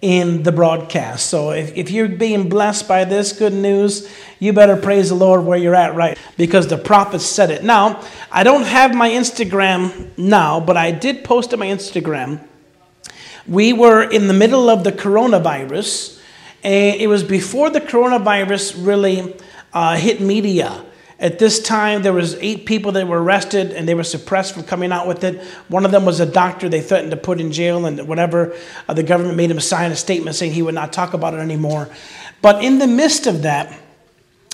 in 0.00 0.42
the 0.42 0.52
broadcast. 0.52 1.26
So 1.26 1.50
if, 1.50 1.76
if 1.76 1.90
you're 1.90 2.08
being 2.08 2.48
blessed 2.48 2.88
by 2.88 3.04
this 3.04 3.32
good 3.32 3.52
news, 3.52 4.10
you 4.38 4.52
better 4.52 4.76
praise 4.76 5.10
the 5.10 5.14
Lord 5.14 5.44
where 5.44 5.58
you're 5.58 5.74
at, 5.74 5.94
right? 5.94 6.18
Because 6.38 6.68
the 6.68 6.78
prophet 6.78 7.20
said 7.20 7.50
it. 7.50 7.62
Now, 7.62 8.02
I 8.32 8.42
don't 8.42 8.64
have 8.64 8.94
my 8.94 9.10
Instagram 9.10 10.16
now, 10.16 10.58
but 10.58 10.76
I 10.76 10.90
did 10.90 11.22
post 11.22 11.52
on 11.52 11.58
my 11.58 11.66
Instagram. 11.66 12.46
We 13.46 13.72
were 13.72 14.02
in 14.02 14.26
the 14.26 14.34
middle 14.34 14.70
of 14.70 14.84
the 14.84 14.92
coronavirus 14.92 16.18
and 16.62 17.00
it 17.00 17.06
was 17.06 17.22
before 17.22 17.70
the 17.70 17.80
coronavirus 17.80 18.86
really 18.86 19.34
uh, 19.72 19.96
hit 19.96 20.20
media. 20.20 20.84
At 21.20 21.38
this 21.38 21.60
time, 21.60 22.00
there 22.00 22.14
was 22.14 22.34
eight 22.36 22.64
people 22.64 22.92
that 22.92 23.06
were 23.06 23.22
arrested 23.22 23.72
and 23.72 23.86
they 23.86 23.94
were 23.94 24.04
suppressed 24.04 24.54
from 24.54 24.64
coming 24.64 24.90
out 24.90 25.06
with 25.06 25.22
it. 25.22 25.42
One 25.68 25.84
of 25.84 25.90
them 25.90 26.06
was 26.06 26.18
a 26.18 26.24
doctor 26.24 26.68
they 26.68 26.80
threatened 26.80 27.10
to 27.10 27.16
put 27.18 27.40
in 27.40 27.52
jail 27.52 27.84
and 27.84 28.08
whatever. 28.08 28.56
Uh, 28.88 28.94
the 28.94 29.02
government 29.02 29.36
made 29.36 29.50
him 29.50 29.60
sign 29.60 29.92
a 29.92 29.96
statement 29.96 30.34
saying 30.34 30.52
he 30.52 30.62
would 30.62 30.74
not 30.74 30.94
talk 30.94 31.12
about 31.12 31.34
it 31.34 31.38
anymore. 31.38 31.90
But 32.40 32.64
in 32.64 32.78
the 32.78 32.86
midst 32.86 33.26
of 33.26 33.42
that, 33.42 33.78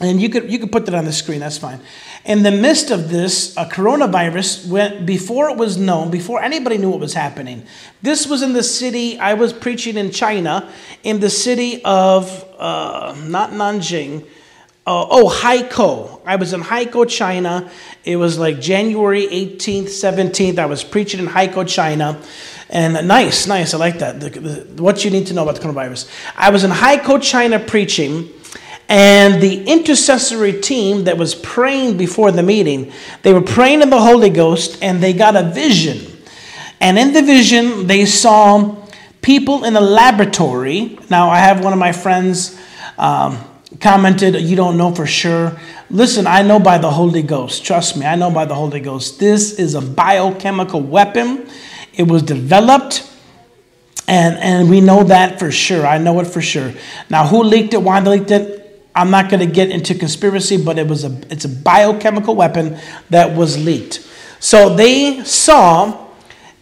and 0.00 0.20
you 0.20 0.28
could 0.28 0.50
you 0.52 0.58
could 0.58 0.70
put 0.70 0.84
that 0.86 0.94
on 0.94 1.06
the 1.06 1.12
screen. 1.12 1.40
That's 1.40 1.56
fine. 1.56 1.80
In 2.26 2.42
the 2.42 2.50
midst 2.50 2.90
of 2.90 3.08
this, 3.08 3.56
a 3.56 3.64
coronavirus 3.64 4.68
went 4.68 5.06
before 5.06 5.48
it 5.48 5.56
was 5.56 5.78
known, 5.78 6.10
before 6.10 6.42
anybody 6.42 6.76
knew 6.76 6.90
what 6.90 7.00
was 7.00 7.14
happening. 7.14 7.64
This 8.02 8.26
was 8.26 8.42
in 8.42 8.52
the 8.52 8.62
city. 8.62 9.18
I 9.18 9.34
was 9.34 9.54
preaching 9.54 9.96
in 9.96 10.10
China, 10.10 10.70
in 11.02 11.20
the 11.20 11.30
city 11.30 11.82
of 11.84 12.44
uh, 12.58 13.16
not 13.24 13.52
Nanjing. 13.52 14.26
Uh, 14.86 15.06
oh, 15.10 15.28
Haikou. 15.28 16.20
I 16.24 16.36
was 16.36 16.52
in 16.52 16.62
Haikou, 16.62 17.08
China. 17.08 17.68
It 18.04 18.16
was 18.16 18.38
like 18.38 18.60
January 18.60 19.26
18th, 19.26 19.86
17th. 19.86 20.58
I 20.58 20.66
was 20.66 20.84
preaching 20.84 21.18
in 21.18 21.26
Haikou, 21.26 21.68
China. 21.68 22.22
And 22.70 23.08
nice, 23.08 23.48
nice. 23.48 23.74
I 23.74 23.78
like 23.78 23.98
that. 23.98 24.20
The, 24.20 24.30
the, 24.30 24.82
what 24.82 25.04
you 25.04 25.10
need 25.10 25.26
to 25.26 25.34
know 25.34 25.42
about 25.42 25.56
the 25.56 25.60
coronavirus. 25.60 26.08
I 26.36 26.50
was 26.50 26.62
in 26.62 26.70
Haikou, 26.70 27.20
China 27.20 27.58
preaching 27.58 28.30
and 28.88 29.42
the 29.42 29.64
intercessory 29.64 30.60
team 30.60 31.04
that 31.04 31.18
was 31.18 31.34
praying 31.34 31.96
before 31.96 32.30
the 32.30 32.42
meeting, 32.42 32.92
they 33.22 33.32
were 33.32 33.40
praying 33.40 33.82
in 33.82 33.90
the 33.90 34.00
Holy 34.00 34.30
Ghost 34.30 34.78
and 34.82 35.02
they 35.02 35.12
got 35.12 35.34
a 35.34 35.42
vision. 35.42 36.16
And 36.80 36.98
in 36.98 37.12
the 37.12 37.22
vision, 37.22 37.86
they 37.86 38.04
saw 38.04 38.76
people 39.22 39.64
in 39.64 39.74
a 39.74 39.80
laboratory. 39.80 40.98
Now, 41.10 41.30
I 41.30 41.38
have 41.38 41.64
one 41.64 41.72
of 41.72 41.78
my 41.78 41.90
friends 41.90 42.56
um, 42.96 43.38
commented, 43.80 44.34
You 44.40 44.56
don't 44.56 44.76
know 44.76 44.94
for 44.94 45.06
sure. 45.06 45.58
Listen, 45.90 46.26
I 46.26 46.42
know 46.42 46.58
by 46.58 46.78
the 46.78 46.90
Holy 46.90 47.22
Ghost. 47.22 47.64
Trust 47.64 47.96
me, 47.96 48.06
I 48.06 48.16
know 48.16 48.30
by 48.30 48.44
the 48.44 48.54
Holy 48.54 48.80
Ghost. 48.80 49.18
This 49.18 49.58
is 49.58 49.74
a 49.74 49.80
biochemical 49.80 50.80
weapon. 50.80 51.48
It 51.94 52.08
was 52.08 52.22
developed 52.22 53.10
and, 54.08 54.38
and 54.38 54.70
we 54.70 54.80
know 54.80 55.02
that 55.04 55.38
for 55.38 55.50
sure. 55.50 55.86
I 55.86 55.98
know 55.98 56.20
it 56.20 56.26
for 56.26 56.40
sure. 56.40 56.72
Now, 57.10 57.26
who 57.26 57.42
leaked 57.42 57.74
it? 57.74 57.82
Why 57.82 58.00
they 58.00 58.18
leaked 58.18 58.30
it? 58.30 58.62
I'm 58.94 59.10
not 59.10 59.28
going 59.30 59.46
to 59.46 59.52
get 59.52 59.70
into 59.70 59.94
conspiracy, 59.94 60.62
but 60.62 60.78
it 60.78 60.86
was 60.86 61.04
a 61.04 61.20
it's 61.30 61.44
a 61.44 61.48
biochemical 61.48 62.34
weapon 62.34 62.78
that 63.10 63.36
was 63.36 63.62
leaked. 63.62 64.06
So 64.38 64.74
they 64.74 65.22
saw 65.24 66.05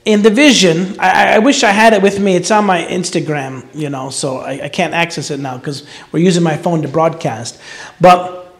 in 0.04 0.22
the 0.22 0.30
vision. 0.30 0.98
I, 0.98 1.34
I 1.34 1.38
wish 1.38 1.62
I 1.62 1.70
had 1.70 1.92
it 1.92 2.02
with 2.02 2.20
me. 2.20 2.36
It's 2.36 2.50
on 2.50 2.64
my 2.64 2.84
Instagram, 2.84 3.66
you 3.74 3.90
know, 3.90 4.10
so 4.10 4.38
I, 4.38 4.64
I 4.64 4.68
can't 4.68 4.94
access 4.94 5.30
it 5.30 5.40
now 5.40 5.56
because 5.56 5.86
we're 6.12 6.20
using 6.22 6.42
my 6.42 6.56
phone 6.56 6.82
to 6.82 6.88
broadcast. 6.88 7.60
But 8.00 8.54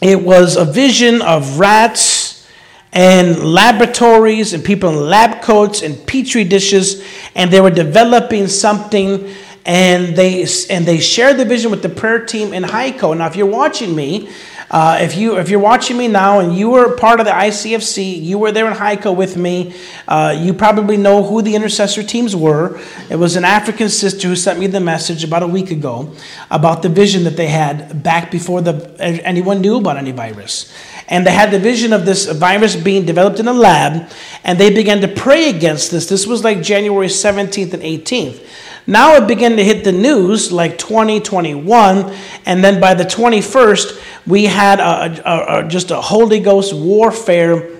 it 0.00 0.22
was 0.22 0.56
a 0.56 0.64
vision 0.64 1.22
of 1.22 1.58
rats 1.58 2.46
and 2.92 3.52
laboratories 3.52 4.54
and 4.54 4.64
people 4.64 4.88
in 4.88 4.96
lab 4.96 5.42
coats 5.42 5.82
and 5.82 6.06
petri 6.06 6.44
dishes, 6.44 7.04
and 7.34 7.50
they 7.50 7.60
were 7.60 7.70
developing 7.70 8.46
something 8.46 9.34
and 9.66 10.14
they 10.14 10.46
and 10.70 10.86
they 10.86 11.00
shared 11.00 11.36
the 11.38 11.44
vision 11.44 11.70
with 11.70 11.82
the 11.82 11.88
prayer 11.88 12.24
team 12.24 12.54
in 12.54 12.62
Haikou. 12.62 13.18
Now, 13.18 13.26
if 13.26 13.36
you're 13.36 13.46
watching 13.46 13.94
me, 13.94 14.30
uh, 14.70 14.98
if 15.00 15.16
you 15.16 15.38
if 15.38 15.48
you're 15.48 15.60
watching 15.60 15.96
me 15.96 16.08
now 16.08 16.40
and 16.40 16.56
you 16.56 16.70
were 16.70 16.96
part 16.96 17.20
of 17.20 17.26
the 17.26 17.32
ICFC, 17.32 18.20
you 18.20 18.38
were 18.38 18.50
there 18.50 18.66
in 18.66 18.74
Haikou 18.74 19.14
with 19.14 19.36
me. 19.36 19.74
Uh, 20.08 20.36
you 20.36 20.52
probably 20.52 20.96
know 20.96 21.22
who 21.22 21.40
the 21.40 21.54
intercessor 21.54 22.02
teams 22.02 22.34
were. 22.34 22.80
It 23.08 23.16
was 23.16 23.36
an 23.36 23.44
African 23.44 23.88
sister 23.88 24.26
who 24.26 24.34
sent 24.34 24.58
me 24.58 24.66
the 24.66 24.80
message 24.80 25.22
about 25.22 25.44
a 25.44 25.46
week 25.46 25.70
ago 25.70 26.12
about 26.50 26.82
the 26.82 26.88
vision 26.88 27.22
that 27.24 27.36
they 27.36 27.46
had 27.46 28.02
back 28.02 28.30
before 28.30 28.60
the 28.60 28.96
anyone 28.98 29.60
knew 29.60 29.76
about 29.76 29.98
any 29.98 30.10
virus. 30.12 30.72
And 31.08 31.24
they 31.24 31.30
had 31.30 31.52
the 31.52 31.60
vision 31.60 31.92
of 31.92 32.04
this 32.04 32.26
virus 32.26 32.74
being 32.74 33.06
developed 33.06 33.38
in 33.38 33.46
a 33.46 33.52
lab, 33.52 34.10
and 34.42 34.58
they 34.58 34.74
began 34.74 35.00
to 35.02 35.08
pray 35.08 35.48
against 35.48 35.92
this. 35.92 36.06
This 36.06 36.26
was 36.26 36.42
like 36.42 36.62
January 36.62 37.06
17th 37.06 37.72
and 37.72 37.82
18th. 37.84 38.44
Now 38.86 39.14
it 39.16 39.26
began 39.26 39.56
to 39.56 39.64
hit 39.64 39.82
the 39.82 39.92
news 39.92 40.52
like 40.52 40.78
2021, 40.78 42.14
and 42.46 42.62
then 42.62 42.80
by 42.80 42.94
the 42.94 43.04
21st, 43.04 44.00
we 44.26 44.44
had 44.44 44.78
a, 44.78 45.22
a, 45.24 45.64
a, 45.64 45.68
just 45.68 45.90
a 45.90 46.00
Holy 46.00 46.38
Ghost 46.38 46.72
warfare 46.72 47.76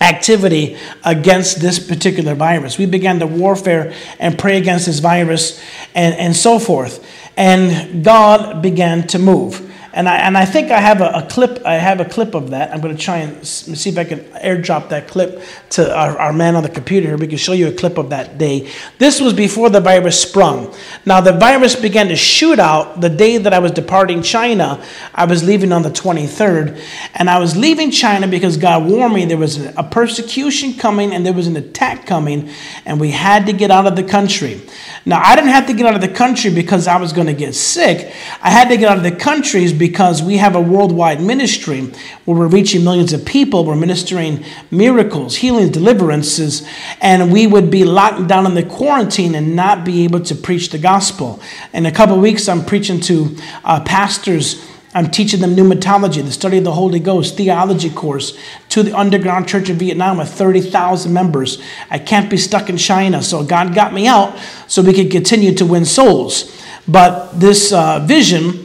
activity 0.00 0.76
against 1.04 1.60
this 1.60 1.78
particular 1.78 2.34
virus. 2.34 2.76
We 2.76 2.86
began 2.86 3.20
to 3.20 3.26
warfare 3.26 3.94
and 4.18 4.36
pray 4.36 4.58
against 4.58 4.86
this 4.86 4.98
virus 4.98 5.62
and, 5.94 6.14
and 6.16 6.34
so 6.34 6.58
forth. 6.58 7.06
And 7.36 8.04
God 8.04 8.60
began 8.62 9.06
to 9.08 9.18
move. 9.18 9.71
And 9.94 10.08
I, 10.08 10.16
and 10.16 10.38
I 10.38 10.46
think 10.46 10.70
I 10.70 10.80
have 10.80 11.02
a, 11.02 11.10
a, 11.10 11.26
clip. 11.28 11.64
I 11.66 11.74
have 11.74 12.00
a 12.00 12.06
clip 12.06 12.34
of 12.34 12.50
that. 12.50 12.72
I'm 12.72 12.80
going 12.80 12.96
to 12.96 13.02
try 13.02 13.18
and 13.18 13.46
see 13.46 13.90
if 13.90 13.98
I 13.98 14.04
can 14.04 14.20
airdrop 14.20 14.88
that 14.88 15.06
clip 15.06 15.42
to 15.70 15.94
our, 15.94 16.18
our 16.18 16.32
man 16.32 16.56
on 16.56 16.62
the 16.62 16.70
computer 16.70 17.08
here. 17.08 17.18
We 17.18 17.26
can 17.26 17.36
show 17.36 17.52
you 17.52 17.68
a 17.68 17.72
clip 17.72 17.98
of 17.98 18.08
that 18.08 18.38
day. 18.38 18.70
This 18.98 19.20
was 19.20 19.34
before 19.34 19.68
the 19.68 19.80
virus 19.80 20.20
sprung. 20.20 20.74
Now 21.04 21.20
the 21.20 21.32
virus 21.32 21.76
began 21.76 22.08
to 22.08 22.16
shoot 22.16 22.58
out 22.58 23.02
the 23.02 23.10
day 23.10 23.36
that 23.36 23.52
I 23.52 23.58
was 23.58 23.72
departing 23.72 24.22
China. 24.22 24.82
I 25.14 25.26
was 25.26 25.44
leaving 25.44 25.72
on 25.72 25.82
the 25.82 25.90
23rd, 25.90 26.82
and 27.14 27.28
I 27.28 27.38
was 27.38 27.54
leaving 27.54 27.90
China 27.90 28.26
because 28.26 28.56
God 28.56 28.88
warned 28.88 29.12
me 29.12 29.26
there 29.26 29.36
was 29.36 29.58
a 29.76 29.82
persecution 29.82 30.72
coming 30.72 31.12
and 31.12 31.26
there 31.26 31.34
was 31.34 31.46
an 31.46 31.56
attack 31.56 32.06
coming, 32.06 32.48
and 32.86 32.98
we 32.98 33.10
had 33.10 33.44
to 33.44 33.52
get 33.52 33.70
out 33.70 33.86
of 33.86 33.96
the 33.96 34.04
country. 34.04 34.62
Now 35.04 35.20
I 35.22 35.34
didn't 35.34 35.50
have 35.50 35.66
to 35.66 35.74
get 35.74 35.84
out 35.84 35.94
of 35.94 36.00
the 36.00 36.08
country 36.08 36.52
because 36.54 36.86
I 36.86 36.96
was 36.96 37.12
going 37.12 37.26
to 37.26 37.34
get 37.34 37.54
sick. 37.54 38.14
I 38.40 38.50
had 38.50 38.68
to 38.68 38.78
get 38.78 38.88
out 38.88 38.96
of 38.96 39.02
the 39.02 39.12
countries 39.12 39.81
because 39.82 40.22
we 40.22 40.36
have 40.36 40.54
a 40.54 40.60
worldwide 40.60 41.20
ministry 41.20 41.80
where 42.24 42.38
we're 42.38 42.46
reaching 42.46 42.84
millions 42.84 43.12
of 43.12 43.24
people. 43.24 43.64
We're 43.64 43.74
ministering 43.74 44.44
miracles, 44.70 45.34
healings, 45.34 45.70
deliverances, 45.70 46.64
and 47.00 47.32
we 47.32 47.48
would 47.48 47.68
be 47.68 47.82
locked 47.82 48.28
down 48.28 48.46
in 48.46 48.54
the 48.54 48.62
quarantine 48.62 49.34
and 49.34 49.56
not 49.56 49.84
be 49.84 50.04
able 50.04 50.20
to 50.20 50.36
preach 50.36 50.70
the 50.70 50.78
gospel. 50.78 51.42
In 51.72 51.84
a 51.84 51.90
couple 51.90 52.16
weeks, 52.20 52.48
I'm 52.48 52.64
preaching 52.64 53.00
to 53.00 53.36
uh, 53.64 53.80
pastors. 53.80 54.64
I'm 54.94 55.10
teaching 55.10 55.40
them 55.40 55.56
pneumatology, 55.56 56.22
the 56.22 56.30
study 56.30 56.58
of 56.58 56.64
the 56.64 56.70
Holy 56.70 57.00
Ghost, 57.00 57.36
theology 57.36 57.90
course 57.90 58.38
to 58.68 58.84
the 58.84 58.96
underground 58.96 59.48
church 59.48 59.68
in 59.68 59.78
Vietnam 59.78 60.18
with 60.18 60.32
30,000 60.32 61.12
members. 61.12 61.60
I 61.90 61.98
can't 61.98 62.30
be 62.30 62.36
stuck 62.36 62.70
in 62.70 62.76
China, 62.76 63.20
so 63.20 63.42
God 63.42 63.74
got 63.74 63.92
me 63.92 64.06
out 64.06 64.38
so 64.68 64.80
we 64.80 64.94
could 64.94 65.10
continue 65.10 65.52
to 65.54 65.66
win 65.66 65.84
souls. 65.84 66.56
But 66.86 67.32
this 67.40 67.72
uh, 67.72 67.98
vision 68.06 68.61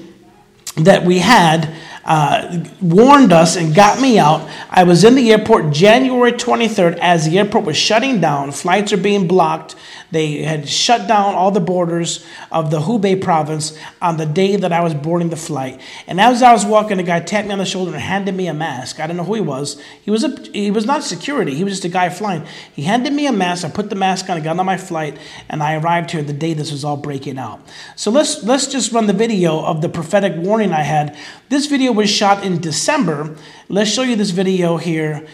that 0.78 1.04
we 1.06 1.20
had 1.20 1.74
uh, 2.06 2.64
warned 2.82 3.34
us 3.34 3.58
and 3.58 3.76
got 3.76 4.00
me 4.00 4.18
out. 4.18 4.48
I 4.70 4.84
was 4.84 5.04
in 5.04 5.16
the 5.16 5.32
airport 5.32 5.74
January 5.74 6.32
23rd 6.32 6.98
as 7.00 7.26
the 7.26 7.38
airport 7.38 7.66
was 7.66 7.76
shutting 7.78 8.22
down. 8.22 8.52
Flights 8.52 8.94
are 8.94 8.98
being 8.98 9.28
blocked. 9.28 9.76
They 10.12 10.44
had 10.44 10.70
shut 10.70 11.08
down 11.08 11.36
all 11.36 11.52
the 11.52 11.60
borders 11.60 12.26
of 12.52 12.72
the 12.72 12.80
Hubei 12.80 13.22
province 13.22 13.78
on 14.02 14.18
the 14.18 14.26
day 14.26 14.56
that 14.56 14.72
I 14.72 14.82
was 14.82 14.94
boarding 14.94 15.30
the 15.30 15.36
flight. 15.36 15.82
And 16.08 16.22
as 16.22 16.42
I 16.42 16.54
was 16.54 16.66
walking, 16.66 17.00
a 17.00 17.04
guy 17.04 17.20
tapped 17.20 17.48
me 17.48 17.54
on 17.54 17.60
the 17.60 17.66
shoulder 17.66 17.92
and 17.92 18.02
handed 18.02 18.36
me 18.36 18.48
a 18.48 18.54
mask. 18.54 19.00
I 19.00 19.08
don't 19.08 19.18
know 19.18 19.24
who 19.24 19.36
he 19.36 19.42
was. 19.42 19.82
He 20.02 20.12
was 20.12 20.24
a 20.24 20.30
he 20.54 20.72
was 20.72 20.86
not 20.86 21.04
security. 21.04 21.56
He 21.56 21.64
was 21.64 21.74
just 21.74 21.86
a 21.86 21.90
guy 21.90 22.10
flying. 22.10 22.46
He 22.74 22.84
handed 22.84 23.14
me 23.14 23.28
a 23.28 23.32
mask. 23.32 23.66
I 23.66 23.70
put 23.70 23.90
the 23.90 23.96
mask 23.96 24.30
on. 24.30 24.38
I 24.38 24.40
got 24.40 24.58
on 24.58 24.66
my 24.66 24.78
flight, 24.78 25.18
and 25.50 25.62
I 25.62 25.76
arrived 25.76 26.12
here 26.12 26.24
the 26.24 26.34
day 26.34 26.54
this 26.54 26.72
was 26.72 26.84
all 26.84 26.98
breaking 26.98 27.38
out. 27.38 27.60
So 27.96 28.12
let's 28.12 28.44
let's 28.44 28.68
just 28.68 28.92
run 28.92 29.08
the 29.08 29.14
video 29.14 29.60
of 29.60 29.82
the 29.82 29.90
prophetic 29.90 30.36
warning 30.38 30.72
I 30.72 30.84
had. 30.84 31.18
This 31.50 31.66
video 31.66 31.92
was 31.92 32.10
shot 32.10 32.44
in 32.44 32.60
December. 32.60 33.36
Let's 33.70 33.90
show 33.90 34.04
you 34.04 34.16
this 34.16 34.32
video 34.32 34.78
here. 34.78 35.28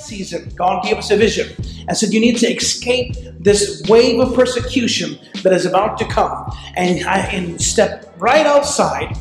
Season, 0.00 0.50
God 0.56 0.84
gave 0.84 0.96
us 0.96 1.10
a 1.10 1.16
vision 1.16 1.54
and 1.86 1.96
said, 1.96 2.12
You 2.12 2.20
need 2.20 2.38
to 2.38 2.46
escape 2.46 3.14
this 3.38 3.82
wave 3.88 4.20
of 4.20 4.34
persecution 4.34 5.18
that 5.42 5.52
is 5.52 5.66
about 5.66 5.98
to 5.98 6.04
come 6.06 6.50
and, 6.76 7.06
I 7.06 7.18
and 7.18 7.60
step 7.60 8.14
right 8.18 8.46
outside 8.46 9.16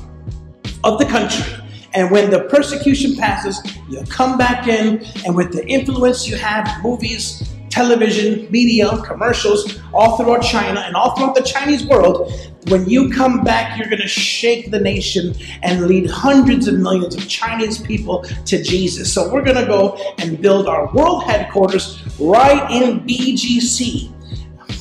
of 0.84 1.00
the 1.00 1.06
country. 1.06 1.46
And 1.94 2.12
when 2.12 2.30
the 2.30 2.42
persecution 2.42 3.16
passes, 3.16 3.60
you 3.90 4.04
come 4.04 4.38
back 4.38 4.68
in, 4.68 5.04
and 5.26 5.36
with 5.36 5.52
the 5.52 5.66
influence 5.68 6.28
you 6.28 6.36
have, 6.36 6.84
movies, 6.84 7.50
television, 7.70 8.50
media, 8.52 8.98
commercials, 9.04 9.80
all 9.94 10.18
throughout 10.18 10.42
China 10.42 10.80
and 10.82 10.96
all 10.96 11.16
throughout 11.16 11.36
the 11.36 11.42
Chinese 11.42 11.86
world, 11.86 12.32
when 12.70 12.90
you 12.90 13.10
come 13.10 13.44
back, 13.44 13.78
you're 13.78 13.88
going 13.88 14.02
to 14.02 14.08
shake 14.08 14.72
the 14.72 14.80
nation 14.80 15.34
and 15.64 15.88
lead 15.88 16.10
hundreds 16.10 16.68
of 16.68 16.76
millions 16.76 17.16
of 17.16 17.28
Chinese 17.28 17.80
people 17.80 18.24
to 18.46 18.62
Jesus. 18.62 19.14
So 19.14 19.32
we're 19.32 19.44
going 19.44 19.58
to 19.58 19.66
go 19.66 19.98
and 20.18 20.42
build 20.42 20.68
our 20.68 20.92
world 20.94 21.24
headquarters 21.24 22.02
right 22.20 22.70
in 22.72 23.00
BGC. 23.02 24.14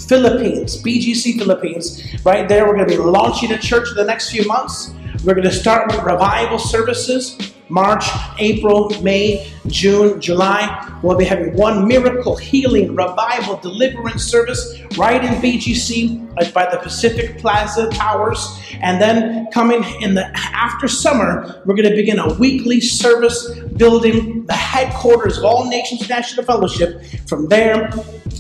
Philippines, 0.09 0.80
BGC 0.82 1.37
Philippines, 1.39 2.05
right 2.24 2.49
there. 2.49 2.64
We're 2.66 2.76
going 2.76 2.89
to 2.89 2.97
be 2.97 3.03
launching 3.03 3.51
a 3.51 3.59
church 3.59 3.89
in 3.89 3.97
the 3.97 4.05
next 4.05 4.30
few 4.30 4.47
months. 4.47 4.93
We're 5.25 5.35
going 5.35 5.45
to 5.45 5.53
start 5.53 5.93
with 5.93 6.03
revival 6.03 6.59
services 6.59 7.39
March, 7.69 8.05
April, 8.39 8.91
May, 9.03 9.51
June, 9.67 10.21
July. 10.21 10.99
We'll 11.03 11.17
be 11.17 11.25
having 11.25 11.57
one 11.57 11.89
miracle, 11.89 12.37
healing, 12.37 12.95
revival, 12.95 13.57
deliverance 13.57 14.23
service 14.23 14.81
right 14.97 15.25
in 15.25 15.35
BGC 15.43 16.53
by 16.53 16.71
the 16.71 16.79
Pacific 16.79 17.39
Plaza 17.39 17.89
Towers. 17.91 18.47
And 18.81 19.01
then 19.01 19.51
coming 19.51 19.83
in 20.01 20.14
the 20.14 20.31
after 20.37 20.87
summer, 20.87 21.62
we're 21.67 21.75
going 21.75 21.91
to 21.91 21.97
begin 21.97 22.19
a 22.21 22.35
weekly 22.35 22.81
service 22.81 23.59
building 23.77 24.47
the 24.47 24.53
headquarters 24.53 25.39
of 25.39 25.45
All 25.45 25.69
Nations 25.69 26.09
National 26.09 26.45
Fellowship. 26.45 27.03
From 27.27 27.49
there, 27.49 27.91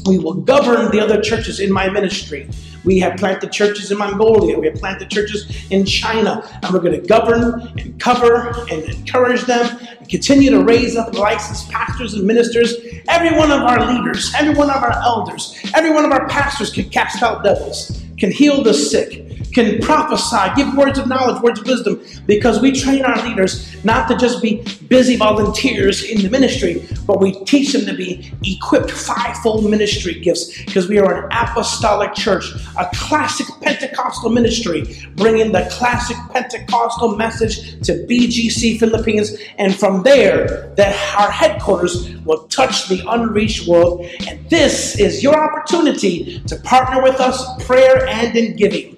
we 0.06 0.18
will 0.18 0.34
govern 0.34 0.90
the 0.92 1.00
other 1.00 1.20
churches 1.20 1.58
in 1.58 1.72
my 1.72 1.88
ministry. 1.88 2.48
We 2.86 3.00
have 3.00 3.18
planted 3.18 3.52
churches 3.52 3.90
in 3.90 3.98
Mongolia. 3.98 4.58
We 4.58 4.66
have 4.66 4.76
planted 4.76 5.10
churches 5.10 5.66
in 5.70 5.84
China. 5.84 6.48
And 6.62 6.72
we're 6.72 6.80
going 6.80 6.98
to 6.98 7.06
govern 7.06 7.72
and 7.76 8.00
cover 8.00 8.50
and 8.70 8.84
encourage 8.84 9.42
them 9.42 9.76
and 9.98 10.08
continue 10.08 10.50
to 10.50 10.62
raise 10.62 10.96
up 10.96 11.12
licensed 11.12 11.68
pastors 11.70 12.14
and 12.14 12.24
ministers. 12.24 12.74
Every 13.08 13.36
one 13.36 13.50
of 13.50 13.62
our 13.62 13.92
leaders, 13.92 14.32
every 14.36 14.54
one 14.54 14.70
of 14.70 14.82
our 14.82 14.92
elders, 15.02 15.58
every 15.74 15.90
one 15.90 16.04
of 16.04 16.12
our 16.12 16.28
pastors 16.28 16.72
can 16.72 16.88
cast 16.88 17.22
out 17.22 17.42
devils, 17.42 18.02
can 18.18 18.30
heal 18.30 18.62
the 18.62 18.72
sick, 18.72 19.25
can 19.56 19.80
prophesy, 19.80 20.52
give 20.54 20.76
words 20.76 20.98
of 20.98 21.08
knowledge, 21.08 21.42
words 21.42 21.60
of 21.60 21.66
wisdom, 21.66 21.98
because 22.26 22.60
we 22.60 22.70
train 22.70 23.02
our 23.06 23.26
leaders 23.26 23.82
not 23.84 24.06
to 24.06 24.14
just 24.14 24.42
be 24.42 24.62
busy 24.88 25.16
volunteers 25.16 26.04
in 26.04 26.20
the 26.20 26.28
ministry, 26.28 26.86
but 27.06 27.22
we 27.22 27.32
teach 27.44 27.72
them 27.72 27.86
to 27.86 27.94
be 27.94 28.30
equipped 28.44 28.90
fivefold 28.90 29.68
ministry 29.70 30.20
gifts 30.20 30.62
because 30.64 30.90
we 30.90 30.98
are 30.98 31.24
an 31.24 31.32
apostolic 31.32 32.12
church, 32.12 32.44
a 32.78 32.86
classic 32.94 33.46
Pentecostal 33.62 34.28
ministry, 34.28 34.94
bringing 35.14 35.52
the 35.52 35.66
classic 35.72 36.18
Pentecostal 36.34 37.16
message 37.16 37.80
to 37.80 38.06
BGC 38.06 38.78
Philippines, 38.78 39.38
and 39.56 39.74
from 39.74 40.02
there, 40.02 40.70
that 40.76 40.94
our 41.18 41.30
headquarters 41.30 42.14
will 42.26 42.46
touch 42.48 42.88
the 42.88 43.02
unreached 43.08 43.66
world. 43.66 44.04
And 44.28 44.50
this 44.50 45.00
is 45.00 45.22
your 45.22 45.34
opportunity 45.34 46.40
to 46.40 46.56
partner 46.56 47.02
with 47.02 47.20
us, 47.20 47.64
prayer 47.64 48.06
and 48.06 48.36
in 48.36 48.54
giving. 48.56 48.92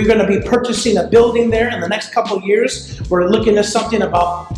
We're 0.00 0.06
going 0.06 0.26
to 0.26 0.40
be 0.40 0.40
purchasing 0.48 0.96
a 0.96 1.06
building 1.06 1.50
there 1.50 1.68
in 1.68 1.78
the 1.78 1.88
next 1.88 2.14
couple 2.14 2.40
years. 2.40 2.98
We're 3.10 3.28
looking 3.28 3.58
at 3.58 3.66
something 3.66 4.00
about 4.00 4.50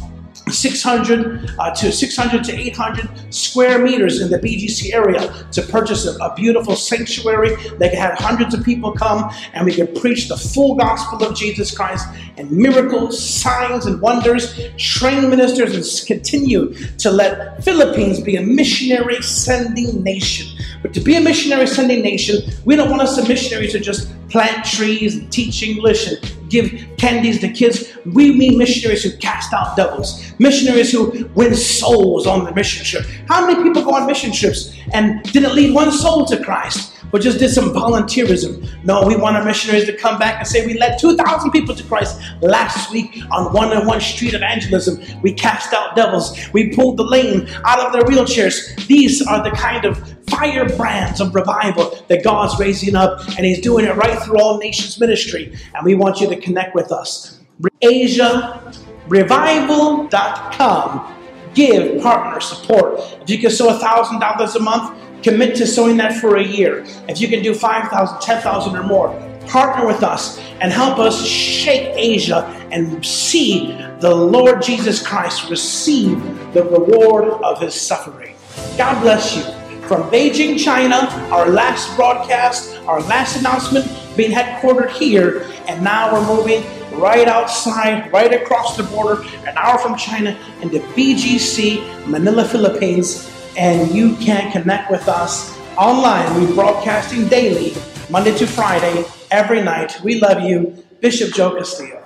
600 0.48 1.50
uh, 1.58 1.74
to 1.74 1.90
600 1.90 2.44
to 2.44 2.52
800 2.52 3.34
square 3.34 3.80
meters 3.80 4.20
in 4.20 4.30
the 4.30 4.38
BGC 4.38 4.94
area 4.94 5.44
to 5.50 5.62
purchase 5.62 6.06
a, 6.06 6.16
a, 6.22 6.32
beautiful 6.36 6.76
sanctuary. 6.76 7.56
They 7.78 7.88
can 7.88 7.98
have 7.98 8.18
hundreds 8.18 8.54
of 8.54 8.62
people 8.62 8.92
come 8.92 9.32
and 9.52 9.66
we 9.66 9.74
can 9.74 9.92
preach 9.96 10.28
the 10.28 10.36
full 10.36 10.76
gospel 10.76 11.24
of 11.24 11.34
Jesus 11.34 11.76
Christ 11.76 12.06
and 12.36 12.48
miracles, 12.52 13.20
signs, 13.20 13.86
and 13.86 14.00
wonders, 14.00 14.60
train 14.76 15.28
ministers, 15.28 15.74
and 15.74 16.06
continue 16.06 16.72
to 16.98 17.10
let 17.10 17.64
Philippines 17.64 18.20
be 18.20 18.36
a 18.36 18.42
missionary 18.42 19.20
sending 19.22 20.04
nation. 20.04 20.46
But 20.82 20.94
to 20.94 21.00
be 21.00 21.16
a 21.16 21.20
missionary 21.20 21.66
sending 21.66 22.00
nation, 22.02 22.42
we 22.64 22.76
don't 22.76 22.90
want 22.90 23.02
us 23.02 23.18
as 23.18 23.28
missionaries 23.28 23.72
to 23.72 23.80
just 23.80 24.08
plant 24.32 24.64
trees 24.64 25.16
and 25.16 25.30
teach 25.30 25.62
English 25.62 26.08
and 26.08 26.50
give 26.50 26.88
candies 26.96 27.40
to 27.40 27.48
kids. 27.48 27.92
We 28.06 28.34
mean 28.34 28.58
missionaries 28.58 29.04
who 29.04 29.16
cast 29.18 29.52
out 29.52 29.76
devils, 29.76 30.32
missionaries 30.38 30.90
who 30.90 31.28
win 31.34 31.54
souls 31.54 32.26
on 32.26 32.44
the 32.44 32.54
mission 32.54 32.84
trip. 32.84 33.06
How 33.28 33.46
many 33.46 33.62
people 33.62 33.84
go 33.84 33.92
on 33.94 34.06
mission 34.06 34.32
trips 34.32 34.74
and 34.92 35.22
didn't 35.32 35.54
lead 35.54 35.74
one 35.74 35.92
soul 35.92 36.24
to 36.26 36.42
Christ? 36.42 36.92
But 37.12 37.20
just 37.20 37.38
did 37.38 37.50
some 37.50 37.72
volunteerism. 37.72 38.66
No, 38.84 39.06
we 39.06 39.14
want 39.14 39.36
our 39.36 39.44
missionaries 39.44 39.84
to 39.84 39.96
come 39.96 40.18
back 40.18 40.38
and 40.38 40.48
say 40.48 40.66
we 40.66 40.78
led 40.78 40.98
2,000 40.98 41.50
people 41.50 41.74
to 41.74 41.84
Christ 41.84 42.18
last 42.40 42.90
week 42.90 43.22
on 43.30 43.52
one 43.52 43.76
on 43.76 43.86
one 43.86 44.00
street 44.00 44.34
evangelism. 44.34 44.98
We 45.22 45.34
cast 45.34 45.74
out 45.74 45.94
devils. 45.94 46.36
We 46.52 46.74
pulled 46.74 46.96
the 46.96 47.04
lame 47.04 47.46
out 47.64 47.80
of 47.80 47.92
their 47.92 48.02
wheelchairs. 48.02 48.86
These 48.86 49.24
are 49.26 49.44
the 49.44 49.50
kind 49.50 49.84
of 49.84 49.98
firebrands 50.28 51.20
of 51.20 51.34
revival 51.34 52.02
that 52.08 52.24
God's 52.24 52.58
raising 52.58 52.96
up, 52.96 53.20
and 53.36 53.46
He's 53.46 53.60
doing 53.60 53.84
it 53.84 53.94
right 53.94 54.18
through 54.22 54.40
all 54.40 54.58
nations 54.58 54.98
ministry. 54.98 55.54
And 55.74 55.84
we 55.84 55.94
want 55.94 56.20
you 56.20 56.28
to 56.28 56.40
connect 56.40 56.74
with 56.74 56.90
us. 56.90 57.38
Asia 57.82 58.72
revival.com. 59.08 61.08
Give 61.54 62.02
partner 62.02 62.40
support. 62.40 63.00
If 63.20 63.28
you 63.28 63.38
can 63.38 63.50
sow 63.50 63.78
$1,000 63.78 64.56
a 64.56 64.58
month, 64.58 65.01
commit 65.22 65.54
to 65.56 65.66
sowing 65.66 65.96
that 65.98 66.20
for 66.20 66.36
a 66.36 66.44
year. 66.44 66.84
If 67.08 67.20
you 67.20 67.28
can 67.28 67.42
do 67.42 67.54
5,000, 67.54 68.20
10,000 68.20 68.76
or 68.76 68.82
more, 68.82 69.08
partner 69.46 69.86
with 69.86 70.02
us 70.02 70.38
and 70.60 70.72
help 70.72 70.98
us 70.98 71.26
shake 71.26 71.94
Asia 71.96 72.44
and 72.70 73.04
see 73.04 73.72
the 74.00 74.14
Lord 74.14 74.62
Jesus 74.62 75.04
Christ 75.04 75.50
receive 75.50 76.20
the 76.52 76.64
reward 76.64 77.28
of 77.42 77.60
his 77.60 77.74
suffering. 77.74 78.36
God 78.76 79.00
bless 79.02 79.36
you 79.36 79.42
from 79.86 80.10
Beijing, 80.10 80.58
China, 80.58 81.08
our 81.30 81.48
last 81.48 81.94
broadcast, 81.96 82.76
our 82.86 83.00
last 83.02 83.38
announcement 83.38 83.86
being 84.16 84.30
headquartered 84.30 84.90
here, 84.90 85.46
and 85.68 85.82
now 85.82 86.12
we're 86.12 86.26
moving 86.26 86.62
right 86.98 87.26
outside, 87.28 88.12
right 88.12 88.32
across 88.32 88.76
the 88.76 88.82
border, 88.84 89.22
an 89.46 89.56
hour 89.56 89.78
from 89.78 89.96
China, 89.96 90.38
into 90.60 90.78
BGC, 90.94 92.06
Manila, 92.06 92.44
Philippines, 92.44 93.28
and 93.56 93.90
you 93.90 94.16
can 94.16 94.50
connect 94.52 94.90
with 94.90 95.08
us 95.08 95.56
online. 95.76 96.34
We're 96.34 96.54
broadcasting 96.54 97.28
daily, 97.28 97.74
Monday 98.10 98.36
to 98.36 98.46
Friday, 98.46 99.04
every 99.30 99.62
night. 99.62 100.00
We 100.02 100.20
love 100.20 100.42
you, 100.42 100.84
Bishop 101.00 101.34
Joe 101.34 101.56
Castillo. 101.56 102.01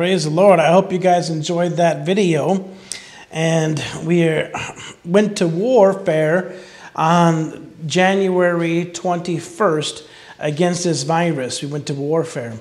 Praise 0.00 0.24
the 0.24 0.30
Lord. 0.30 0.58
I 0.58 0.72
hope 0.72 0.92
you 0.92 0.98
guys 0.98 1.28
enjoyed 1.28 1.72
that 1.72 2.06
video. 2.06 2.70
And 3.30 3.84
we 4.02 4.46
went 5.04 5.36
to 5.36 5.46
warfare 5.46 6.56
on 6.96 7.74
January 7.84 8.86
21st 8.86 10.08
against 10.38 10.84
this 10.84 11.02
virus. 11.02 11.60
We 11.60 11.68
went 11.68 11.86
to 11.88 11.92
warfare. 11.92 12.54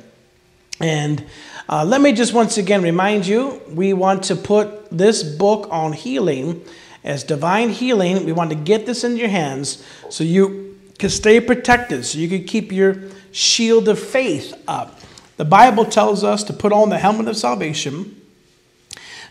And 0.82 1.26
uh, 1.70 1.86
let 1.86 2.02
me 2.02 2.12
just 2.12 2.34
once 2.34 2.58
again 2.58 2.82
remind 2.82 3.26
you 3.26 3.62
we 3.70 3.94
want 3.94 4.24
to 4.24 4.36
put 4.36 4.90
this 4.90 5.24
book 5.24 5.70
on 5.72 5.94
healing 5.94 6.62
as 7.06 7.24
divine 7.24 7.70
healing. 7.70 8.26
We 8.26 8.34
want 8.34 8.50
to 8.50 8.58
get 8.58 8.86
this 8.86 9.06
in 9.06 9.16
your 9.16 9.30
hands 9.30 9.82
so 10.10 10.26
you 10.26 10.78
can 10.98 11.10
stay 11.10 11.40
protected, 11.40 12.06
so 12.06 12.18
you 12.18 12.28
can 12.28 12.44
keep 12.44 12.74
your 12.74 12.98
shield 13.32 13.88
of 13.88 13.98
faith 13.98 14.62
up. 14.68 14.99
The 15.40 15.46
Bible 15.46 15.86
tells 15.86 16.26
us 16.26 16.44
to 16.44 16.54
put 16.54 16.74
on 16.74 16.90
the 16.90 16.98
helmet 16.98 17.30
of 17.30 17.38
salvation, 17.38 18.20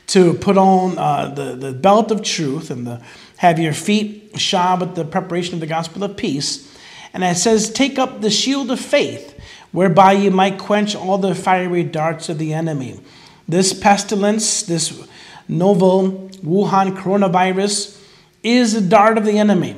to 0.07 0.33
put 0.33 0.57
on 0.57 0.97
uh, 0.97 1.35
the, 1.35 1.55
the 1.55 1.73
belt 1.73 2.11
of 2.11 2.23
truth, 2.23 2.71
and 2.71 2.87
the, 2.87 3.03
have 3.37 3.59
your 3.59 3.75
feet 3.75 4.41
shod 4.41 4.81
with 4.81 4.95
the 4.95 5.05
preparation 5.05 5.53
of 5.53 5.61
the 5.61 5.67
gospel 5.67 6.03
of 6.03 6.17
peace. 6.17 6.75
And 7.13 7.23
it 7.23 7.37
says, 7.37 7.71
Take 7.71 7.99
up 7.99 8.23
the 8.23 8.31
shield 8.31 8.71
of 8.71 8.81
faith, 8.81 9.39
whereby 9.71 10.13
you 10.13 10.31
might 10.31 10.57
quench 10.57 10.97
all 10.97 11.19
the 11.19 11.35
fiery 11.35 11.83
darts 11.85 12.31
of 12.31 12.39
the 12.39 12.55
enemy. 12.55 13.01
This 13.47 13.75
pestilence, 13.75 14.63
this 14.63 15.07
novel 15.47 16.31
Wuhan 16.43 16.97
coronavirus, 16.97 18.03
is 18.43 18.73
a 18.73 18.81
dart 18.81 19.19
of 19.19 19.27
the 19.27 19.39
enemy. 19.39 19.77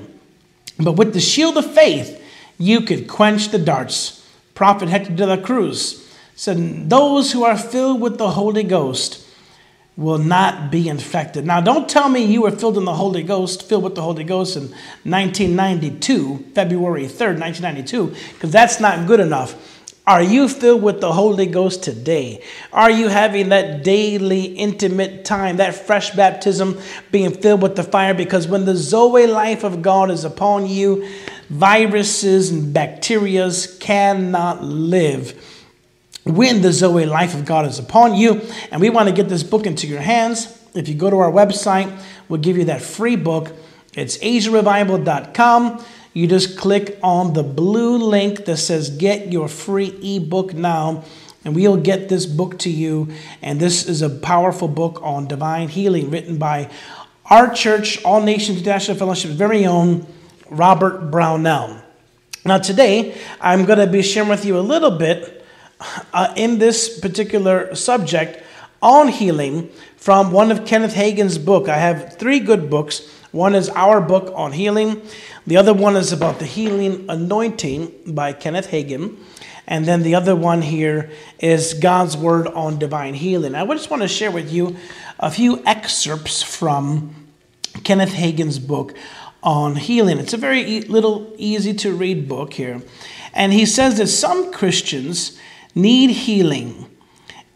But 0.78 0.93
with 0.93 1.12
the 1.12 1.20
shield 1.20 1.57
of 1.57 1.74
faith, 1.74 2.22
you 2.57 2.83
could 2.83 3.09
quench 3.09 3.49
the 3.49 3.59
darts. 3.59 4.24
Prophet 4.55 4.89
Hector 4.89 5.16
de 5.16 5.26
la 5.26 5.37
Cruz 5.37 5.99
said, 6.41 6.88
Those 6.88 7.32
who 7.32 7.45
are 7.45 7.59
filled 7.59 8.01
with 8.01 8.16
the 8.16 8.30
Holy 8.30 8.62
Ghost 8.62 9.22
will 9.95 10.16
not 10.16 10.70
be 10.70 10.88
infected. 10.88 11.45
Now, 11.45 11.61
don't 11.61 11.86
tell 11.86 12.09
me 12.09 12.24
you 12.24 12.43
were 12.43 12.51
filled 12.51 12.78
in 12.78 12.86
the 12.86 12.95
Holy 12.95 13.22
Ghost, 13.22 13.68
filled 13.68 13.84
with 13.84 13.95
the 13.95 14.01
Holy 14.01 14.24
Ghost 14.24 14.57
in 14.57 14.62
1992, 15.05 16.53
February 16.55 17.03
3rd, 17.03 17.38
1992, 17.41 18.14
because 18.32 18.51
that's 18.51 18.80
not 18.80 19.07
good 19.07 19.20
enough. 19.20 19.55
Are 20.07 20.22
you 20.22 20.49
filled 20.49 20.82
with 20.82 21.03
the 21.03 21.12
Holy 21.12 21.45
Ghost 21.45 21.82
today? 21.82 22.43
Are 22.72 22.91
you 22.91 23.09
having 23.09 23.51
that 23.51 23.84
daily 23.84 24.45
intimate 24.45 25.26
time, 25.26 25.59
that 25.59 25.74
fresh 25.74 26.09
baptism, 26.12 26.80
being 27.12 27.32
filled 27.32 27.61
with 27.61 27.76
the 27.76 27.84
fire? 27.84 28.14
Because 28.14 28.49
when 28.49 28.64
the 28.64 28.76
Zoe 28.76 29.26
life 29.26 29.62
of 29.62 29.82
God 29.82 30.11
is 30.11 30.24
upon 30.24 30.66
you, 30.66 31.07
viruses 31.51 32.49
and 32.51 32.74
bacterias 32.74 33.78
cannot 33.78 34.64
live 34.64 35.38
when 36.25 36.62
the 36.62 36.73
Zoe 36.73 37.07
life 37.07 37.35
of 37.35 37.45
God 37.45 37.66
is 37.66 37.79
upon 37.79 38.14
you. 38.14 38.43
And 38.71 38.81
we 38.81 38.91
want 38.91 39.09
to 39.09 39.14
get 39.14 39.29
this 39.29 39.43
book 39.43 39.66
into 39.66 39.87
your 39.87 40.01
hands. 40.01 40.57
If 40.75 40.89
you 40.89 40.95
go 40.95 41.11
to 41.11 41.16
our 41.18 41.33
website, 41.33 41.99
we'll 42.29 42.41
give 42.41 42.57
you 42.57 42.64
that 42.66 42.83
free 42.83 43.16
book. 43.16 43.53
It's 43.95 44.18
asiarevival.com. 44.18 45.85
You 46.12 46.27
just 46.27 46.59
click 46.59 46.99
on 47.03 47.35
the 47.35 47.43
blue 47.43 47.97
link 47.99 48.45
that 48.47 48.57
says 48.57 48.91
Get 48.91 49.33
Your 49.33 49.49
Free 49.49 50.16
ebook 50.16 50.55
now, 50.55 51.05
and 51.45 51.55
we'll 51.55 51.77
get 51.77 52.09
this 52.09 52.27
book 52.27 52.59
to 52.61 52.71
you. 52.71 53.09
And 53.43 53.61
this 53.61 53.89
is 53.89 54.03
a 54.03 54.11
powerful 54.11 54.66
book 54.66 55.01
on 55.03 55.29
divine 55.29 55.68
healing 55.68 56.11
written 56.11 56.37
by 56.37 56.71
our 57.27 57.53
church, 57.55 58.03
All 58.05 58.21
Nations 58.21 58.59
International 58.59 58.97
Fellowship's 58.97 59.35
very 59.35 59.66
own 59.66 60.05
Robert 60.49 61.12
Brownell. 61.12 61.81
Now, 62.45 62.59
today, 62.59 63.16
I'm 63.41 63.64
going 63.64 63.79
to 63.79 63.87
be 63.87 64.03
sharing 64.03 64.29
with 64.29 64.45
you 64.45 64.59
a 64.59 64.61
little 64.61 64.91
bit 64.91 65.39
uh, 66.12 66.33
in 66.37 66.59
this 66.59 66.99
particular 66.99 67.74
subject 67.74 68.43
on 68.83 69.09
healing 69.09 69.70
from 69.97 70.33
one 70.33 70.51
of 70.51 70.64
Kenneth 70.64 70.95
Hagin's 70.95 71.39
book. 71.39 71.68
I 71.68 71.76
have 71.76 72.16
three 72.18 72.41
good 72.41 72.70
books. 72.70 73.09
One 73.33 73.55
is 73.55 73.68
our 73.70 74.01
book 74.01 74.33
on 74.35 74.53
healing. 74.53 75.03
The 75.47 75.57
other 75.57 75.74
one 75.74 75.97
is 75.97 76.12
about 76.12 76.39
the 76.39 76.47
healing 76.47 77.07
anointing 77.09 78.14
by 78.14 78.33
Kenneth 78.33 78.68
Hagin. 78.68 79.16
And 79.66 79.87
then 79.87 80.03
the 80.03 80.16
other 80.16 80.35
one 80.35 80.62
here 80.62 81.11
is 81.39 81.74
God's 81.74 82.16
word 82.16 82.49
on 82.49 82.78
divine 82.78 83.14
healing. 83.14 83.55
I 83.55 83.64
just 83.66 83.91
want 83.91 84.03
to 84.03 84.09
share 84.09 84.31
with 84.31 84.53
you 84.53 84.76
a 85.18 85.31
few 85.31 85.62
excerpts 85.64 86.43
from 86.43 87.14
Kenneth 87.85 88.12
Hagin's 88.12 88.59
book 88.59 88.95
on 89.43 89.76
healing. 89.76 90.18
It's 90.18 90.33
a 90.33 90.39
very 90.39 90.62
e- 90.62 90.81
little 90.83 91.33
easy 91.39 91.72
to 91.74 91.95
read 91.95 92.28
book 92.28 92.55
here. 92.55 92.83
And 93.33 93.53
he 93.53 93.64
says 93.64 93.99
that 93.99 94.09
some 94.09 94.53
Christians 94.53 95.39
need 95.75 96.11
healing. 96.11 96.87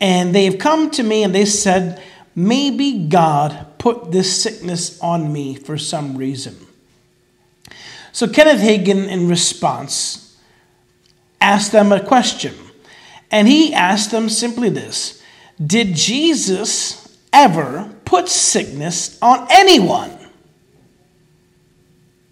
And 0.01 0.35
they've 0.35 0.59
come 0.59 0.91
to 0.93 1.03
me 1.03 1.23
and 1.23 1.35
they 1.35 1.45
said, 1.45 2.03
maybe 2.35 3.07
God 3.09 3.79
put 3.79 4.11
this 4.11 4.43
sickness 4.43 5.01
on 5.01 5.33
me 5.33 5.55
for 5.55 5.79
some 5.79 6.17
reason. 6.17 6.57
So 8.12 8.29
Kenneth 8.29 8.61
Hagin, 8.61 9.09
in 9.09 9.29
response, 9.29 10.37
asked 11.41 11.73
them 11.73 11.93
a 11.93 12.05
question. 12.05 12.55
And 13.31 13.49
he 13.49 13.75
asked 13.75 14.11
them 14.11 14.29
simply 14.29 14.69
this 14.69 15.23
Did 15.65 15.95
Jesus 15.95 17.19
ever 17.33 17.93
put 18.05 18.29
sickness 18.29 19.19
on 19.21 19.47
anyone? 19.51 20.12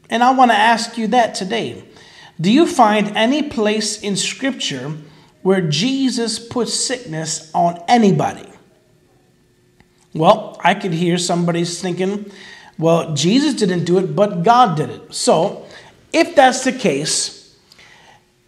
And 0.08 0.22
I 0.22 0.32
want 0.32 0.50
to 0.50 0.56
ask 0.56 0.98
you 0.98 1.08
that 1.08 1.34
today. 1.34 1.82
Do 2.40 2.50
you 2.50 2.66
find 2.66 3.16
any 3.16 3.42
place 3.42 4.02
in 4.02 4.16
Scripture 4.16 4.96
where 5.42 5.60
Jesus 5.60 6.38
put 6.38 6.68
sickness 6.68 7.50
on 7.54 7.82
anybody? 7.88 8.48
Well, 10.14 10.60
I 10.62 10.74
could 10.74 10.92
hear 10.92 11.18
somebody 11.18 11.64
thinking, 11.64 12.30
well, 12.78 13.14
Jesus 13.14 13.54
didn't 13.54 13.84
do 13.84 13.98
it, 13.98 14.14
but 14.14 14.42
God 14.42 14.76
did 14.76 14.90
it. 14.90 15.14
So, 15.14 15.66
if 16.12 16.34
that's 16.34 16.64
the 16.64 16.72
case, 16.72 17.56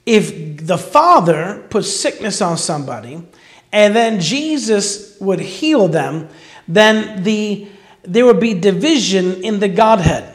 if 0.06 0.66
the 0.66 0.76
Father 0.76 1.64
put 1.70 1.84
sickness 1.84 2.42
on 2.42 2.58
somebody 2.58 3.26
and 3.72 3.96
then 3.96 4.20
Jesus 4.20 5.18
would 5.20 5.40
heal 5.40 5.88
them, 5.88 6.28
then 6.68 7.22
the, 7.22 7.68
there 8.02 8.26
would 8.26 8.40
be 8.40 8.54
division 8.54 9.42
in 9.42 9.60
the 9.60 9.68
Godhead. 9.68 10.30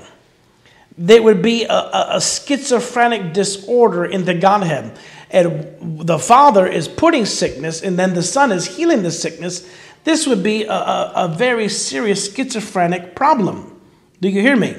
There 0.98 1.22
would 1.22 1.42
be 1.42 1.64
a, 1.64 2.16
a 2.16 2.22
schizophrenic 2.22 3.34
disorder 3.34 4.06
in 4.06 4.26
the 4.26 4.34
Godhead. 4.34 4.98
And 5.32 6.08
the 6.08 6.20
Father 6.20 6.66
is 6.66 6.88
putting 6.88 7.26
sickness, 7.26 7.82
and 7.82 8.00
then 8.00 8.14
the 8.14 8.24
Son 8.24 8.52
is 8.52 8.78
healing 8.78 9.04
the 9.04 9.12
sickness. 9.12 9.70
This 10.04 10.26
would 10.26 10.42
be 10.42 10.64
a, 10.64 10.74
a, 10.74 11.12
a 11.16 11.28
very 11.28 11.70
serious 11.70 12.34
schizophrenic 12.34 13.16
problem. 13.16 13.80
Do 14.22 14.30
you 14.30 14.42
hear 14.42 14.56
me? 14.56 14.76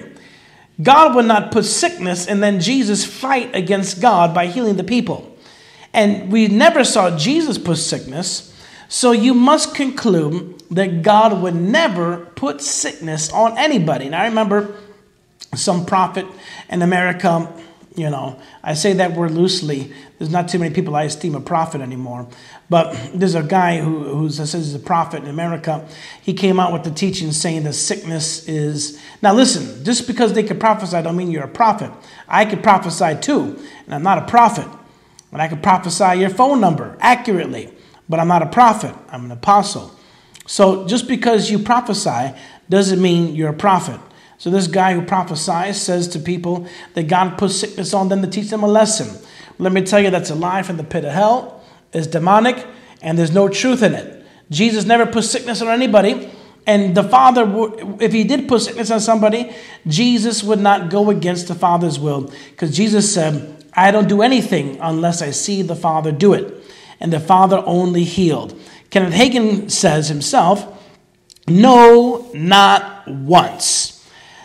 God 0.82 1.14
would 1.14 1.26
not 1.26 1.52
put 1.52 1.64
sickness 1.64 2.26
and 2.26 2.42
then 2.42 2.60
Jesus 2.60 3.04
fight 3.04 3.54
against 3.54 4.00
God 4.00 4.34
by 4.34 4.46
healing 4.46 4.76
the 4.76 4.84
people. 4.84 5.36
And 5.92 6.32
we 6.32 6.48
never 6.48 6.84
saw 6.84 7.16
Jesus 7.16 7.58
put 7.58 7.76
sickness. 7.76 8.54
So 8.88 9.12
you 9.12 9.34
must 9.34 9.74
conclude 9.74 10.62
that 10.70 11.02
God 11.02 11.42
would 11.42 11.54
never 11.54 12.26
put 12.34 12.60
sickness 12.60 13.30
on 13.30 13.58
anybody. 13.58 14.08
Now 14.08 14.22
I 14.22 14.26
remember 14.26 14.74
some 15.54 15.84
prophet 15.84 16.26
in 16.68 16.82
America 16.82 17.52
you 17.96 18.08
know, 18.08 18.38
I 18.62 18.74
say 18.74 18.92
that 18.94 19.14
word 19.14 19.32
loosely. 19.32 19.92
There's 20.18 20.30
not 20.30 20.48
too 20.48 20.58
many 20.58 20.72
people 20.72 20.94
I 20.94 21.04
esteem 21.04 21.34
a 21.34 21.40
prophet 21.40 21.80
anymore. 21.80 22.28
But 22.68 22.96
there's 23.12 23.34
a 23.34 23.42
guy 23.42 23.80
who 23.80 24.04
who 24.04 24.30
says 24.30 24.52
he's 24.52 24.74
a 24.74 24.78
prophet 24.78 25.24
in 25.24 25.28
America. 25.28 25.86
He 26.22 26.32
came 26.34 26.60
out 26.60 26.72
with 26.72 26.84
the 26.84 26.92
teaching 26.92 27.32
saying 27.32 27.64
that 27.64 27.72
sickness 27.72 28.48
is. 28.48 29.00
Now, 29.22 29.34
listen, 29.34 29.84
just 29.84 30.06
because 30.06 30.32
they 30.34 30.44
could 30.44 30.60
prophesy 30.60 31.02
don't 31.02 31.16
mean 31.16 31.30
you're 31.30 31.44
a 31.44 31.48
prophet. 31.48 31.90
I 32.28 32.44
could 32.44 32.62
prophesy 32.62 33.18
too, 33.20 33.58
and 33.86 33.94
I'm 33.94 34.04
not 34.04 34.18
a 34.18 34.26
prophet. 34.26 34.68
But 35.32 35.40
I 35.40 35.48
could 35.48 35.62
prophesy 35.62 36.20
your 36.20 36.30
phone 36.30 36.60
number 36.60 36.96
accurately, 37.00 37.72
but 38.08 38.20
I'm 38.20 38.28
not 38.28 38.42
a 38.42 38.46
prophet. 38.46 38.94
I'm 39.10 39.24
an 39.24 39.30
apostle. 39.32 39.94
So 40.46 40.86
just 40.86 41.06
because 41.06 41.50
you 41.50 41.58
prophesy 41.58 42.34
doesn't 42.68 43.00
mean 43.00 43.34
you're 43.34 43.50
a 43.50 43.54
prophet. 43.54 44.00
So 44.40 44.48
this 44.48 44.68
guy 44.68 44.94
who 44.94 45.02
prophesies 45.02 45.78
says 45.78 46.08
to 46.08 46.18
people 46.18 46.66
that 46.94 47.08
God 47.08 47.36
puts 47.36 47.56
sickness 47.56 47.92
on 47.92 48.08
them 48.08 48.22
to 48.22 48.26
teach 48.26 48.48
them 48.48 48.62
a 48.62 48.66
lesson. 48.66 49.22
Let 49.58 49.70
me 49.70 49.82
tell 49.82 50.00
you, 50.00 50.08
that's 50.08 50.30
a 50.30 50.34
lie 50.34 50.62
from 50.62 50.78
the 50.78 50.82
pit 50.82 51.04
of 51.04 51.12
hell. 51.12 51.62
It's 51.92 52.06
demonic, 52.06 52.66
and 53.02 53.18
there's 53.18 53.34
no 53.34 53.50
truth 53.50 53.82
in 53.82 53.92
it. 53.92 54.24
Jesus 54.50 54.86
never 54.86 55.04
put 55.04 55.24
sickness 55.24 55.60
on 55.60 55.68
anybody. 55.68 56.30
And 56.66 56.94
the 56.94 57.04
Father, 57.04 57.44
if 58.00 58.14
he 58.14 58.24
did 58.24 58.48
put 58.48 58.62
sickness 58.62 58.90
on 58.90 59.00
somebody, 59.00 59.54
Jesus 59.86 60.42
would 60.42 60.58
not 60.58 60.88
go 60.88 61.10
against 61.10 61.48
the 61.48 61.54
Father's 61.54 61.98
will. 61.98 62.32
Because 62.52 62.74
Jesus 62.74 63.12
said, 63.12 63.62
I 63.74 63.90
don't 63.90 64.08
do 64.08 64.22
anything 64.22 64.78
unless 64.80 65.20
I 65.20 65.32
see 65.32 65.60
the 65.60 65.76
Father 65.76 66.12
do 66.12 66.32
it. 66.32 66.64
And 66.98 67.12
the 67.12 67.20
Father 67.20 67.62
only 67.66 68.04
healed. 68.04 68.58
Kenneth 68.88 69.12
Hagin 69.12 69.70
says 69.70 70.08
himself, 70.08 70.66
No, 71.46 72.30
not 72.32 73.06
once. 73.06 73.89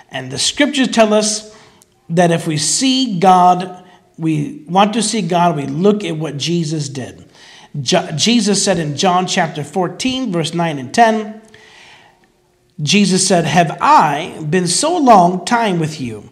And 0.10 0.32
the 0.32 0.38
scriptures 0.38 0.90
tell 0.90 1.14
us 1.14 1.56
that 2.10 2.32
if 2.32 2.48
we 2.48 2.58
see 2.58 3.20
God, 3.20 3.84
we 4.18 4.64
want 4.68 4.94
to 4.94 5.04
see 5.04 5.22
God, 5.22 5.56
we 5.56 5.66
look 5.66 6.04
at 6.04 6.18
what 6.18 6.38
Jesus 6.38 6.90
did. 6.90 7.30
Jesus 7.82 8.64
said 8.64 8.80
in 8.80 8.96
John 8.96 9.28
chapter 9.28 9.64
14, 9.64 10.32
verse 10.32 10.54
9 10.54 10.80
and 10.80 10.94
10, 10.94 11.42
Jesus 12.82 13.28
said, 13.28 13.46
Have 13.46 13.78
I 13.82 14.42
been 14.50 14.68
so 14.68 14.98
long 14.98 15.46
time 15.46 15.80
with 15.80 16.00
you, 16.00 16.30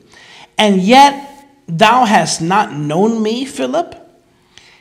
and 0.58 0.82
yet 0.82 1.48
thou 1.68 2.06
hast 2.06 2.42
not 2.42 2.74
known 2.74 3.22
me, 3.22 3.46
Philip? 3.46 3.96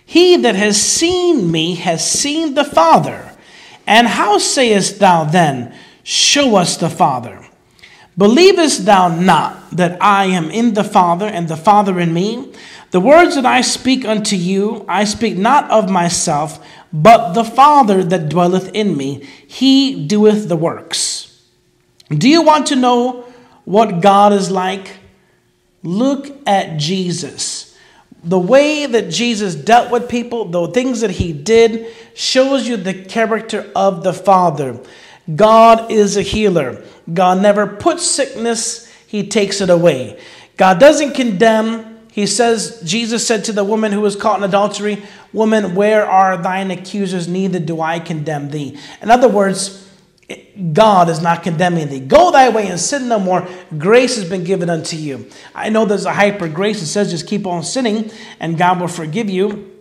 He 0.05 0.36
that 0.36 0.55
has 0.55 0.80
seen 0.80 1.51
me 1.51 1.76
has 1.76 2.09
seen 2.09 2.55
the 2.55 2.64
Father. 2.64 3.32
And 3.86 4.07
how 4.07 4.38
sayest 4.38 4.99
thou 4.99 5.24
then, 5.24 5.74
Show 6.05 6.57
us 6.57 6.76
the 6.76 6.90
Father? 6.90 7.49
Believest 8.17 8.85
thou 8.85 9.09
not 9.09 9.71
that 9.71 10.03
I 10.03 10.27
am 10.27 10.51
in 10.51 10.75
the 10.75 10.85
Father, 10.85 11.27
and 11.27 11.49
the 11.49 11.57
Father 11.57 11.99
in 11.99 12.13
me? 12.13 12.53
The 12.91 13.01
words 13.01 13.37
that 13.37 13.47
I 13.47 13.63
speak 13.63 14.05
unto 14.05 14.37
you, 14.37 14.85
I 14.87 15.05
speak 15.05 15.37
not 15.39 15.71
of 15.71 15.91
myself, 15.91 16.63
but 16.93 17.33
the 17.33 17.45
Father 17.45 18.05
that 18.05 18.29
dwelleth 18.29 18.71
in 18.75 18.97
me, 18.97 19.27
he 19.47 20.07
doeth 20.07 20.49
the 20.49 20.57
works. 20.57 21.43
Do 22.11 22.29
you 22.29 22.43
want 22.43 22.67
to 22.67 22.77
know 22.77 23.25
what 23.65 24.03
God 24.03 24.35
is 24.35 24.51
like? 24.51 24.99
Look 25.83 26.37
at 26.47 26.77
Jesus. 26.79 27.73
the 28.25 28.39
way 28.39 28.87
that 28.87 29.11
Jesus 29.11 29.55
dealt 29.55 29.91
with 29.91 30.09
people, 30.09 30.45
the 30.45 30.69
things 30.69 31.01
that 31.01 31.11
he 31.11 31.33
did, 31.33 31.93
shows 32.15 32.69
you 32.69 32.77
the 32.77 32.95
character 32.95 33.71
of 33.75 34.05
the 34.05 34.13
Father. 34.13 34.79
God 35.35 35.91
is 35.91 36.16
a 36.16 36.23
healer. 36.23 36.85
God 37.12 37.43
never 37.43 37.66
puts 37.66 38.07
sickness, 38.07 38.91
he 39.07 39.29
takes 39.29 39.61
it 39.61 39.70
away. 39.70 40.20
God 40.57 40.81
doesn't 40.81 41.14
condemn. 41.14 42.01
He 42.12 42.27
says, 42.27 42.83
Jesus 42.85 43.27
said 43.27 43.45
to 43.45 43.53
the 43.53 43.64
woman 43.64 43.93
who 43.93 44.01
was 44.01 44.16
caught 44.16 44.39
in 44.39 44.45
adultery, 44.45 45.03
Woman, 45.33 45.75
where 45.75 46.07
are 46.07 46.37
thine 46.37 46.70
accusers? 46.70 47.27
Neither 47.27 47.59
do 47.59 47.81
I 47.81 48.01
condemn 48.01 48.51
thee. 48.51 48.79
In 49.01 49.11
other 49.11 49.29
words, 49.29 49.91
God 50.73 51.09
is 51.09 51.23
not 51.23 51.43
condemning 51.43 51.89
thee. 51.89 52.01
Go 52.01 52.31
thy 52.31 52.51
way 52.51 52.68
and 52.68 52.79
sin 52.79 53.09
no 53.09 53.18
more. 53.18 53.49
Grace 53.79 54.16
has 54.16 54.29
been 54.29 54.45
given 54.45 54.68
unto 54.68 54.97
you. 54.97 55.29
I 55.55 55.70
know 55.70 55.85
there's 55.85 56.05
a 56.05 56.12
hyper 56.12 56.49
grace 56.49 56.81
that 56.81 56.87
says 56.87 57.11
just 57.11 57.27
keep 57.27 57.47
on 57.47 57.62
sinning 57.64 58.11
and 58.41 58.59
God 58.59 58.81
will 58.81 58.89
forgive 58.89 59.31
you. 59.31 59.72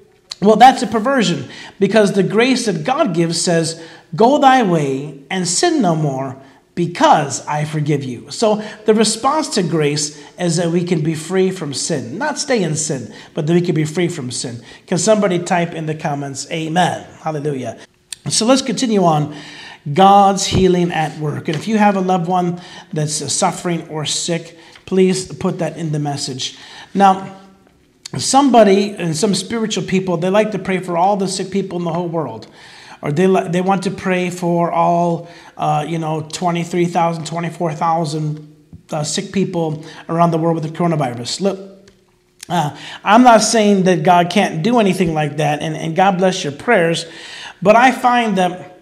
Well, 0.41 0.55
that's 0.55 0.81
a 0.81 0.87
perversion 0.87 1.49
because 1.79 2.13
the 2.13 2.23
grace 2.23 2.65
that 2.65 2.83
God 2.83 3.13
gives 3.13 3.39
says, 3.39 3.81
Go 4.15 4.39
thy 4.39 4.63
way 4.63 5.23
and 5.29 5.47
sin 5.47 5.81
no 5.81 5.95
more 5.95 6.41
because 6.75 7.45
I 7.45 7.65
forgive 7.65 8.03
you. 8.03 8.31
So 8.31 8.55
the 8.85 8.93
response 8.93 9.49
to 9.49 9.63
grace 9.63 10.21
is 10.39 10.57
that 10.57 10.69
we 10.69 10.83
can 10.83 11.01
be 11.01 11.15
free 11.15 11.51
from 11.51 11.73
sin. 11.73 12.17
Not 12.17 12.39
stay 12.39 12.63
in 12.63 12.75
sin, 12.75 13.13
but 13.33 13.45
that 13.47 13.53
we 13.53 13.61
can 13.61 13.75
be 13.75 13.85
free 13.85 14.07
from 14.07 14.31
sin. 14.31 14.63
Can 14.87 14.97
somebody 14.97 15.39
type 15.39 15.73
in 15.73 15.85
the 15.85 15.95
comments, 15.95 16.49
Amen? 16.51 17.07
Hallelujah. 17.19 17.79
So 18.29 18.45
let's 18.45 18.61
continue 18.61 19.03
on. 19.03 19.35
God's 19.93 20.45
healing 20.45 20.91
at 20.91 21.17
work. 21.17 21.47
And 21.47 21.57
if 21.57 21.67
you 21.67 21.77
have 21.77 21.95
a 21.95 22.01
loved 22.01 22.27
one 22.27 22.61
that's 22.93 23.33
suffering 23.33 23.87
or 23.89 24.05
sick, 24.05 24.57
please 24.85 25.33
put 25.33 25.59
that 25.59 25.77
in 25.77 25.91
the 25.91 25.99
message. 25.99 26.57
Now, 26.93 27.40
somebody 28.17 28.91
and 28.91 29.15
some 29.15 29.33
spiritual 29.33 29.83
people, 29.83 30.17
they 30.17 30.29
like 30.29 30.51
to 30.51 30.59
pray 30.59 30.79
for 30.79 30.97
all 30.97 31.17
the 31.17 31.27
sick 31.27 31.51
people 31.51 31.77
in 31.79 31.85
the 31.85 31.93
whole 31.93 32.09
world. 32.09 32.47
Or 33.01 33.11
they, 33.11 33.25
they 33.49 33.61
want 33.61 33.83
to 33.83 33.91
pray 33.91 34.29
for 34.29 34.71
all, 34.71 35.29
uh, 35.57 35.85
you 35.87 35.97
know, 35.97 36.21
23,000, 36.21 37.25
24,000 37.25 38.55
uh, 38.91 39.03
sick 39.03 39.31
people 39.31 39.83
around 40.09 40.31
the 40.31 40.37
world 40.37 40.55
with 40.55 40.71
the 40.71 40.77
coronavirus. 40.77 41.41
Look, 41.41 41.91
uh, 42.49 42.77
I'm 43.03 43.23
not 43.23 43.41
saying 43.41 43.83
that 43.83 44.03
God 44.03 44.29
can't 44.29 44.61
do 44.61 44.79
anything 44.79 45.13
like 45.13 45.37
that, 45.37 45.61
and, 45.61 45.75
and 45.75 45.95
God 45.95 46.17
bless 46.17 46.43
your 46.43 46.53
prayers, 46.53 47.05
but 47.61 47.75
I 47.75 47.91
find 47.91 48.37
that 48.37 48.79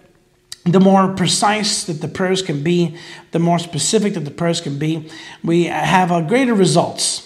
the 0.64 0.80
more 0.80 1.14
precise 1.14 1.84
that 1.84 2.00
the 2.00 2.08
prayers 2.08 2.42
can 2.42 2.62
be, 2.62 2.96
the 3.30 3.38
more 3.38 3.58
specific 3.58 4.14
that 4.14 4.20
the 4.20 4.30
prayers 4.30 4.60
can 4.60 4.78
be, 4.78 5.08
we 5.42 5.64
have 5.64 6.10
a 6.10 6.22
greater 6.22 6.54
results 6.54 7.19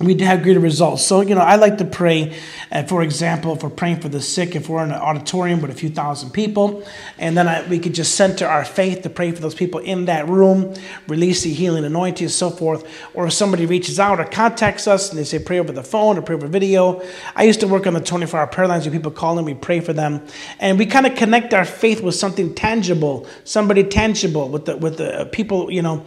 we 0.00 0.14
to 0.14 0.24
have 0.24 0.42
greater 0.42 0.60
results. 0.60 1.04
So, 1.04 1.20
you 1.20 1.34
know, 1.34 1.42
I 1.42 1.56
like 1.56 1.76
to 1.76 1.84
pray, 1.84 2.34
uh, 2.72 2.84
for 2.84 3.02
example, 3.02 3.52
if 3.52 3.62
we're 3.62 3.68
praying 3.68 4.00
for 4.00 4.08
the 4.08 4.22
sick, 4.22 4.56
if 4.56 4.66
we're 4.66 4.82
in 4.82 4.92
an 4.92 4.98
auditorium 4.98 5.60
with 5.60 5.70
a 5.70 5.74
few 5.74 5.90
thousand 5.90 6.30
people, 6.30 6.82
and 7.18 7.36
then 7.36 7.46
I, 7.46 7.68
we 7.68 7.78
could 7.78 7.92
just 7.92 8.14
center 8.14 8.46
our 8.46 8.64
faith 8.64 9.02
to 9.02 9.10
pray 9.10 9.30
for 9.30 9.42
those 9.42 9.54
people 9.54 9.80
in 9.80 10.06
that 10.06 10.26
room, 10.26 10.74
release 11.06 11.42
the 11.42 11.52
healing 11.52 11.84
anointing, 11.84 12.24
and 12.24 12.32
so 12.32 12.48
forth. 12.48 12.90
Or 13.12 13.26
if 13.26 13.34
somebody 13.34 13.66
reaches 13.66 14.00
out 14.00 14.20
or 14.20 14.24
contacts 14.24 14.88
us 14.88 15.10
and 15.10 15.18
they 15.18 15.24
say 15.24 15.38
pray 15.38 15.58
over 15.58 15.70
the 15.72 15.82
phone 15.82 16.16
or 16.16 16.22
pray 16.22 16.34
over 16.34 16.46
video. 16.46 17.02
I 17.36 17.44
used 17.44 17.60
to 17.60 17.68
work 17.68 17.86
on 17.86 17.92
the 17.92 18.00
24 18.00 18.40
hour 18.40 18.46
prayer 18.46 18.68
lines 18.68 18.86
where 18.86 18.92
people 18.92 19.10
call 19.10 19.36
and 19.36 19.46
we 19.46 19.52
pray 19.52 19.80
for 19.80 19.92
them. 19.92 20.26
And 20.60 20.78
we 20.78 20.86
kind 20.86 21.06
of 21.06 21.14
connect 21.14 21.52
our 21.52 21.66
faith 21.66 22.00
with 22.00 22.14
something 22.14 22.54
tangible, 22.54 23.26
somebody 23.44 23.84
tangible, 23.84 24.48
with 24.48 24.64
the, 24.64 24.78
with 24.78 24.96
the 24.96 25.28
people, 25.30 25.70
you 25.70 25.82
know, 25.82 26.06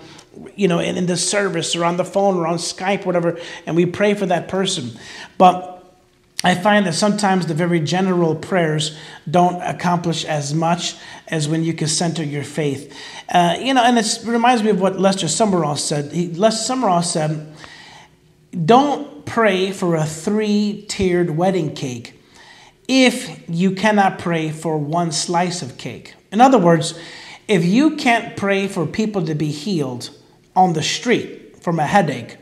you 0.55 0.67
know, 0.67 0.79
in, 0.79 0.97
in 0.97 1.05
the 1.05 1.17
service 1.17 1.75
or 1.75 1.85
on 1.85 1.97
the 1.97 2.05
phone 2.05 2.37
or 2.37 2.47
on 2.47 2.57
Skype, 2.57 3.05
whatever, 3.05 3.39
and 3.65 3.75
we 3.75 3.85
pray 3.85 4.13
for 4.13 4.25
that 4.25 4.47
person. 4.47 4.91
But 5.37 5.73
I 6.43 6.55
find 6.55 6.85
that 6.85 6.93
sometimes 6.93 7.47
the 7.47 7.53
very 7.53 7.79
general 7.79 8.35
prayers 8.35 8.97
don't 9.29 9.61
accomplish 9.61 10.25
as 10.25 10.53
much 10.53 10.95
as 11.29 11.47
when 11.47 11.63
you 11.63 11.73
can 11.73 11.87
center 11.87 12.23
your 12.23 12.43
faith. 12.43 12.93
Uh, 13.29 13.55
you 13.59 13.73
know, 13.73 13.83
and 13.83 13.97
it 13.97 14.19
reminds 14.25 14.61
me 14.61 14.69
of 14.69 14.81
what 14.81 14.99
Lester 14.99 15.27
Sumrall 15.27 15.77
said. 15.77 16.11
He, 16.11 16.27
Lester 16.33 16.73
Sumrall 16.73 17.03
said, 17.03 17.55
Don't 18.65 19.25
pray 19.25 19.71
for 19.71 19.95
a 19.95 20.05
three 20.05 20.85
tiered 20.89 21.37
wedding 21.37 21.73
cake 21.73 22.19
if 22.89 23.41
you 23.47 23.71
cannot 23.71 24.19
pray 24.19 24.51
for 24.51 24.77
one 24.77 25.13
slice 25.13 25.61
of 25.61 25.77
cake. 25.77 26.15
In 26.31 26.41
other 26.41 26.57
words, 26.57 26.99
if 27.47 27.63
you 27.63 27.95
can't 27.95 28.35
pray 28.35 28.67
for 28.67 28.85
people 28.85 29.25
to 29.25 29.35
be 29.35 29.49
healed, 29.49 30.09
on 30.55 30.73
the 30.73 30.83
street 30.83 31.57
from 31.61 31.79
a 31.79 31.85
headache, 31.85 32.37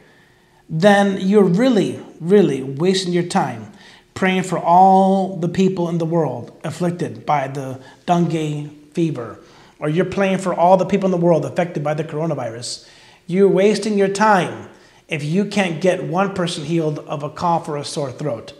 then 0.69 1.17
you're 1.19 1.43
really, 1.43 2.03
really 2.19 2.63
wasting 2.63 3.13
your 3.13 3.23
time 3.23 3.71
praying 4.13 4.43
for 4.43 4.59
all 4.59 5.37
the 5.37 5.49
people 5.49 5.89
in 5.89 5.97
the 5.97 6.05
world 6.05 6.55
afflicted 6.63 7.25
by 7.25 7.47
the 7.47 7.79
dengue 8.05 8.69
fever, 8.93 9.39
or 9.79 9.89
you're 9.89 10.05
praying 10.05 10.37
for 10.37 10.53
all 10.53 10.77
the 10.77 10.85
people 10.85 11.07
in 11.07 11.11
the 11.11 11.25
world 11.25 11.43
affected 11.43 11.83
by 11.83 11.93
the 11.93 12.03
coronavirus. 12.03 12.87
You're 13.25 13.49
wasting 13.49 13.97
your 13.97 14.09
time 14.09 14.69
if 15.07 15.23
you 15.23 15.45
can't 15.45 15.81
get 15.81 16.03
one 16.03 16.35
person 16.35 16.65
healed 16.65 16.99
of 16.99 17.23
a 17.23 17.29
cough 17.29 17.67
or 17.67 17.77
a 17.77 17.83
sore 17.83 18.11
throat. 18.11 18.53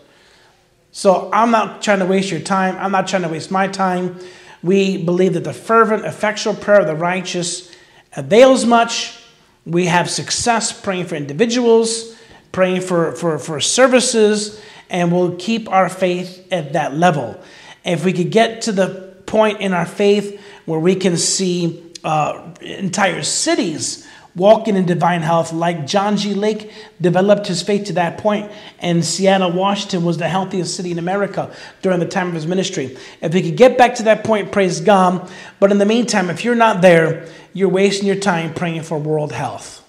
So 0.90 1.30
I'm 1.32 1.50
not 1.50 1.80
trying 1.80 2.00
to 2.00 2.06
waste 2.06 2.30
your 2.30 2.40
time. 2.40 2.76
I'm 2.78 2.92
not 2.92 3.06
trying 3.06 3.22
to 3.22 3.28
waste 3.28 3.50
my 3.50 3.68
time. 3.68 4.18
We 4.62 5.02
believe 5.02 5.34
that 5.34 5.44
the 5.44 5.52
fervent, 5.52 6.04
effectual 6.04 6.54
prayer 6.54 6.80
of 6.80 6.86
the 6.86 6.96
righteous 6.96 7.70
avails 8.16 8.66
much 8.66 9.21
we 9.64 9.86
have 9.86 10.10
success 10.10 10.72
praying 10.78 11.06
for 11.06 11.14
individuals, 11.14 12.16
praying 12.50 12.80
for, 12.82 13.12
for, 13.12 13.38
for 13.38 13.60
services, 13.60 14.60
and 14.90 15.12
we'll 15.12 15.36
keep 15.36 15.70
our 15.70 15.88
faith 15.88 16.46
at 16.52 16.74
that 16.74 16.94
level. 16.94 17.40
If 17.84 18.04
we 18.04 18.12
could 18.12 18.30
get 18.30 18.62
to 18.62 18.72
the 18.72 19.14
point 19.26 19.60
in 19.60 19.72
our 19.72 19.86
faith 19.86 20.40
where 20.66 20.80
we 20.80 20.94
can 20.94 21.16
see 21.16 21.82
uh, 22.04 22.52
entire 22.60 23.22
cities 23.22 24.06
walking 24.34 24.76
in 24.76 24.86
divine 24.86 25.22
health, 25.22 25.52
like 25.52 25.86
John 25.86 26.16
G. 26.16 26.34
Lake 26.34 26.72
developed 27.00 27.46
his 27.46 27.62
faith 27.62 27.86
to 27.86 27.92
that 27.94 28.18
point, 28.18 28.50
and 28.78 29.04
Seattle, 29.04 29.52
Washington 29.52 30.04
was 30.04 30.18
the 30.18 30.28
healthiest 30.28 30.74
city 30.74 30.90
in 30.90 30.98
America 30.98 31.54
during 31.82 32.00
the 32.00 32.06
time 32.06 32.28
of 32.28 32.34
his 32.34 32.46
ministry. 32.46 32.96
If 33.20 33.34
we 33.34 33.42
could 33.42 33.56
get 33.56 33.76
back 33.76 33.96
to 33.96 34.04
that 34.04 34.24
point, 34.24 34.52
praise 34.52 34.80
God. 34.80 35.30
But 35.60 35.70
in 35.70 35.78
the 35.78 35.86
meantime, 35.86 36.30
if 36.30 36.44
you're 36.44 36.54
not 36.54 36.80
there, 36.80 37.28
you're 37.52 37.68
wasting 37.68 38.06
your 38.06 38.16
time 38.16 38.54
praying 38.54 38.82
for 38.82 38.98
world 38.98 39.32
health. 39.32 39.80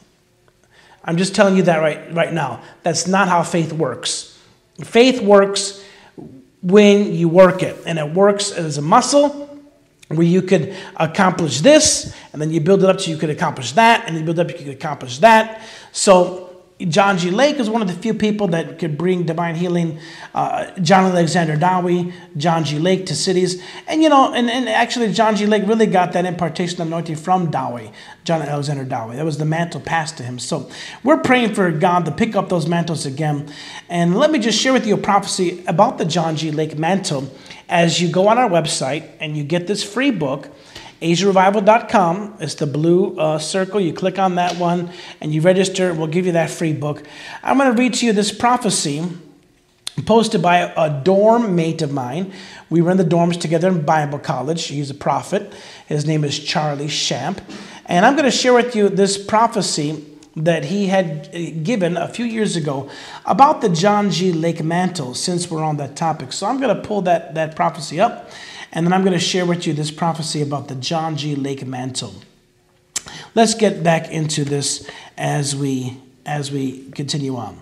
I'm 1.06 1.18
just 1.18 1.36
telling 1.36 1.58
you 1.58 1.64
that 1.64 1.78
right, 1.78 2.14
right 2.14 2.32
now. 2.32 2.62
That's 2.84 3.08
not 3.08 3.28
how 3.28 3.44
faith 3.44 3.74
works. 3.74 4.38
Faith 4.82 5.22
works 5.22 5.84
when 6.62 7.14
you 7.14 7.28
work 7.28 7.62
it, 7.62 7.78
and 7.86 8.00
it 8.00 8.10
works 8.14 8.52
as 8.52 8.78
a 8.78 8.82
muscle 8.82 9.53
where 10.10 10.28
you 10.28 10.42
could 10.42 10.76
accomplish 10.98 11.62
this, 11.62 12.16
and 12.34 12.42
then 12.42 12.52
you 12.52 12.60
build 12.60 12.84
it 12.84 12.90
up 12.90 13.00
so 13.02 13.10
you 13.10 13.18
could 13.18 13.30
accomplish 13.30 13.72
that, 13.74 14.08
and 14.08 14.18
you 14.18 14.24
build 14.24 14.40
up 14.40 14.50
you 14.50 14.58
could 14.58 14.68
accomplish 14.70 15.20
that. 15.20 15.64
So 15.92 16.54
John 16.90 17.18
G. 17.18 17.30
Lake 17.32 17.58
is 17.58 17.70
one 17.70 17.82
of 17.82 17.88
the 17.88 17.94
few 17.94 18.14
people 18.14 18.48
that 18.50 18.80
could 18.80 18.98
bring 18.98 19.24
divine 19.24 19.56
healing. 19.56 20.00
Uh, 20.34 20.72
John 20.80 21.06
Alexander 21.06 21.56
Dowie, 21.56 22.14
John 22.36 22.64
G. 22.64 22.80
Lake 22.80 23.06
to 23.06 23.16
cities. 23.16 23.62
And, 23.88 24.02
you 24.02 24.10
know, 24.10 24.34
and, 24.34 24.50
and 24.50 24.68
actually, 24.68 25.12
John 25.14 25.36
G. 25.36 25.46
Lake 25.46 25.64
really 25.66 25.86
got 25.86 26.14
that 26.14 26.26
impartation 26.26 26.82
anointing 26.82 27.16
from 27.16 27.52
Dowie, 27.52 27.92
John 28.24 28.42
Alexander 28.42 28.84
Dowie. 28.84 29.16
That 29.16 29.26
was 29.26 29.38
the 29.38 29.46
mantle 29.46 29.82
passed 29.82 30.18
to 30.18 30.24
him. 30.24 30.40
So 30.40 30.70
we're 31.04 31.20
praying 31.20 31.54
for 31.54 31.72
God 31.72 32.06
to 32.06 32.12
pick 32.12 32.36
up 32.36 32.50
those 32.50 32.68
mantles 32.68 33.06
again. 33.06 33.52
And 33.88 34.18
let 34.18 34.32
me 34.32 34.40
just 34.40 34.60
share 34.60 34.74
with 34.74 34.88
you 34.88 34.96
a 34.96 34.98
prophecy 34.98 35.64
about 35.68 35.98
the 35.98 36.06
John 36.06 36.36
G. 36.36 36.52
Lake 36.52 36.78
mantle 36.78 37.32
as 37.70 38.02
you 38.02 38.10
go 38.10 38.28
on 38.28 38.38
our 38.38 38.50
website 38.50 39.10
and 39.20 39.38
you 39.38 39.44
get 39.44 39.68
this 39.68 39.84
free 39.84 40.12
book. 40.12 40.50
AsiaRevival.com. 41.02 42.38
is 42.40 42.56
the 42.56 42.66
blue 42.66 43.18
uh, 43.18 43.38
circle. 43.38 43.80
You 43.82 43.92
click 43.92 44.18
on 44.18 44.36
that 44.36 44.58
one 44.58 44.90
and 45.20 45.34
you 45.34 45.42
register. 45.42 45.94
We'll 45.94 46.08
give 46.08 46.26
you 46.26 46.32
that 46.32 46.50
free 46.50 46.72
book. 46.72 47.04
I'm 47.44 47.58
going 47.58 47.76
to 47.76 47.78
read 47.78 47.96
to 47.96 48.06
you 48.06 48.14
this 48.14 48.32
prophecy 48.32 49.04
posted 50.06 50.42
by 50.42 50.74
a 50.76 51.02
dorm 51.04 51.56
mate 51.56 51.82
of 51.82 51.92
mine. 51.92 52.32
We 52.70 52.82
were 52.82 52.92
in 52.92 52.98
the 52.98 53.04
dorms 53.04 53.40
together 53.40 53.68
in 53.68 53.86
Bible 53.86 54.18
college. 54.18 54.66
He's 54.66 54.90
a 54.90 54.96
prophet. 54.96 55.54
His 55.88 56.06
name 56.06 56.24
is 56.24 56.40
Charlie 56.40 56.88
Shamp. 56.88 57.42
And 57.86 58.06
I'm 58.06 58.14
going 58.14 58.26
to 58.26 58.32
share 58.32 58.54
with 58.54 58.76
you 58.76 58.90
this 58.90 59.24
prophecy 59.24 60.06
that 60.36 60.66
he 60.66 60.88
had 60.88 61.30
uh, 61.34 61.62
given 61.64 61.96
a 61.98 62.08
few 62.08 62.26
years 62.26 62.56
ago 62.56 62.90
about 63.26 63.62
the 63.62 63.70
John 63.70 64.10
G. 64.10 64.32
Lake 64.32 64.64
mantle, 64.64 65.14
since 65.14 65.50
we're 65.50 65.64
on 65.64 65.78
that 65.78 65.96
topic. 65.96 66.34
So 66.34 66.48
I'm 66.48 66.60
going 66.60 66.76
to 66.76 66.82
pull 66.82 67.04
that, 67.04 67.36
that 67.36 67.56
prophecy 67.56 68.00
up 68.00 68.32
and 68.74 68.86
then 68.86 68.92
I'm 68.92 69.02
going 69.02 69.14
to 69.14 69.20
share 69.20 69.46
with 69.46 69.68
you 69.68 69.74
this 69.74 69.92
prophecy 69.92 70.42
about 70.42 70.68
the 70.68 70.76
John 70.76 71.16
G. 71.16 71.36
Lake 71.36 71.66
mantle. 71.66 72.16
Let's 73.36 73.54
get 73.54 73.84
back 73.84 74.10
into 74.10 74.44
this 74.44 74.90
as 75.16 75.56
we 75.56 75.98
as 76.26 76.52
we 76.52 76.90
continue 76.92 77.36
on. 77.36 77.62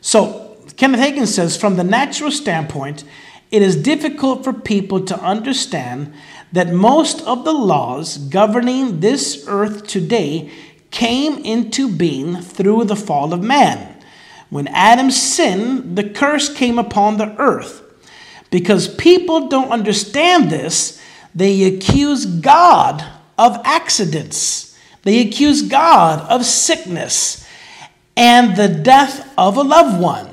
So 0.00 0.56
Kenneth 0.76 1.00
Hagin 1.00 1.26
says, 1.26 1.56
from 1.56 1.76
the 1.76 1.84
natural 1.84 2.32
standpoint, 2.32 3.04
it 3.50 3.62
is 3.62 3.76
difficult 3.76 4.42
for 4.42 4.52
people 4.52 5.04
to 5.04 5.18
understand 5.20 6.12
that 6.52 6.72
most 6.72 7.22
of 7.22 7.44
the 7.44 7.52
laws 7.52 8.18
governing 8.18 8.98
this 8.98 9.44
earth 9.46 9.86
today 9.86 10.50
came 10.90 11.38
into 11.44 11.88
being 11.88 12.40
through 12.40 12.84
the 12.84 12.96
fall 12.96 13.32
of 13.32 13.42
man. 13.42 13.96
When 14.48 14.68
Adam 14.68 15.10
sinned, 15.10 15.96
the 15.96 16.08
curse 16.08 16.52
came 16.52 16.78
upon 16.78 17.16
the 17.16 17.34
earth. 17.38 17.82
Because 18.50 18.92
people 18.96 19.48
don't 19.48 19.70
understand 19.70 20.50
this, 20.50 21.00
they 21.34 21.62
accuse 21.64 22.26
God 22.26 23.04
of 23.38 23.60
accidents. 23.64 24.76
They 25.02 25.20
accuse 25.20 25.62
God 25.62 26.20
of 26.28 26.44
sickness 26.44 27.46
and 28.16 28.56
the 28.56 28.68
death 28.68 29.32
of 29.38 29.56
a 29.56 29.62
loved 29.62 30.00
one. 30.00 30.28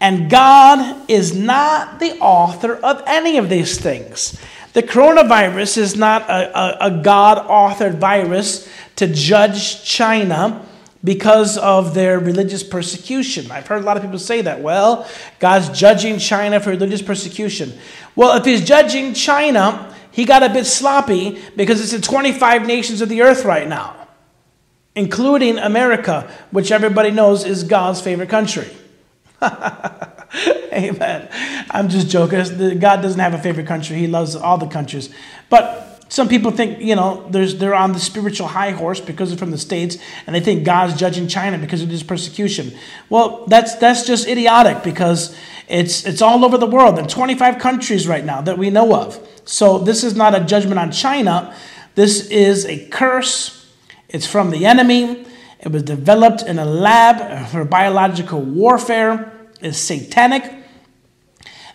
And 0.00 0.30
God 0.30 1.10
is 1.10 1.34
not 1.34 1.98
the 1.98 2.18
author 2.18 2.74
of 2.76 3.02
any 3.06 3.38
of 3.38 3.48
these 3.48 3.78
things. 3.80 4.38
The 4.72 4.82
coronavirus 4.82 5.78
is 5.78 5.96
not 5.96 6.22
a, 6.30 6.58
a, 6.58 6.86
a 6.86 7.02
God 7.02 7.46
authored 7.46 7.98
virus 7.98 8.68
to 8.96 9.06
judge 9.06 9.84
China 9.84 10.66
because 11.04 11.58
of 11.58 11.94
their 11.94 12.18
religious 12.18 12.62
persecution. 12.62 13.50
I've 13.50 13.66
heard 13.66 13.82
a 13.82 13.84
lot 13.84 13.96
of 13.96 14.02
people 14.02 14.18
say 14.18 14.40
that. 14.42 14.60
Well, 14.60 15.08
God's 15.40 15.68
judging 15.78 16.18
China 16.18 16.60
for 16.60 16.70
religious 16.70 17.02
persecution. 17.02 17.72
Well, 18.14 18.36
if 18.36 18.44
He's 18.44 18.64
judging 18.64 19.12
China, 19.12 19.94
He 20.10 20.24
got 20.24 20.42
a 20.42 20.48
bit 20.48 20.64
sloppy 20.64 21.42
because 21.56 21.82
it's 21.82 21.92
in 21.92 22.00
25 22.00 22.66
nations 22.66 23.00
of 23.00 23.08
the 23.08 23.22
earth 23.22 23.44
right 23.44 23.68
now, 23.68 24.08
including 24.94 25.58
America, 25.58 26.32
which 26.50 26.70
everybody 26.70 27.10
knows 27.10 27.44
is 27.44 27.64
God's 27.64 28.00
favorite 28.00 28.30
country. 28.30 28.68
Amen. 30.76 31.28
I'm 31.70 31.88
just 31.88 32.08
joking. 32.08 32.78
God 32.78 33.02
doesn't 33.02 33.20
have 33.20 33.34
a 33.34 33.38
favorite 33.38 33.66
country. 33.66 33.96
He 33.98 34.06
loves 34.06 34.34
all 34.34 34.56
the 34.56 34.66
countries. 34.66 35.10
But 35.50 35.92
some 36.08 36.28
people 36.28 36.50
think, 36.50 36.80
you 36.80 36.96
know, 36.96 37.26
they're 37.30 37.74
on 37.74 37.92
the 37.92 38.00
spiritual 38.00 38.46
high 38.46 38.70
horse 38.70 39.00
because 39.00 39.28
they're 39.28 39.38
from 39.38 39.50
the 39.50 39.58
States, 39.58 39.98
and 40.26 40.34
they 40.34 40.40
think 40.40 40.64
God's 40.64 40.98
judging 40.98 41.28
China 41.28 41.58
because 41.58 41.82
of 41.82 41.90
this 41.90 42.02
persecution. 42.02 42.72
Well, 43.10 43.44
that's, 43.46 43.74
that's 43.76 44.06
just 44.06 44.26
idiotic 44.26 44.82
because 44.82 45.36
it's, 45.68 46.06
it's 46.06 46.22
all 46.22 46.44
over 46.44 46.56
the 46.56 46.66
world. 46.66 46.98
in 46.98 47.06
25 47.06 47.58
countries 47.58 48.08
right 48.08 48.24
now 48.24 48.40
that 48.40 48.56
we 48.56 48.70
know 48.70 48.94
of. 48.94 49.26
So 49.44 49.78
this 49.78 50.04
is 50.04 50.14
not 50.14 50.34
a 50.34 50.44
judgment 50.44 50.78
on 50.78 50.90
China. 50.90 51.54
This 51.94 52.28
is 52.28 52.64
a 52.64 52.88
curse. 52.88 53.70
It's 54.08 54.26
from 54.26 54.50
the 54.50 54.64
enemy. 54.64 55.26
It 55.60 55.70
was 55.70 55.82
developed 55.82 56.42
in 56.42 56.58
a 56.58 56.64
lab 56.64 57.48
for 57.48 57.64
biological 57.64 58.40
warfare. 58.40 59.32
It's 59.60 59.78
satanic. 59.78 60.61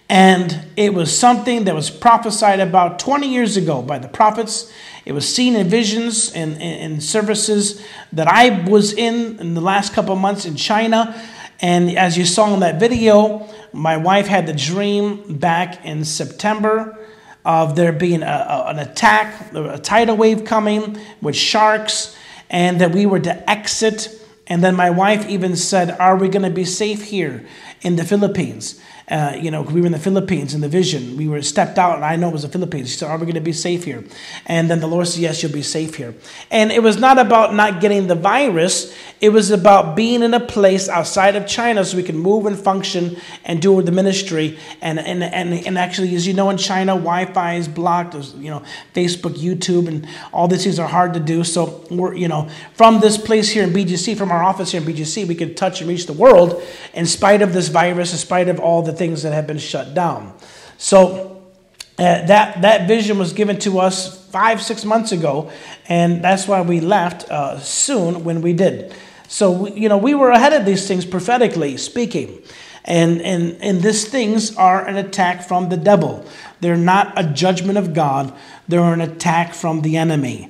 And 0.10 0.68
it 0.78 0.94
was 0.94 1.18
something 1.18 1.66
that 1.66 1.76
was 1.76 1.90
prophesied 1.90 2.60
about 2.60 3.00
20 3.00 3.28
years 3.28 3.58
ago 3.58 3.82
by 3.82 4.00
the 4.00 4.08
prophets. 4.08 4.72
It 5.06 5.12
was 5.12 5.28
seen 5.28 5.56
in 5.56 5.68
visions 5.68 6.32
and 6.32 6.54
in, 6.54 6.62
in, 6.62 7.02
services 7.02 7.86
that 8.14 8.28
I 8.28 8.64
was 8.70 8.94
in 8.94 9.40
in 9.40 9.54
the 9.54 9.62
last 9.62 9.94
couple 9.94 10.16
months 10.16 10.46
in 10.46 10.56
China. 10.56 11.22
And 11.60 11.98
as 11.98 12.18
you 12.18 12.26
saw 12.26 12.54
in 12.54 12.62
that 12.62 12.80
video, 12.80 13.48
my 13.74 13.98
wife 13.98 14.28
had 14.28 14.48
the 14.48 14.54
dream 14.54 15.38
back 15.38 15.86
in 15.86 16.06
September 16.06 16.98
of 17.44 17.76
there 17.76 17.94
being 17.94 18.24
a, 18.24 18.26
a, 18.26 18.66
an 18.68 18.80
attack, 18.80 19.54
a 19.54 19.78
tidal 19.78 20.18
wave 20.18 20.46
coming 20.46 20.98
with 21.22 21.36
sharks, 21.36 22.16
and 22.50 22.82
that 22.82 22.92
we 22.92 23.06
were 23.06 23.20
to 23.20 23.50
exit. 23.50 24.22
And 24.48 24.64
then 24.64 24.76
my 24.76 24.90
wife 24.90 25.28
even 25.28 25.56
said, 25.56 25.92
Are 26.00 26.16
we 26.16 26.30
going 26.30 26.44
to 26.44 26.50
be 26.50 26.66
safe 26.66 27.04
here 27.04 27.46
in 27.82 27.96
the 27.96 28.04
Philippines? 28.04 28.82
Uh, 29.10 29.38
you 29.40 29.50
know, 29.50 29.62
we 29.62 29.80
were 29.80 29.86
in 29.86 29.94
the 29.94 30.00
Philippines 30.00 30.54
in 30.54 30.60
the 30.60 30.68
vision. 30.68 31.16
We 31.16 31.30
were 31.30 31.42
stepped 31.42 31.78
out, 31.78 31.96
and 31.96 32.04
I 32.04 32.18
know 32.18 32.28
it 32.28 32.34
was 32.34 32.42
the 32.42 32.50
Philippines. 32.50 32.92
She 32.92 32.98
said, 32.98 33.10
Are 33.10 33.18
we 33.18 33.26
going 33.26 33.36
to 33.36 33.42
be 33.42 33.54
safe 33.54 33.86
here? 33.86 34.04
And 34.46 34.70
then 34.70 34.82
the 34.82 34.88
Lord 34.88 35.08
said, 35.08 35.22
Yes, 35.22 35.42
you'll 35.42 35.54
be 35.54 35.62
safe 35.62 35.96
here. 35.96 36.14
And 36.52 36.74
it 36.74 36.84
was 36.84 36.98
not 36.98 37.18
about 37.18 37.54
not 37.54 37.80
getting 37.80 38.08
the 38.08 38.16
virus, 38.16 38.94
it 39.22 39.30
was 39.30 39.50
about 39.50 39.96
being 39.96 40.24
in 40.24 40.34
a 40.34 40.42
place 40.42 40.90
outside 40.90 41.38
of 41.38 41.48
China 41.48 41.86
so 41.86 41.96
we 41.96 42.04
can 42.04 42.18
move 42.18 42.48
and 42.48 42.60
function 42.60 43.16
and 43.46 43.62
do 43.62 43.82
the 43.82 43.94
ministry. 43.94 44.60
And, 44.82 45.00
and, 45.00 45.24
and, 45.24 45.54
and 45.54 45.78
actually, 45.78 46.14
as 46.14 46.28
you 46.28 46.34
know, 46.34 46.50
in 46.50 46.58
China, 46.58 46.92
Wi 46.92 47.28
Fi 47.28 47.56
is 47.56 47.70
blocked. 47.70 48.12
There's, 48.12 48.34
you 48.34 48.50
know, 48.50 48.62
Facebook, 48.94 49.36
YouTube, 49.36 49.88
and 49.88 50.06
all 50.34 50.50
these 50.50 50.66
things 50.66 50.80
are 50.80 50.88
hard 50.88 51.14
to 51.14 51.22
do. 51.22 51.46
So, 51.46 51.86
we're, 51.90 52.14
you 52.14 52.28
know, 52.28 52.50
from 52.74 53.00
this 53.00 53.18
place 53.18 53.48
here 53.48 53.64
in 53.64 53.70
BGC, 53.70 54.18
from 54.18 54.32
our 54.32 54.37
office 54.44 54.72
here 54.72 54.82
in 54.82 54.88
BGC, 54.88 55.28
we 55.28 55.36
could 55.36 55.58
touch 55.58 55.82
and 55.82 55.90
reach 55.90 56.06
the 56.06 56.14
world 56.14 56.62
in 56.94 57.06
spite 57.06 57.42
of 57.42 57.54
this 57.54 57.68
virus, 57.68 58.12
in 58.12 58.18
spite 58.18 58.50
of 58.50 58.60
all 58.60 58.82
the 58.82 58.94
things 58.94 59.24
that 59.24 59.34
have 59.34 59.48
been 59.48 59.58
shut 59.58 59.94
down. 59.94 60.34
So 60.78 61.42
uh, 61.98 62.26
that 62.26 62.62
that 62.62 62.88
vision 62.88 63.18
was 63.18 63.34
given 63.34 63.58
to 63.60 63.80
us 63.80 64.26
five 64.28 64.62
six 64.62 64.86
months 64.86 65.12
ago, 65.12 65.52
and 65.88 66.24
that's 66.24 66.48
why 66.48 66.62
we 66.62 66.80
left 66.80 67.30
uh, 67.30 67.60
soon 67.60 68.24
when 68.24 68.42
we 68.42 68.54
did. 68.54 68.94
So 69.28 69.68
you 69.68 69.90
know 69.90 69.98
we 69.98 70.14
were 70.14 70.30
ahead 70.30 70.54
of 70.54 70.66
these 70.66 70.88
things 70.88 71.06
prophetically 71.06 71.78
speaking. 71.78 72.44
And, 72.88 73.22
and, 73.22 73.58
and 73.62 73.82
these 73.82 74.08
things 74.08 74.56
are 74.56 74.88
an 74.88 74.96
attack 74.96 75.46
from 75.46 75.68
the 75.68 75.76
devil. 75.76 76.26
They're 76.62 76.78
not 76.78 77.14
a 77.20 77.24
judgment 77.34 77.78
of 77.78 77.94
God, 77.94 78.34
they're 78.68 78.94
an 78.94 79.02
attack 79.02 79.54
from 79.54 79.82
the 79.82 79.98
enemy. 79.98 80.50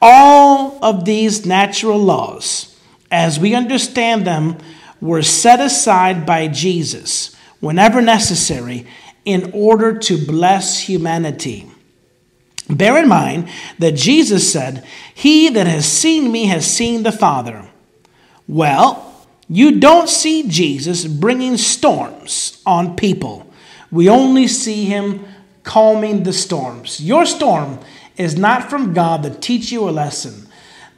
All 0.00 0.78
of 0.82 1.04
these 1.04 1.44
natural 1.44 1.98
laws, 1.98 2.71
as 3.12 3.38
we 3.38 3.54
understand 3.54 4.26
them, 4.26 4.56
were 5.00 5.22
set 5.22 5.60
aside 5.60 6.26
by 6.26 6.48
Jesus 6.48 7.36
whenever 7.60 8.00
necessary 8.00 8.86
in 9.24 9.50
order 9.52 9.98
to 9.98 10.16
bless 10.26 10.80
humanity. 10.80 11.70
Bear 12.68 12.98
in 12.98 13.08
mind 13.08 13.48
that 13.78 13.92
Jesus 13.92 14.50
said, 14.50 14.84
He 15.14 15.48
that 15.50 15.66
has 15.66 15.86
seen 15.86 16.32
me 16.32 16.46
has 16.46 16.66
seen 16.66 17.02
the 17.02 17.12
Father. 17.12 17.68
Well, 18.48 19.12
you 19.48 19.78
don't 19.78 20.08
see 20.08 20.48
Jesus 20.48 21.04
bringing 21.04 21.56
storms 21.56 22.62
on 22.64 22.96
people. 22.96 23.46
We 23.90 24.08
only 24.08 24.46
see 24.48 24.86
him 24.86 25.26
calming 25.62 26.22
the 26.22 26.32
storms. 26.32 27.00
Your 27.00 27.26
storm 27.26 27.78
is 28.16 28.36
not 28.36 28.70
from 28.70 28.94
God 28.94 29.22
to 29.24 29.30
teach 29.30 29.70
you 29.70 29.88
a 29.88 29.90
lesson. 29.90 30.48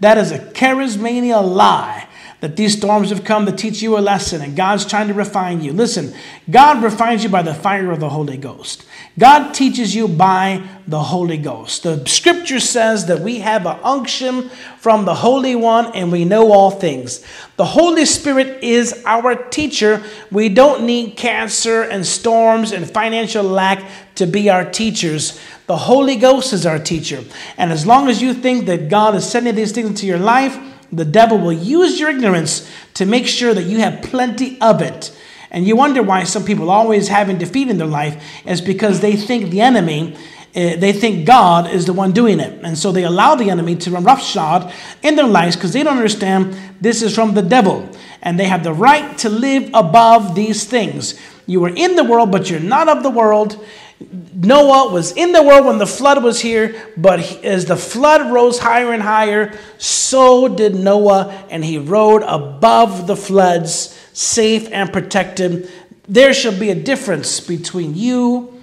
That 0.00 0.18
is 0.18 0.30
a 0.30 0.38
charismania 0.38 1.42
lie 1.42 2.03
that 2.44 2.56
these 2.56 2.76
storms 2.76 3.08
have 3.08 3.24
come 3.24 3.46
to 3.46 3.52
teach 3.52 3.80
you 3.80 3.96
a 3.96 4.00
lesson 4.00 4.42
and 4.42 4.54
God's 4.54 4.84
trying 4.84 5.08
to 5.08 5.14
refine 5.14 5.62
you. 5.62 5.72
Listen, 5.72 6.12
God 6.50 6.82
refines 6.82 7.24
you 7.24 7.30
by 7.30 7.40
the 7.40 7.54
fire 7.54 7.90
of 7.90 8.00
the 8.00 8.10
Holy 8.10 8.36
Ghost. 8.36 8.84
God 9.18 9.54
teaches 9.54 9.94
you 9.94 10.08
by 10.08 10.62
the 10.86 11.00
Holy 11.00 11.38
Ghost. 11.38 11.84
The 11.84 12.04
scripture 12.04 12.60
says 12.60 13.06
that 13.06 13.20
we 13.20 13.38
have 13.38 13.64
an 13.64 13.78
unction 13.82 14.50
from 14.76 15.06
the 15.06 15.14
Holy 15.14 15.56
One 15.56 15.86
and 15.94 16.12
we 16.12 16.26
know 16.26 16.52
all 16.52 16.70
things. 16.70 17.24
The 17.56 17.64
Holy 17.64 18.04
Spirit 18.04 18.62
is 18.62 19.02
our 19.06 19.34
teacher. 19.34 20.02
We 20.30 20.50
don't 20.50 20.84
need 20.84 21.16
cancer 21.16 21.80
and 21.80 22.04
storms 22.04 22.72
and 22.72 22.86
financial 22.90 23.42
lack 23.42 23.82
to 24.16 24.26
be 24.26 24.50
our 24.50 24.70
teachers. 24.70 25.40
The 25.66 25.78
Holy 25.78 26.16
Ghost 26.16 26.52
is 26.52 26.66
our 26.66 26.78
teacher. 26.78 27.24
And 27.56 27.72
as 27.72 27.86
long 27.86 28.10
as 28.10 28.20
you 28.20 28.34
think 28.34 28.66
that 28.66 28.90
God 28.90 29.14
is 29.14 29.26
sending 29.26 29.54
these 29.54 29.72
things 29.72 29.88
into 29.88 30.06
your 30.06 30.18
life, 30.18 30.58
the 30.96 31.04
devil 31.04 31.38
will 31.38 31.52
use 31.52 31.98
your 31.98 32.10
ignorance 32.10 32.70
to 32.94 33.06
make 33.06 33.26
sure 33.26 33.54
that 33.54 33.64
you 33.64 33.78
have 33.78 34.02
plenty 34.02 34.60
of 34.60 34.80
it. 34.82 35.16
And 35.50 35.66
you 35.66 35.76
wonder 35.76 36.02
why 36.02 36.24
some 36.24 36.44
people 36.44 36.68
always 36.68 37.08
having 37.08 37.38
defeat 37.38 37.68
in 37.68 37.78
their 37.78 37.86
life 37.86 38.22
is 38.44 38.60
because 38.60 39.00
they 39.00 39.14
think 39.14 39.50
the 39.50 39.60
enemy, 39.60 40.16
uh, 40.56 40.76
they 40.76 40.92
think 40.92 41.26
God 41.26 41.70
is 41.70 41.86
the 41.86 41.92
one 41.92 42.12
doing 42.12 42.40
it. 42.40 42.60
And 42.64 42.76
so 42.76 42.90
they 42.90 43.04
allow 43.04 43.36
the 43.36 43.50
enemy 43.50 43.76
to 43.76 43.90
run 43.92 44.02
roughshod 44.02 44.72
in 45.02 45.14
their 45.14 45.26
lives 45.26 45.54
because 45.54 45.72
they 45.72 45.84
don't 45.84 45.96
understand 45.96 46.56
this 46.80 47.02
is 47.02 47.14
from 47.14 47.34
the 47.34 47.42
devil. 47.42 47.88
And 48.20 48.38
they 48.38 48.46
have 48.46 48.64
the 48.64 48.72
right 48.72 49.16
to 49.18 49.28
live 49.28 49.70
above 49.74 50.34
these 50.34 50.64
things. 50.64 51.20
You 51.46 51.64
are 51.64 51.74
in 51.74 51.94
the 51.94 52.04
world, 52.04 52.32
but 52.32 52.50
you're 52.50 52.58
not 52.58 52.88
of 52.88 53.02
the 53.02 53.10
world. 53.10 53.64
Noah 54.12 54.92
was 54.92 55.12
in 55.12 55.32
the 55.32 55.42
world 55.42 55.66
when 55.66 55.78
the 55.78 55.86
flood 55.86 56.22
was 56.22 56.40
here, 56.40 56.90
but 56.96 57.20
as 57.44 57.66
the 57.66 57.76
flood 57.76 58.32
rose 58.32 58.58
higher 58.58 58.92
and 58.92 59.02
higher, 59.02 59.58
so 59.78 60.48
did 60.48 60.74
Noah, 60.74 61.46
and 61.50 61.64
he 61.64 61.78
rode 61.78 62.22
above 62.22 63.06
the 63.06 63.16
floods, 63.16 63.98
safe 64.12 64.68
and 64.70 64.92
protected. 64.92 65.70
There 66.08 66.34
shall 66.34 66.58
be 66.58 66.70
a 66.70 66.74
difference 66.74 67.40
between 67.40 67.94
you 67.94 68.60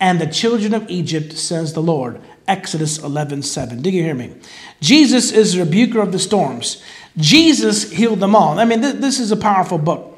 and 0.00 0.20
the 0.20 0.26
children 0.26 0.74
of 0.74 0.90
Egypt, 0.90 1.32
says 1.34 1.72
the 1.72 1.82
Lord. 1.82 2.20
Exodus 2.48 2.98
11 2.98 3.42
7. 3.42 3.82
Do 3.82 3.90
you 3.90 4.02
hear 4.02 4.14
me? 4.14 4.34
Jesus 4.80 5.30
is 5.30 5.54
the 5.54 5.60
rebuker 5.60 6.00
of 6.00 6.12
the 6.12 6.18
storms. 6.18 6.82
Jesus 7.16 7.90
healed 7.90 8.20
them 8.20 8.34
all. 8.34 8.58
I 8.58 8.64
mean, 8.64 8.80
this 8.80 9.20
is 9.20 9.30
a 9.30 9.36
powerful 9.36 9.78
book. 9.78 10.11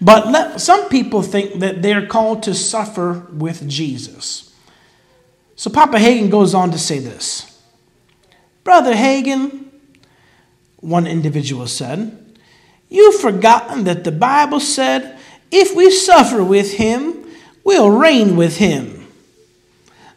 But 0.00 0.28
let, 0.28 0.60
some 0.60 0.88
people 0.88 1.22
think 1.22 1.60
that 1.60 1.82
they're 1.82 2.06
called 2.06 2.42
to 2.44 2.54
suffer 2.54 3.26
with 3.32 3.68
Jesus. 3.68 4.54
So 5.56 5.70
Papa 5.70 5.98
Hagin 5.98 6.30
goes 6.30 6.54
on 6.54 6.70
to 6.70 6.78
say 6.78 6.98
this 6.98 7.60
Brother 8.64 8.94
Hagin, 8.94 9.66
one 10.78 11.06
individual 11.06 11.66
said, 11.66 12.16
You've 12.88 13.20
forgotten 13.20 13.84
that 13.84 14.04
the 14.04 14.12
Bible 14.12 14.58
said, 14.58 15.18
if 15.50 15.74
we 15.74 15.90
suffer 15.90 16.42
with 16.42 16.74
him, 16.74 17.26
we'll 17.64 17.90
reign 17.90 18.36
with 18.36 18.56
him. 18.56 19.06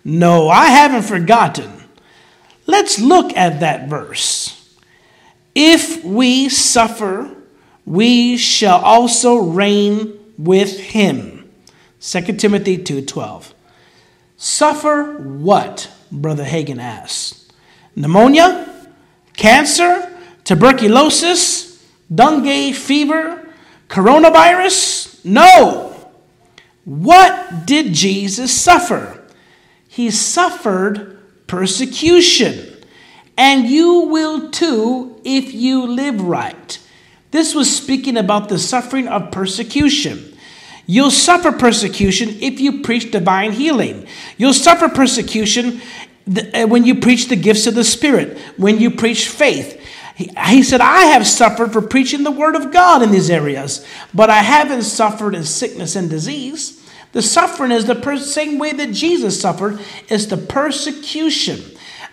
No, 0.04 0.50
I 0.50 0.66
haven't 0.66 1.04
forgotten. 1.04 1.72
Let's 2.66 3.00
look 3.00 3.36
at 3.36 3.60
that 3.60 3.90
verse. 3.90 4.78
If 5.56 6.04
we 6.04 6.50
suffer 6.50 7.33
we 7.86 8.38
shall 8.38 8.80
also 8.82 9.36
reign 9.38 10.14
with 10.38 10.80
him. 10.80 11.50
2 12.00 12.40
Timothy 12.40 12.78
2:12. 12.78 13.54
Suffer 14.38 15.18
what? 15.20 15.90
Brother 16.12 16.44
Hagin 16.44 16.80
asks. 16.80 17.46
Pneumonia? 17.96 18.70
Cancer? 19.36 20.12
Tuberculosis? 20.44 21.82
Dengue 22.14 22.76
fever? 22.76 23.48
Coronavirus? 23.90 25.24
No. 25.26 25.96
What 26.84 27.66
did 27.66 27.94
Jesus 27.94 28.52
suffer? 28.52 29.24
He 29.88 30.12
suffered 30.12 31.18
persecution. 31.48 32.68
And 33.38 33.68
you 33.68 34.02
will 34.02 34.50
too 34.50 35.20
if 35.24 35.54
you 35.54 35.86
live 35.88 36.22
right. 36.22 36.78
This 37.34 37.56
was 37.56 37.76
speaking 37.76 38.16
about 38.16 38.48
the 38.48 38.60
suffering 38.60 39.08
of 39.08 39.32
persecution. 39.32 40.38
You'll 40.86 41.10
suffer 41.10 41.52
persecution 41.52 42.30
if 42.42 42.60
you 42.60 42.84
preach 42.84 43.10
divine 43.10 43.54
healing. 43.54 44.06
You'll 44.38 44.54
suffer 44.54 44.88
persecution 44.88 45.82
uh, 46.28 46.68
when 46.68 46.86
you 46.86 46.94
preach 46.94 47.30
the 47.30 47.36
gifts 47.36 47.66
of 47.66 47.74
the 47.74 47.84
Spirit, 47.84 48.38
when 48.58 48.80
you 48.80 48.92
preach 48.92 49.30
faith. 49.30 49.82
He 50.16 50.62
said, 50.62 50.80
I 50.80 51.06
have 51.06 51.26
suffered 51.26 51.74
for 51.74 51.82
preaching 51.82 52.22
the 52.22 52.30
word 52.30 52.56
of 52.56 52.72
God 52.72 53.02
in 53.02 53.10
these 53.10 53.32
areas, 53.32 53.84
but 54.14 54.30
I 54.30 54.44
haven't 54.44 54.84
suffered 54.84 55.34
in 55.34 55.44
sickness 55.44 55.96
and 55.96 56.12
disease. 56.12 56.88
The 57.14 57.24
suffering 57.24 57.72
is 57.72 57.86
the 57.86 58.18
same 58.18 58.60
way 58.60 58.74
that 58.74 58.92
Jesus 58.92 59.42
suffered, 59.42 59.80
is 60.08 60.28
the 60.28 60.38
persecution. 60.38 61.64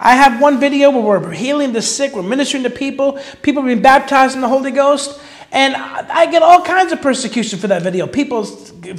I 0.02 0.14
have 0.14 0.40
one 0.40 0.58
video 0.58 0.90
where 0.90 1.20
we're 1.20 1.30
healing 1.30 1.74
the 1.74 1.82
sick, 1.82 2.14
we're 2.14 2.22
ministering 2.22 2.62
to 2.62 2.70
people, 2.70 3.20
people 3.42 3.62
being 3.62 3.82
baptized 3.82 4.34
in 4.34 4.40
the 4.40 4.48
Holy 4.48 4.70
Ghost. 4.70 5.20
And 5.52 5.76
I 5.76 6.30
get 6.30 6.42
all 6.42 6.62
kinds 6.62 6.90
of 6.92 7.02
persecution 7.02 7.58
for 7.58 7.66
that 7.66 7.82
video. 7.82 8.06
People 8.06 8.48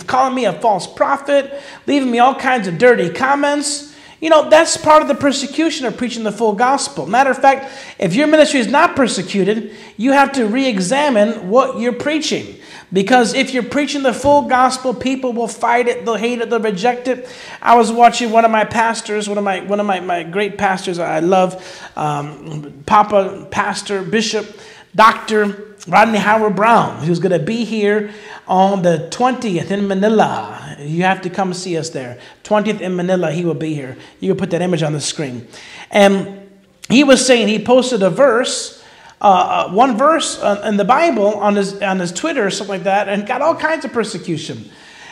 calling 0.06 0.36
me 0.36 0.46
a 0.46 0.54
false 0.54 0.86
prophet, 0.86 1.60
leaving 1.88 2.12
me 2.12 2.20
all 2.20 2.36
kinds 2.36 2.68
of 2.68 2.78
dirty 2.78 3.10
comments. 3.10 3.96
You 4.20 4.30
know, 4.30 4.48
that's 4.48 4.78
part 4.78 5.02
of 5.02 5.08
the 5.08 5.16
persecution 5.16 5.88
of 5.88 5.98
preaching 5.98 6.24
the 6.24 6.32
full 6.32 6.54
gospel. 6.54 7.08
Matter 7.08 7.32
of 7.32 7.40
fact, 7.40 7.72
if 7.98 8.14
your 8.14 8.28
ministry 8.28 8.60
is 8.60 8.68
not 8.68 8.96
persecuted, 8.96 9.76
you 9.98 10.12
have 10.12 10.34
to 10.34 10.46
re 10.46 10.68
examine 10.68 11.50
what 11.50 11.80
you're 11.80 11.94
preaching. 11.94 12.58
Because 12.94 13.34
if 13.34 13.54
you're 13.54 13.64
preaching 13.64 14.04
the 14.04 14.14
full 14.14 14.44
gospel, 14.44 14.94
people 14.94 15.32
will 15.32 15.48
fight 15.48 15.88
it, 15.88 16.04
they'll 16.04 16.16
hate 16.16 16.40
it, 16.40 16.50
they'll 16.50 16.60
reject 16.60 17.08
it. 17.08 17.28
I 17.62 17.76
was 17.76 17.92
watching 17.92 18.32
one 18.32 18.44
of 18.44 18.52
my 18.52 18.66
pastors, 18.66 19.30
one 19.30 19.38
of 19.38 19.44
my 19.44 19.62
one 19.62 19.80
of 19.80 19.86
my, 19.86 20.02
my 20.02 20.24
great 20.24 20.58
pastors 20.58 21.00
I 21.00 21.20
love, 21.20 21.56
um, 21.96 22.84
Papa, 22.86 23.48
Pastor, 23.50 24.04
Bishop, 24.04 24.60
Dr. 24.94 25.76
Rodney 25.88 26.20
Howard-Browne, 26.20 27.04
who's 27.04 27.20
going 27.20 27.32
to 27.32 27.44
be 27.44 27.64
here 27.64 28.12
on 28.48 28.82
the 28.82 29.08
20th 29.12 29.72
in 29.72 29.88
Manila. 29.88 30.76
You 30.80 31.04
have 31.04 31.22
to 31.22 31.30
come 31.30 31.54
see 31.54 31.78
us 31.78 31.90
there. 31.90 32.20
20th 32.44 32.82
in 32.82 32.96
Manila, 32.96 33.32
he 33.32 33.46
will 33.46 33.56
be 33.56 33.74
here. 33.74 33.98
You 34.20 34.30
can 34.34 34.38
put 34.38 34.52
that 34.52 34.62
image 34.62 34.84
on 34.84 34.94
the 34.94 35.02
screen. 35.02 35.48
And 35.90 36.50
he 36.90 37.04
was 37.04 37.26
saying, 37.26 37.48
he 37.48 37.64
posted 37.64 38.04
a 38.04 38.10
verse 38.10 38.81
uh, 39.22 39.68
uh, 39.68 39.72
one 39.72 39.98
verse 39.98 40.40
uh, 40.40 40.62
in 40.66 40.78
the 40.78 40.86
Bible 40.86 41.36
on 41.36 41.56
his, 41.56 41.80
on 41.82 42.00
his 42.00 42.12
Twitter 42.12 42.46
or 42.46 42.50
something 42.50 42.76
like 42.76 42.84
that 42.84 43.08
and 43.08 43.28
got 43.28 43.42
all 43.42 43.56
kinds 43.56 43.86
of 43.86 43.94
persecution. 43.94 44.70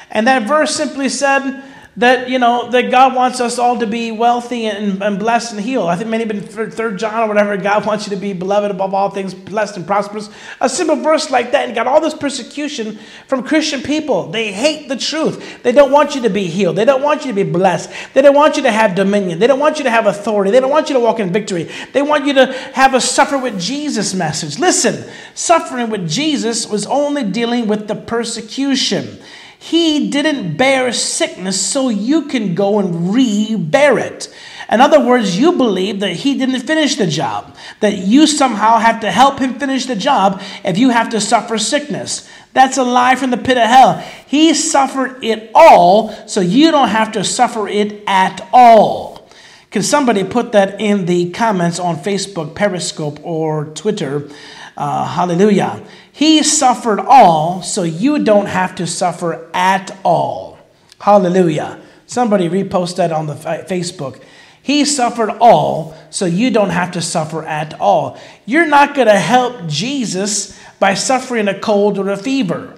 And 0.10 0.28
that 0.28 0.48
verse 0.48 0.76
simply 0.76 1.10
said, 1.10 1.64
that 2.00 2.30
you 2.30 2.40
know 2.40 2.72
that 2.72 2.92
God 2.92 3.14
wants 3.14 3.42
us 3.42 3.60
all 3.60 3.78
to 3.78 3.86
be 3.86 4.12
wealthy 4.12 4.68
and, 4.68 5.04
and 5.04 5.20
blessed 5.20 5.52
and 5.52 5.62
healed. 5.62 5.90
I 5.90 5.98
think 5.98 6.10
maybe 6.10 6.38
in 6.38 6.42
Third 6.42 6.98
John 6.98 7.24
or 7.24 7.28
whatever, 7.28 7.58
God 7.58 7.86
wants 7.86 8.08
you 8.08 8.16
to 8.16 8.16
be 8.16 8.32
beloved 8.32 8.72
above 8.72 8.94
all 8.94 9.10
things, 9.10 9.34
blessed 9.34 9.76
and 9.76 9.86
prosperous. 9.86 10.30
A 10.62 10.70
simple 10.70 10.96
verse 10.96 11.30
like 11.30 11.52
that, 11.52 11.66
and 11.66 11.76
got 11.76 11.88
all 11.88 12.00
this 12.00 12.14
persecution 12.14 12.98
from 13.28 13.44
Christian 13.44 13.82
people. 13.82 14.32
They 14.32 14.54
hate 14.54 14.88
the 14.88 14.96
truth. 14.96 15.62
They 15.62 15.74
don't 15.74 15.92
want 15.92 16.16
you 16.16 16.22
to 16.22 16.30
be 16.30 16.46
healed. 16.46 16.78
They 16.78 16.86
don't 16.86 17.04
want 17.04 17.26
you 17.26 17.32
to 17.32 17.36
be 17.36 17.50
blessed. 17.50 17.92
They 18.14 18.22
don't 18.22 18.36
want 18.36 18.56
you 18.56 18.64
to 18.64 18.72
have 18.72 18.96
dominion. 18.96 19.40
They 19.40 19.48
don't 19.48 19.60
want 19.60 19.78
you 19.78 19.84
to 19.84 19.92
have 19.92 20.08
authority. 20.08 20.52
They 20.52 20.62
don't 20.62 20.72
want 20.72 20.88
you 20.88 20.94
to 20.94 21.02
walk 21.02 21.20
in 21.20 21.34
victory. 21.34 21.70
They 21.92 22.02
want 22.02 22.26
you 22.26 22.34
to 22.36 22.54
have 22.74 22.94
a 22.94 23.02
suffer 23.02 23.38
with 23.38 23.60
Jesus 23.60 24.14
message. 24.14 24.58
Listen, 24.58 25.12
suffering 25.36 25.90
with 25.90 26.10
Jesus 26.10 26.66
was 26.66 26.86
only 26.86 27.26
dealing 27.26 27.68
with 27.68 27.90
the 27.90 27.96
persecution. 27.96 29.20
He 29.62 30.10
didn't 30.10 30.56
bear 30.56 30.94
sickness 30.94 31.62
so 31.62 31.90
you 31.90 32.24
can 32.24 32.56
go 32.56 32.80
and 32.80 33.14
re 33.14 33.56
bear 33.58 34.00
it. 34.00 34.34
In 34.72 34.80
other 34.80 35.04
words, 35.04 35.38
you 35.38 35.52
believe 35.52 36.00
that 36.00 36.14
he 36.14 36.38
didn't 36.38 36.62
finish 36.62 36.96
the 36.96 37.08
job, 37.08 37.56
that 37.82 37.98
you 37.98 38.26
somehow 38.26 38.78
have 38.78 39.02
to 39.02 39.12
help 39.12 39.40
him 39.40 39.60
finish 39.60 39.86
the 39.86 39.98
job 39.98 40.42
if 40.64 40.78
you 40.78 40.92
have 40.92 41.10
to 41.10 41.20
suffer 41.20 41.58
sickness. 41.58 42.30
That's 42.54 42.78
a 42.78 42.84
lie 42.84 43.16
from 43.16 43.32
the 43.32 43.38
pit 43.38 43.58
of 43.58 43.68
hell. 43.68 43.98
He 44.28 44.54
suffered 44.54 45.22
it 45.24 45.52
all 45.54 46.12
so 46.26 46.40
you 46.40 46.72
don't 46.72 46.88
have 46.88 47.12
to 47.14 47.26
suffer 47.26 47.68
it 47.68 48.02
at 48.08 48.48
all. 48.54 49.28
Can 49.72 49.84
somebody 49.84 50.24
put 50.24 50.54
that 50.54 50.80
in 50.80 51.06
the 51.06 51.32
comments 51.32 51.80
on 51.80 51.98
Facebook, 51.98 52.56
Periscope, 52.56 53.20
or 53.24 53.66
Twitter? 53.66 54.30
Uh, 54.78 55.06
hallelujah. 55.06 55.84
He 56.20 56.44
suffered 56.44 57.00
all 57.00 57.62
so 57.62 57.84
you 57.84 58.26
don't 58.26 58.48
have 58.48 58.76
to 58.76 58.86
suffer 58.86 59.50
at 59.54 59.98
all. 60.04 60.60
Hallelujah. 61.00 61.80
Somebody 62.08 62.50
repost 62.50 62.98
that 62.98 63.14
on 63.14 63.28
the 63.28 63.36
Facebook. 63.36 64.22
He 64.62 64.84
suffered 64.84 65.30
all 65.40 65.96
so 66.10 66.26
you 66.26 66.52
don't 66.52 66.72
have 66.72 66.92
to 66.92 67.02
suffer 67.02 67.46
at 67.46 67.80
all. 67.80 68.20
You're 68.46 68.68
not 68.68 68.96
going 68.96 69.08
to 69.08 69.18
help 69.18 69.68
Jesus 69.68 70.60
by 70.78 70.94
suffering 70.94 71.48
a 71.48 71.58
cold 71.58 71.98
or 71.98 72.10
a 72.10 72.18
fever. 72.18 72.78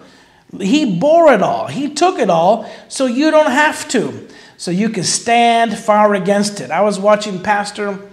He 0.59 0.99
bore 0.99 1.34
it 1.34 1.41
all, 1.41 1.65
He 1.65 1.95
took 1.95 2.19
it 2.19 2.30
all 2.30 2.69
so 2.89 3.07
you 3.07 3.31
don't 3.31 3.49
have 3.49 3.89
to. 3.89 4.27
So 4.57 4.69
you 4.69 4.89
can 4.89 5.03
stand 5.03 5.76
far 5.80 6.13
against 6.13 6.61
it. 6.61 6.69
I 6.69 6.81
was 6.81 6.99
watching 6.99 7.41
Pastor 7.41 8.10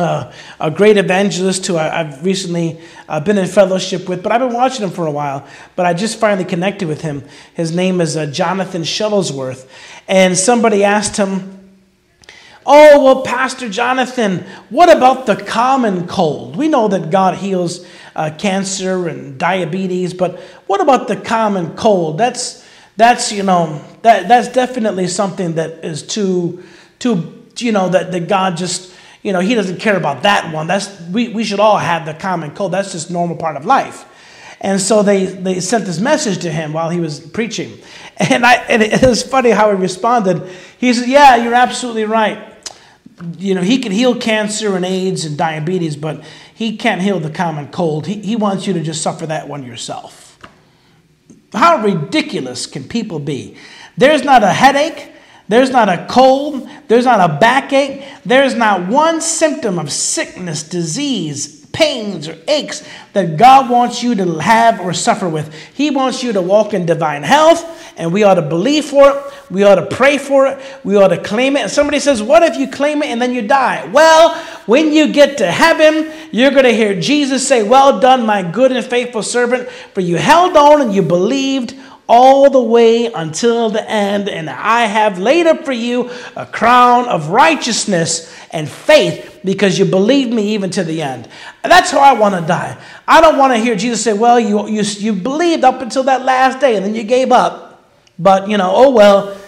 uh, 0.00 0.32
a 0.58 0.70
great 0.70 0.96
evangelist 0.96 1.66
who 1.66 1.76
I, 1.76 2.04
have 2.04 2.24
recently 2.24 2.80
uh, 3.08 3.20
been 3.20 3.38
in 3.38 3.46
fellowship 3.46 4.08
with, 4.08 4.22
but 4.22 4.32
I've 4.32 4.40
been 4.40 4.52
watching 4.52 4.84
him 4.84 4.90
for 4.90 5.06
a 5.06 5.10
while. 5.10 5.46
But 5.76 5.86
I 5.86 5.94
just 5.94 6.18
finally 6.18 6.44
connected 6.44 6.88
with 6.88 7.00
him. 7.02 7.24
His 7.54 7.74
name 7.74 8.00
is 8.00 8.16
uh, 8.16 8.26
Jonathan 8.26 8.82
Shuttlesworth. 8.82 9.68
And 10.08 10.36
somebody 10.36 10.84
asked 10.84 11.16
him, 11.16 11.60
Oh, 12.66 13.02
well, 13.02 13.22
Pastor 13.22 13.68
Jonathan, 13.68 14.44
what 14.68 14.94
about 14.94 15.26
the 15.26 15.36
common 15.36 16.06
cold? 16.06 16.56
We 16.56 16.68
know 16.68 16.88
that 16.88 17.10
God 17.10 17.36
heals 17.36 17.86
uh, 18.14 18.30
cancer 18.36 19.08
and 19.08 19.38
diabetes, 19.38 20.12
but 20.12 20.38
what 20.66 20.80
about 20.80 21.08
the 21.08 21.16
common 21.16 21.74
cold? 21.74 22.18
That's, 22.18 22.66
that's 22.96 23.32
you 23.32 23.42
know, 23.42 23.82
that, 24.02 24.28
that's 24.28 24.48
definitely 24.48 25.08
something 25.08 25.54
that 25.54 25.84
is 25.84 26.02
too, 26.02 26.62
too, 26.98 27.44
you 27.56 27.72
know, 27.72 27.88
that, 27.88 28.12
that 28.12 28.28
God 28.28 28.56
just 28.56 28.89
you 29.22 29.32
know, 29.32 29.40
he 29.40 29.54
doesn't 29.54 29.78
care 29.80 29.96
about 29.96 30.22
that 30.22 30.52
one. 30.54 30.66
That's 30.66 31.00
we, 31.02 31.28
we 31.28 31.44
should 31.44 31.60
all 31.60 31.78
have 31.78 32.06
the 32.06 32.14
common 32.14 32.52
cold. 32.52 32.72
That's 32.72 32.92
just 32.92 33.10
normal 33.10 33.36
part 33.36 33.56
of 33.56 33.64
life. 33.64 34.06
And 34.60 34.80
so 34.80 35.02
they, 35.02 35.24
they 35.24 35.60
sent 35.60 35.86
this 35.86 36.00
message 36.00 36.38
to 36.38 36.50
him 36.50 36.72
while 36.72 36.90
he 36.90 37.00
was 37.00 37.20
preaching. 37.20 37.78
And, 38.22 38.44
I, 38.44 38.56
and 38.56 38.82
it 38.82 39.00
was 39.02 39.22
funny 39.22 39.48
how 39.48 39.74
he 39.74 39.80
responded. 39.80 40.46
He 40.76 40.92
said, 40.92 41.08
Yeah, 41.08 41.36
you're 41.36 41.54
absolutely 41.54 42.04
right. 42.04 42.54
You 43.38 43.54
know, 43.54 43.62
he 43.62 43.78
can 43.78 43.92
heal 43.92 44.14
cancer 44.14 44.76
and 44.76 44.84
AIDS 44.84 45.24
and 45.24 45.38
diabetes, 45.38 45.96
but 45.96 46.22
he 46.54 46.76
can't 46.76 47.00
heal 47.00 47.18
the 47.18 47.30
common 47.30 47.68
cold. 47.68 48.06
He, 48.06 48.20
he 48.20 48.36
wants 48.36 48.66
you 48.66 48.74
to 48.74 48.82
just 48.82 49.00
suffer 49.00 49.26
that 49.28 49.48
one 49.48 49.64
yourself. 49.64 50.38
How 51.54 51.82
ridiculous 51.82 52.66
can 52.66 52.84
people 52.84 53.20
be? 53.20 53.56
There's 53.96 54.22
not 54.22 54.42
a 54.42 54.52
headache, 54.52 55.09
there's 55.50 55.70
not 55.70 55.88
a 55.88 56.06
cold. 56.08 56.68
There's 56.86 57.06
not 57.06 57.28
a 57.28 57.40
backache. 57.40 58.04
There's 58.24 58.54
not 58.54 58.86
one 58.86 59.20
symptom 59.20 59.80
of 59.80 59.90
sickness, 59.90 60.62
disease, 60.62 61.66
pains, 61.72 62.28
or 62.28 62.38
aches 62.46 62.88
that 63.14 63.36
God 63.36 63.68
wants 63.68 64.00
you 64.00 64.14
to 64.14 64.38
have 64.38 64.78
or 64.78 64.92
suffer 64.92 65.28
with. 65.28 65.52
He 65.74 65.90
wants 65.90 66.22
you 66.22 66.32
to 66.34 66.40
walk 66.40 66.72
in 66.72 66.86
divine 66.86 67.24
health, 67.24 67.64
and 67.96 68.12
we 68.12 68.22
ought 68.22 68.34
to 68.34 68.42
believe 68.42 68.84
for 68.84 69.10
it. 69.10 69.24
We 69.50 69.64
ought 69.64 69.74
to 69.74 69.86
pray 69.86 70.18
for 70.18 70.46
it. 70.46 70.60
We 70.84 70.94
ought 70.94 71.08
to 71.08 71.20
claim 71.20 71.56
it. 71.56 71.62
And 71.62 71.70
somebody 71.70 71.98
says, 71.98 72.22
What 72.22 72.44
if 72.44 72.56
you 72.56 72.68
claim 72.68 73.02
it 73.02 73.08
and 73.08 73.20
then 73.20 73.34
you 73.34 73.42
die? 73.42 73.86
Well, 73.86 74.36
when 74.66 74.92
you 74.92 75.12
get 75.12 75.38
to 75.38 75.50
heaven, 75.50 76.12
you're 76.30 76.52
going 76.52 76.62
to 76.62 76.72
hear 76.72 77.00
Jesus 77.00 77.48
say, 77.48 77.64
Well 77.64 77.98
done, 77.98 78.24
my 78.24 78.48
good 78.48 78.70
and 78.70 78.86
faithful 78.86 79.24
servant, 79.24 79.68
for 79.68 80.00
you 80.00 80.14
held 80.14 80.56
on 80.56 80.80
and 80.80 80.94
you 80.94 81.02
believed 81.02 81.74
all 82.10 82.50
the 82.50 82.60
way 82.60 83.06
until 83.06 83.70
the 83.70 83.88
end, 83.88 84.28
and 84.28 84.50
I 84.50 84.86
have 84.86 85.20
laid 85.20 85.46
up 85.46 85.64
for 85.64 85.70
you 85.70 86.10
a 86.34 86.44
crown 86.44 87.08
of 87.08 87.28
righteousness 87.28 88.34
and 88.50 88.68
faith 88.68 89.38
because 89.44 89.78
you 89.78 89.84
believed 89.84 90.32
me 90.32 90.54
even 90.54 90.70
to 90.70 90.82
the 90.82 91.02
end. 91.02 91.28
That's 91.62 91.92
how 91.92 92.00
I 92.00 92.14
want 92.14 92.34
to 92.34 92.40
die. 92.40 92.76
I 93.06 93.20
don't 93.20 93.38
want 93.38 93.52
to 93.52 93.58
hear 93.60 93.76
Jesus 93.76 94.02
say, 94.02 94.12
Well, 94.12 94.40
you, 94.40 94.66
you, 94.66 94.82
you 94.82 95.12
believed 95.12 95.62
up 95.62 95.82
until 95.82 96.02
that 96.02 96.24
last 96.24 96.58
day 96.58 96.74
and 96.74 96.84
then 96.84 96.96
you 96.96 97.04
gave 97.04 97.30
up, 97.30 97.80
but 98.18 98.50
you 98.50 98.58
know, 98.58 98.72
oh 98.74 98.90
well, 98.90 99.39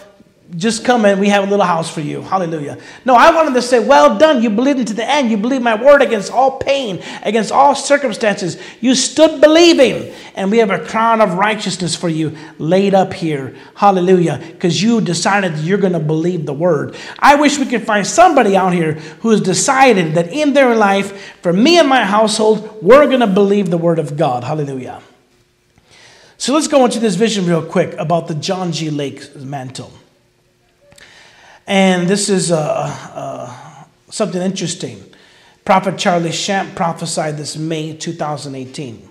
just 0.55 0.85
come 0.85 1.05
and 1.05 1.19
we 1.19 1.29
have 1.29 1.47
a 1.47 1.49
little 1.49 1.65
house 1.65 1.89
for 1.89 2.01
you. 2.01 2.21
Hallelujah. 2.21 2.77
No, 3.05 3.15
I 3.15 3.33
wanted 3.33 3.53
to 3.55 3.61
say, 3.61 3.79
well 3.79 4.17
done. 4.17 4.43
You 4.43 4.49
believed 4.49 4.79
into 4.79 4.93
the 4.93 5.09
end. 5.09 5.31
You 5.31 5.37
believed 5.37 5.63
my 5.63 5.81
word 5.81 6.01
against 6.01 6.31
all 6.31 6.59
pain, 6.59 7.01
against 7.23 7.51
all 7.51 7.73
circumstances. 7.75 8.57
You 8.79 8.93
stood 8.95 9.41
believing. 9.41 10.13
And 10.35 10.51
we 10.51 10.59
have 10.59 10.69
a 10.69 10.79
crown 10.79 11.21
of 11.21 11.35
righteousness 11.35 11.95
for 11.95 12.09
you 12.09 12.35
laid 12.59 12.93
up 12.93 13.13
here. 13.13 13.55
Hallelujah. 13.75 14.37
Because 14.37 14.81
you 14.81 15.01
decided 15.01 15.57
you're 15.59 15.77
going 15.77 15.93
to 15.93 15.99
believe 15.99 16.45
the 16.45 16.53
word. 16.53 16.95
I 17.17 17.35
wish 17.35 17.57
we 17.57 17.65
could 17.65 17.83
find 17.83 18.05
somebody 18.05 18.55
out 18.55 18.73
here 18.73 18.93
who 19.21 19.29
has 19.29 19.41
decided 19.41 20.15
that 20.15 20.31
in 20.31 20.53
their 20.53 20.75
life, 20.75 21.35
for 21.41 21.53
me 21.53 21.79
and 21.79 21.89
my 21.89 22.03
household, 22.03 22.79
we're 22.81 23.07
going 23.07 23.21
to 23.21 23.27
believe 23.27 23.69
the 23.69 23.77
word 23.77 23.99
of 23.99 24.17
God. 24.17 24.43
Hallelujah. 24.43 25.01
So 26.37 26.53
let's 26.53 26.67
go 26.67 26.83
into 26.83 26.99
this 26.99 27.15
vision 27.15 27.45
real 27.45 27.63
quick 27.63 27.95
about 27.97 28.27
the 28.27 28.35
John 28.35 28.71
G. 28.71 28.89
Lake 28.89 29.35
mantle. 29.35 29.91
And 31.65 32.07
this 32.07 32.29
is 32.29 32.51
uh, 32.51 32.57
uh, 33.13 33.85
something 34.09 34.41
interesting. 34.41 35.03
Prophet 35.63 35.97
Charlie 35.97 36.31
Shamp 36.31 36.75
prophesied 36.75 37.37
this 37.37 37.55
May 37.55 37.95
2018. 37.95 39.09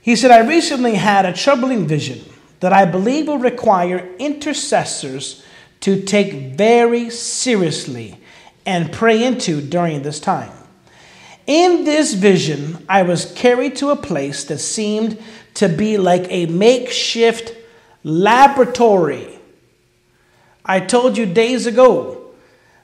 He 0.00 0.16
said, 0.16 0.30
I 0.30 0.46
recently 0.46 0.94
had 0.94 1.26
a 1.26 1.32
troubling 1.32 1.86
vision 1.86 2.24
that 2.60 2.72
I 2.72 2.84
believe 2.84 3.26
will 3.26 3.38
require 3.38 4.08
intercessors 4.18 5.44
to 5.80 6.02
take 6.02 6.56
very 6.56 7.10
seriously 7.10 8.18
and 8.64 8.92
pray 8.92 9.24
into 9.24 9.60
during 9.60 10.02
this 10.02 10.20
time. 10.20 10.52
In 11.46 11.84
this 11.84 12.14
vision, 12.14 12.84
I 12.88 13.02
was 13.02 13.32
carried 13.32 13.76
to 13.76 13.90
a 13.90 13.96
place 13.96 14.44
that 14.44 14.58
seemed 14.58 15.20
to 15.54 15.68
be 15.68 15.98
like 15.98 16.26
a 16.30 16.46
makeshift 16.46 17.54
laboratory 18.04 19.37
I 20.68 20.80
told 20.80 21.16
you 21.16 21.24
days 21.24 21.66
ago 21.66 22.30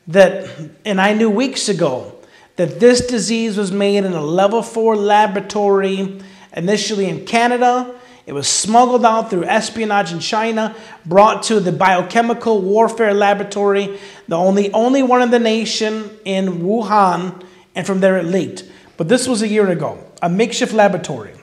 that, 0.07 0.49
and 0.87 0.99
I 0.99 1.13
knew 1.13 1.29
weeks 1.29 1.69
ago, 1.69 2.13
that 2.57 2.81
this 2.81 3.07
disease 3.07 3.59
was 3.59 3.71
made 3.71 4.05
in 4.05 4.15
a 4.15 4.23
level 4.23 4.63
four 4.63 4.97
laboratory, 4.97 6.21
initially 6.57 7.11
in 7.11 7.27
Canada. 7.27 7.95
It 8.27 8.33
was 8.33 8.49
smuggled 8.49 9.05
out 9.05 9.29
through 9.29 9.45
espionage 9.45 10.13
in 10.13 10.21
China, 10.21 10.75
brought 11.05 11.43
to 11.45 11.61
the 11.61 11.73
biochemical 11.73 12.63
warfare 12.63 13.13
laboratory, 13.13 13.99
the 14.29 14.37
only, 14.37 14.73
only 14.73 15.03
one 15.03 15.21
in 15.21 15.31
the 15.31 15.39
nation 15.39 16.11
in 16.25 16.61
Wuhan, 16.63 17.45
and 17.75 17.87
from 17.87 18.01
there 18.01 18.17
it 18.17 18.25
leaked. 18.25 18.65
But 18.97 19.09
this 19.09 19.29
was 19.29 19.43
a 19.43 19.49
year 19.49 19.69
ago, 19.69 19.99
a 20.23 20.31
makeshift 20.31 20.73
laboratory. 20.73 21.35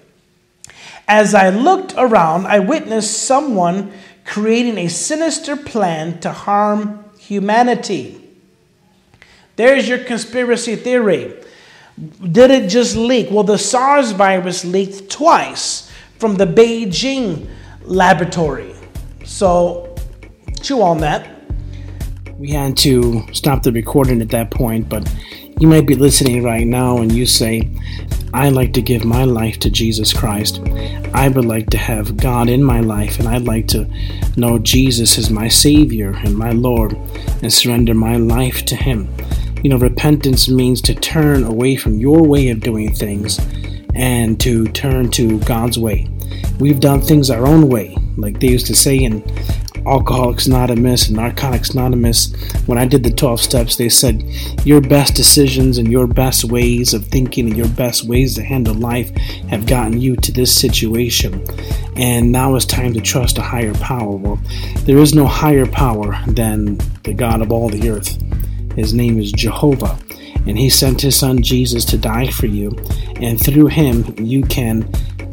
As 1.07 1.35
I 1.35 1.49
looked 1.49 1.93
around, 1.97 2.47
I 2.47 2.59
witnessed 2.59 3.26
someone 3.27 3.91
creating 4.26 4.77
a 4.77 4.88
sinister 4.88 5.56
plan 5.56 6.19
to 6.19 6.31
harm 6.31 7.03
humanity. 7.19 8.18
There's 9.56 9.88
your 9.88 9.99
conspiracy 9.99 10.76
theory. 10.76 11.34
Did 12.31 12.52
it 12.52 12.69
just 12.69 12.95
leak? 12.95 13.30
Well, 13.30 13.43
the 13.43 13.57
SARS 13.57 14.11
virus 14.11 14.65
leaked 14.65 15.10
twice 15.10 15.91
from 16.18 16.35
the 16.35 16.45
Beijing 16.45 17.48
laboratory. 17.84 18.73
So, 19.23 19.95
chew 20.61 20.81
on 20.81 20.99
that. 20.99 21.30
We 22.38 22.52
had 22.52 22.76
to 22.77 23.23
stop 23.34 23.61
the 23.61 23.72
recording 23.72 24.22
at 24.22 24.30
that 24.30 24.49
point, 24.49 24.89
but 24.89 25.11
you 25.60 25.68
might 25.68 25.85
be 25.85 25.95
listening 25.95 26.43
right 26.43 26.65
now 26.65 26.98
and 26.98 27.11
you 27.11 27.27
say, 27.27 27.69
I 28.34 28.49
like 28.49 28.74
to 28.74 28.82
give 28.82 29.03
my 29.03 29.26
life 29.26 29.60
to 29.60 29.70
Jesus 29.70 30.14
Christ. 30.14 30.62
I 31.14 31.28
would 31.28 31.45
like 31.45 31.70
to 31.72 31.78
have 31.78 32.18
God 32.18 32.49
in 32.49 32.64
my 32.64 32.80
life, 32.80 33.20
and 33.20 33.28
I'd 33.28 33.44
like 33.44 33.68
to 33.70 33.90
know 34.38 34.58
Jesus 34.58 35.18
as 35.18 35.30
my 35.30 35.48
Savior 35.48 36.12
and 36.12 36.38
my 36.38 36.52
Lord 36.52 36.94
and 37.41 37.52
surrender 37.52 37.94
my 37.94 38.16
life 38.16 38.66
to 38.66 38.76
Him. 38.76 39.14
You 39.64 39.70
know, 39.70 39.78
repentance 39.78 40.48
means 40.48 40.82
to 40.84 40.95
turn 40.95 41.44
away 41.44 41.76
from 41.76 41.99
your 41.99 42.24
way 42.24 42.49
of 42.49 42.62
doing 42.62 42.94
things 42.94 43.40
and 43.94 44.40
to 44.40 44.66
turn 44.70 45.12
to 45.12 45.40
God's 45.41 45.78
way. 45.78 46.08
We've 46.60 46.80
done 46.80 47.02
things 47.02 47.30
our 47.30 47.45
own 47.45 47.68
way, 47.68 47.98
like 48.18 48.40
they 48.40 48.48
used 48.48 48.68
to 48.68 48.76
say 48.76 48.98
in 48.98 49.22
Alcoholics 49.86 50.48
Anonymous 50.48 51.08
and 51.08 51.18
Narcotics 51.18 51.72
Anonymous, 51.72 52.34
when 52.66 52.78
I 52.78 52.86
did 52.86 53.03
the 53.03 53.12
12 53.12 53.41
steps, 53.41 53.76
they 53.76 53.90
said 53.90 54.24
your 54.66 54.82
best 54.82 55.16
decisions 55.16 55.78
and 55.78 55.91
your 55.91 56.08
best 56.08 56.45
ways 56.45 56.94
of 56.94 57.06
thinking 57.08 57.48
and 57.48 57.58
your 57.58 57.68
best 57.70 58.06
ways 58.06 58.36
to 58.36 58.44
handle 58.44 58.76
life 58.76 59.10
have 59.49 59.66
gotten 59.66 59.99
you 59.99 60.16
to 60.18 60.32
this 60.32 60.56
situation. 60.56 61.45
And 61.95 62.32
now 62.32 62.56
it's 62.56 62.66
time 62.66 62.94
to 62.94 63.02
trust 63.02 63.38
a 63.38 63.41
higher 63.41 63.74
power. 63.76 64.16
Well, 64.16 64.40
there 64.86 64.98
is 64.98 65.14
no 65.14 65.26
higher 65.26 65.66
power 65.66 66.18
than 66.28 66.78
the 67.03 67.14
God 67.14 67.41
of 67.41 67.52
all 67.52 67.70
the 67.70 67.90
earth. 67.90 68.18
His 68.76 68.94
name 68.94 69.20
is 69.20 69.32
Jehovah. 69.32 69.98
And 70.48 70.58
he 70.58 70.70
sent 70.70 71.02
his 71.02 71.16
son 71.16 71.44
Jesus 71.44 71.86
to 71.86 71.98
die 71.98 72.32
for 72.32 72.48
you. 72.48 72.72
And 73.18 73.40
through 73.40 73.68
him, 73.68 74.16
you 74.18 74.41
can 74.44 74.91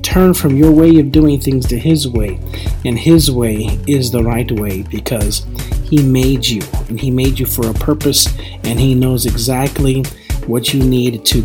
turn 0.08 0.32
from 0.32 0.56
your 0.56 0.72
way 0.72 0.98
of 0.98 1.12
doing 1.12 1.38
things 1.38 1.66
to 1.66 1.78
His 1.78 2.08
way. 2.08 2.40
And 2.86 2.98
His 2.98 3.30
way 3.30 3.78
is 3.86 4.10
the 4.10 4.22
right 4.22 4.50
way 4.50 4.82
because 4.82 5.44
He 5.84 6.02
made 6.02 6.46
you 6.46 6.62
and 6.88 6.98
He 6.98 7.10
made 7.10 7.38
you 7.38 7.44
for 7.44 7.68
a 7.68 7.74
purpose 7.74 8.26
and 8.64 8.80
He 8.80 8.94
knows 8.94 9.26
exactly 9.26 10.02
what 10.46 10.72
you 10.72 10.82
need 10.82 11.26
to 11.26 11.42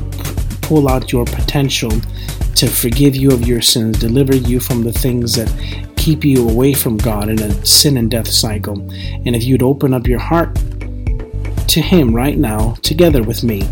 pull 0.61 0.87
out 0.87 1.11
your 1.11 1.25
potential 1.25 1.91
to 2.55 2.67
forgive 2.67 3.17
you 3.17 3.31
of 3.31 3.45
your 3.45 3.61
sins, 3.61 3.99
deliver 3.99 4.33
you 4.33 4.61
from 4.61 4.83
the 4.83 4.93
things 4.93 5.35
that 5.35 5.51
keep 5.97 6.23
you 6.23 6.47
away 6.47 6.73
from 6.73 6.97
God 6.97 7.27
in 7.27 7.41
a 7.41 7.65
sin 7.65 7.97
and 7.97 8.09
death 8.09 8.29
cycle. 8.29 8.79
And 9.25 9.35
if 9.35 9.43
you'd 9.43 9.63
open 9.63 9.93
up 9.93 10.07
your 10.07 10.19
heart 10.19 10.55
to 11.67 11.81
Him 11.81 12.15
right 12.15 12.37
now, 12.37 12.75
together 12.81 13.23
with 13.23 13.43
me, 13.43 13.67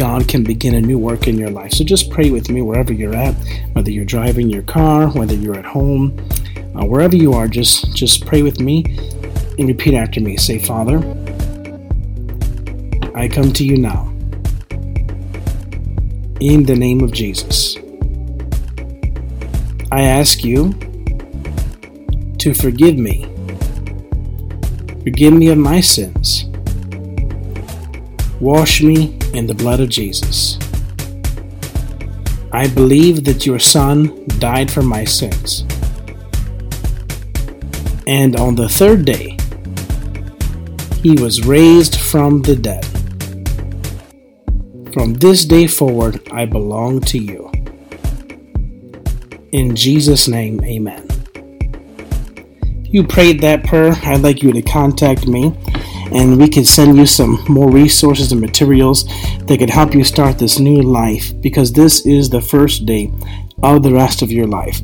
God 0.00 0.28
can 0.28 0.42
begin 0.42 0.76
a 0.76 0.80
new 0.80 0.96
work 0.96 1.28
in 1.28 1.36
your 1.36 1.50
life. 1.50 1.72
So 1.72 1.84
just 1.84 2.10
pray 2.10 2.30
with 2.30 2.48
me 2.48 2.62
wherever 2.62 2.90
you're 2.90 3.14
at, 3.14 3.34
whether 3.74 3.90
you're 3.90 4.06
driving 4.06 4.48
your 4.48 4.62
car, 4.62 5.08
whether 5.08 5.34
you're 5.34 5.58
at 5.58 5.66
home, 5.66 6.18
uh, 6.74 6.86
wherever 6.86 7.14
you 7.14 7.34
are. 7.34 7.46
Just 7.46 7.94
just 7.94 8.24
pray 8.24 8.40
with 8.40 8.60
me 8.60 8.82
and 9.58 9.68
repeat 9.68 9.92
after 9.92 10.18
me. 10.22 10.38
Say, 10.38 10.58
Father, 10.58 11.00
I 13.14 13.28
come 13.28 13.52
to 13.52 13.62
you 13.62 13.76
now 13.76 14.08
in 16.40 16.64
the 16.64 16.76
name 16.76 17.02
of 17.04 17.12
Jesus. 17.12 17.76
I 19.92 20.04
ask 20.04 20.42
you 20.42 20.72
to 22.38 22.54
forgive 22.54 22.96
me. 22.96 23.26
Forgive 25.02 25.34
me 25.34 25.50
of 25.50 25.58
my 25.58 25.82
sins. 25.82 26.46
Wash 28.40 28.82
me 28.82 29.19
in 29.34 29.46
the 29.46 29.54
blood 29.54 29.80
of 29.80 29.88
Jesus. 29.88 30.58
I 32.52 32.66
believe 32.68 33.24
that 33.24 33.46
your 33.46 33.58
Son 33.58 34.26
died 34.38 34.70
for 34.70 34.82
my 34.82 35.04
sins. 35.04 35.64
And 38.06 38.34
on 38.36 38.56
the 38.56 38.68
third 38.68 39.04
day, 39.04 39.36
he 41.02 41.12
was 41.22 41.46
raised 41.46 41.96
from 41.96 42.42
the 42.42 42.56
dead. 42.56 42.84
From 44.92 45.14
this 45.14 45.44
day 45.44 45.68
forward, 45.68 46.20
I 46.32 46.44
belong 46.44 47.00
to 47.02 47.18
you. 47.18 47.50
In 49.52 49.76
Jesus' 49.76 50.26
name, 50.26 50.62
amen. 50.64 51.06
You 52.82 53.06
prayed 53.06 53.40
that 53.42 53.64
prayer, 53.64 53.92
I'd 54.02 54.22
like 54.22 54.42
you 54.42 54.52
to 54.52 54.62
contact 54.62 55.28
me 55.28 55.56
and 56.12 56.38
we 56.38 56.48
can 56.48 56.64
send 56.64 56.96
you 56.96 57.06
some 57.06 57.42
more 57.48 57.70
resources 57.70 58.32
and 58.32 58.40
materials 58.40 59.04
that 59.46 59.58
can 59.58 59.68
help 59.68 59.94
you 59.94 60.04
start 60.04 60.38
this 60.38 60.58
new 60.58 60.82
life 60.82 61.32
because 61.40 61.72
this 61.72 62.04
is 62.06 62.30
the 62.30 62.40
first 62.40 62.86
day 62.86 63.12
of 63.62 63.82
the 63.82 63.92
rest 63.92 64.22
of 64.22 64.32
your 64.32 64.46
life. 64.46 64.80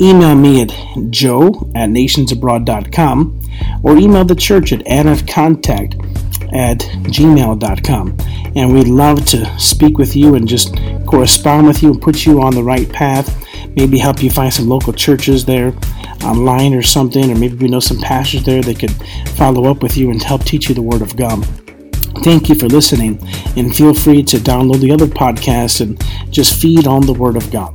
Email 0.00 0.34
me 0.34 0.62
at 0.62 0.72
joe 1.10 1.48
at 1.74 1.90
nationsabroad.com 1.90 3.40
or 3.82 3.98
email 3.98 4.24
the 4.24 4.34
church 4.34 4.72
at 4.72 5.28
contact 5.28 5.94
at 6.52 6.78
gmail.com. 6.78 8.16
And 8.56 8.74
we'd 8.74 8.88
love 8.88 9.24
to 9.26 9.58
speak 9.58 9.98
with 9.98 10.16
you 10.16 10.34
and 10.34 10.48
just 10.48 10.74
correspond 11.06 11.66
with 11.66 11.82
you 11.82 11.92
and 11.92 12.02
put 12.02 12.26
you 12.26 12.40
on 12.40 12.54
the 12.54 12.62
right 12.62 12.90
path. 12.90 13.46
Maybe 13.76 13.98
help 13.98 14.22
you 14.22 14.30
find 14.30 14.52
some 14.52 14.68
local 14.68 14.92
churches 14.92 15.44
there 15.44 15.72
online 16.24 16.74
or 16.74 16.82
something, 16.82 17.30
or 17.30 17.34
maybe 17.34 17.54
we 17.54 17.68
know 17.68 17.80
some 17.80 17.98
pastors 17.98 18.44
there 18.44 18.62
that 18.62 18.78
could 18.78 18.92
follow 19.36 19.70
up 19.70 19.82
with 19.82 19.96
you 19.96 20.10
and 20.10 20.22
help 20.22 20.44
teach 20.44 20.68
you 20.68 20.74
the 20.74 20.82
Word 20.82 21.02
of 21.02 21.16
God. 21.16 21.44
Thank 22.22 22.48
you 22.48 22.54
for 22.54 22.66
listening, 22.66 23.18
and 23.56 23.74
feel 23.74 23.94
free 23.94 24.22
to 24.24 24.36
download 24.36 24.80
the 24.80 24.92
other 24.92 25.06
podcasts 25.06 25.80
and 25.80 26.02
just 26.30 26.60
feed 26.60 26.86
on 26.86 27.06
the 27.06 27.14
Word 27.14 27.36
of 27.36 27.50
God. 27.50 27.74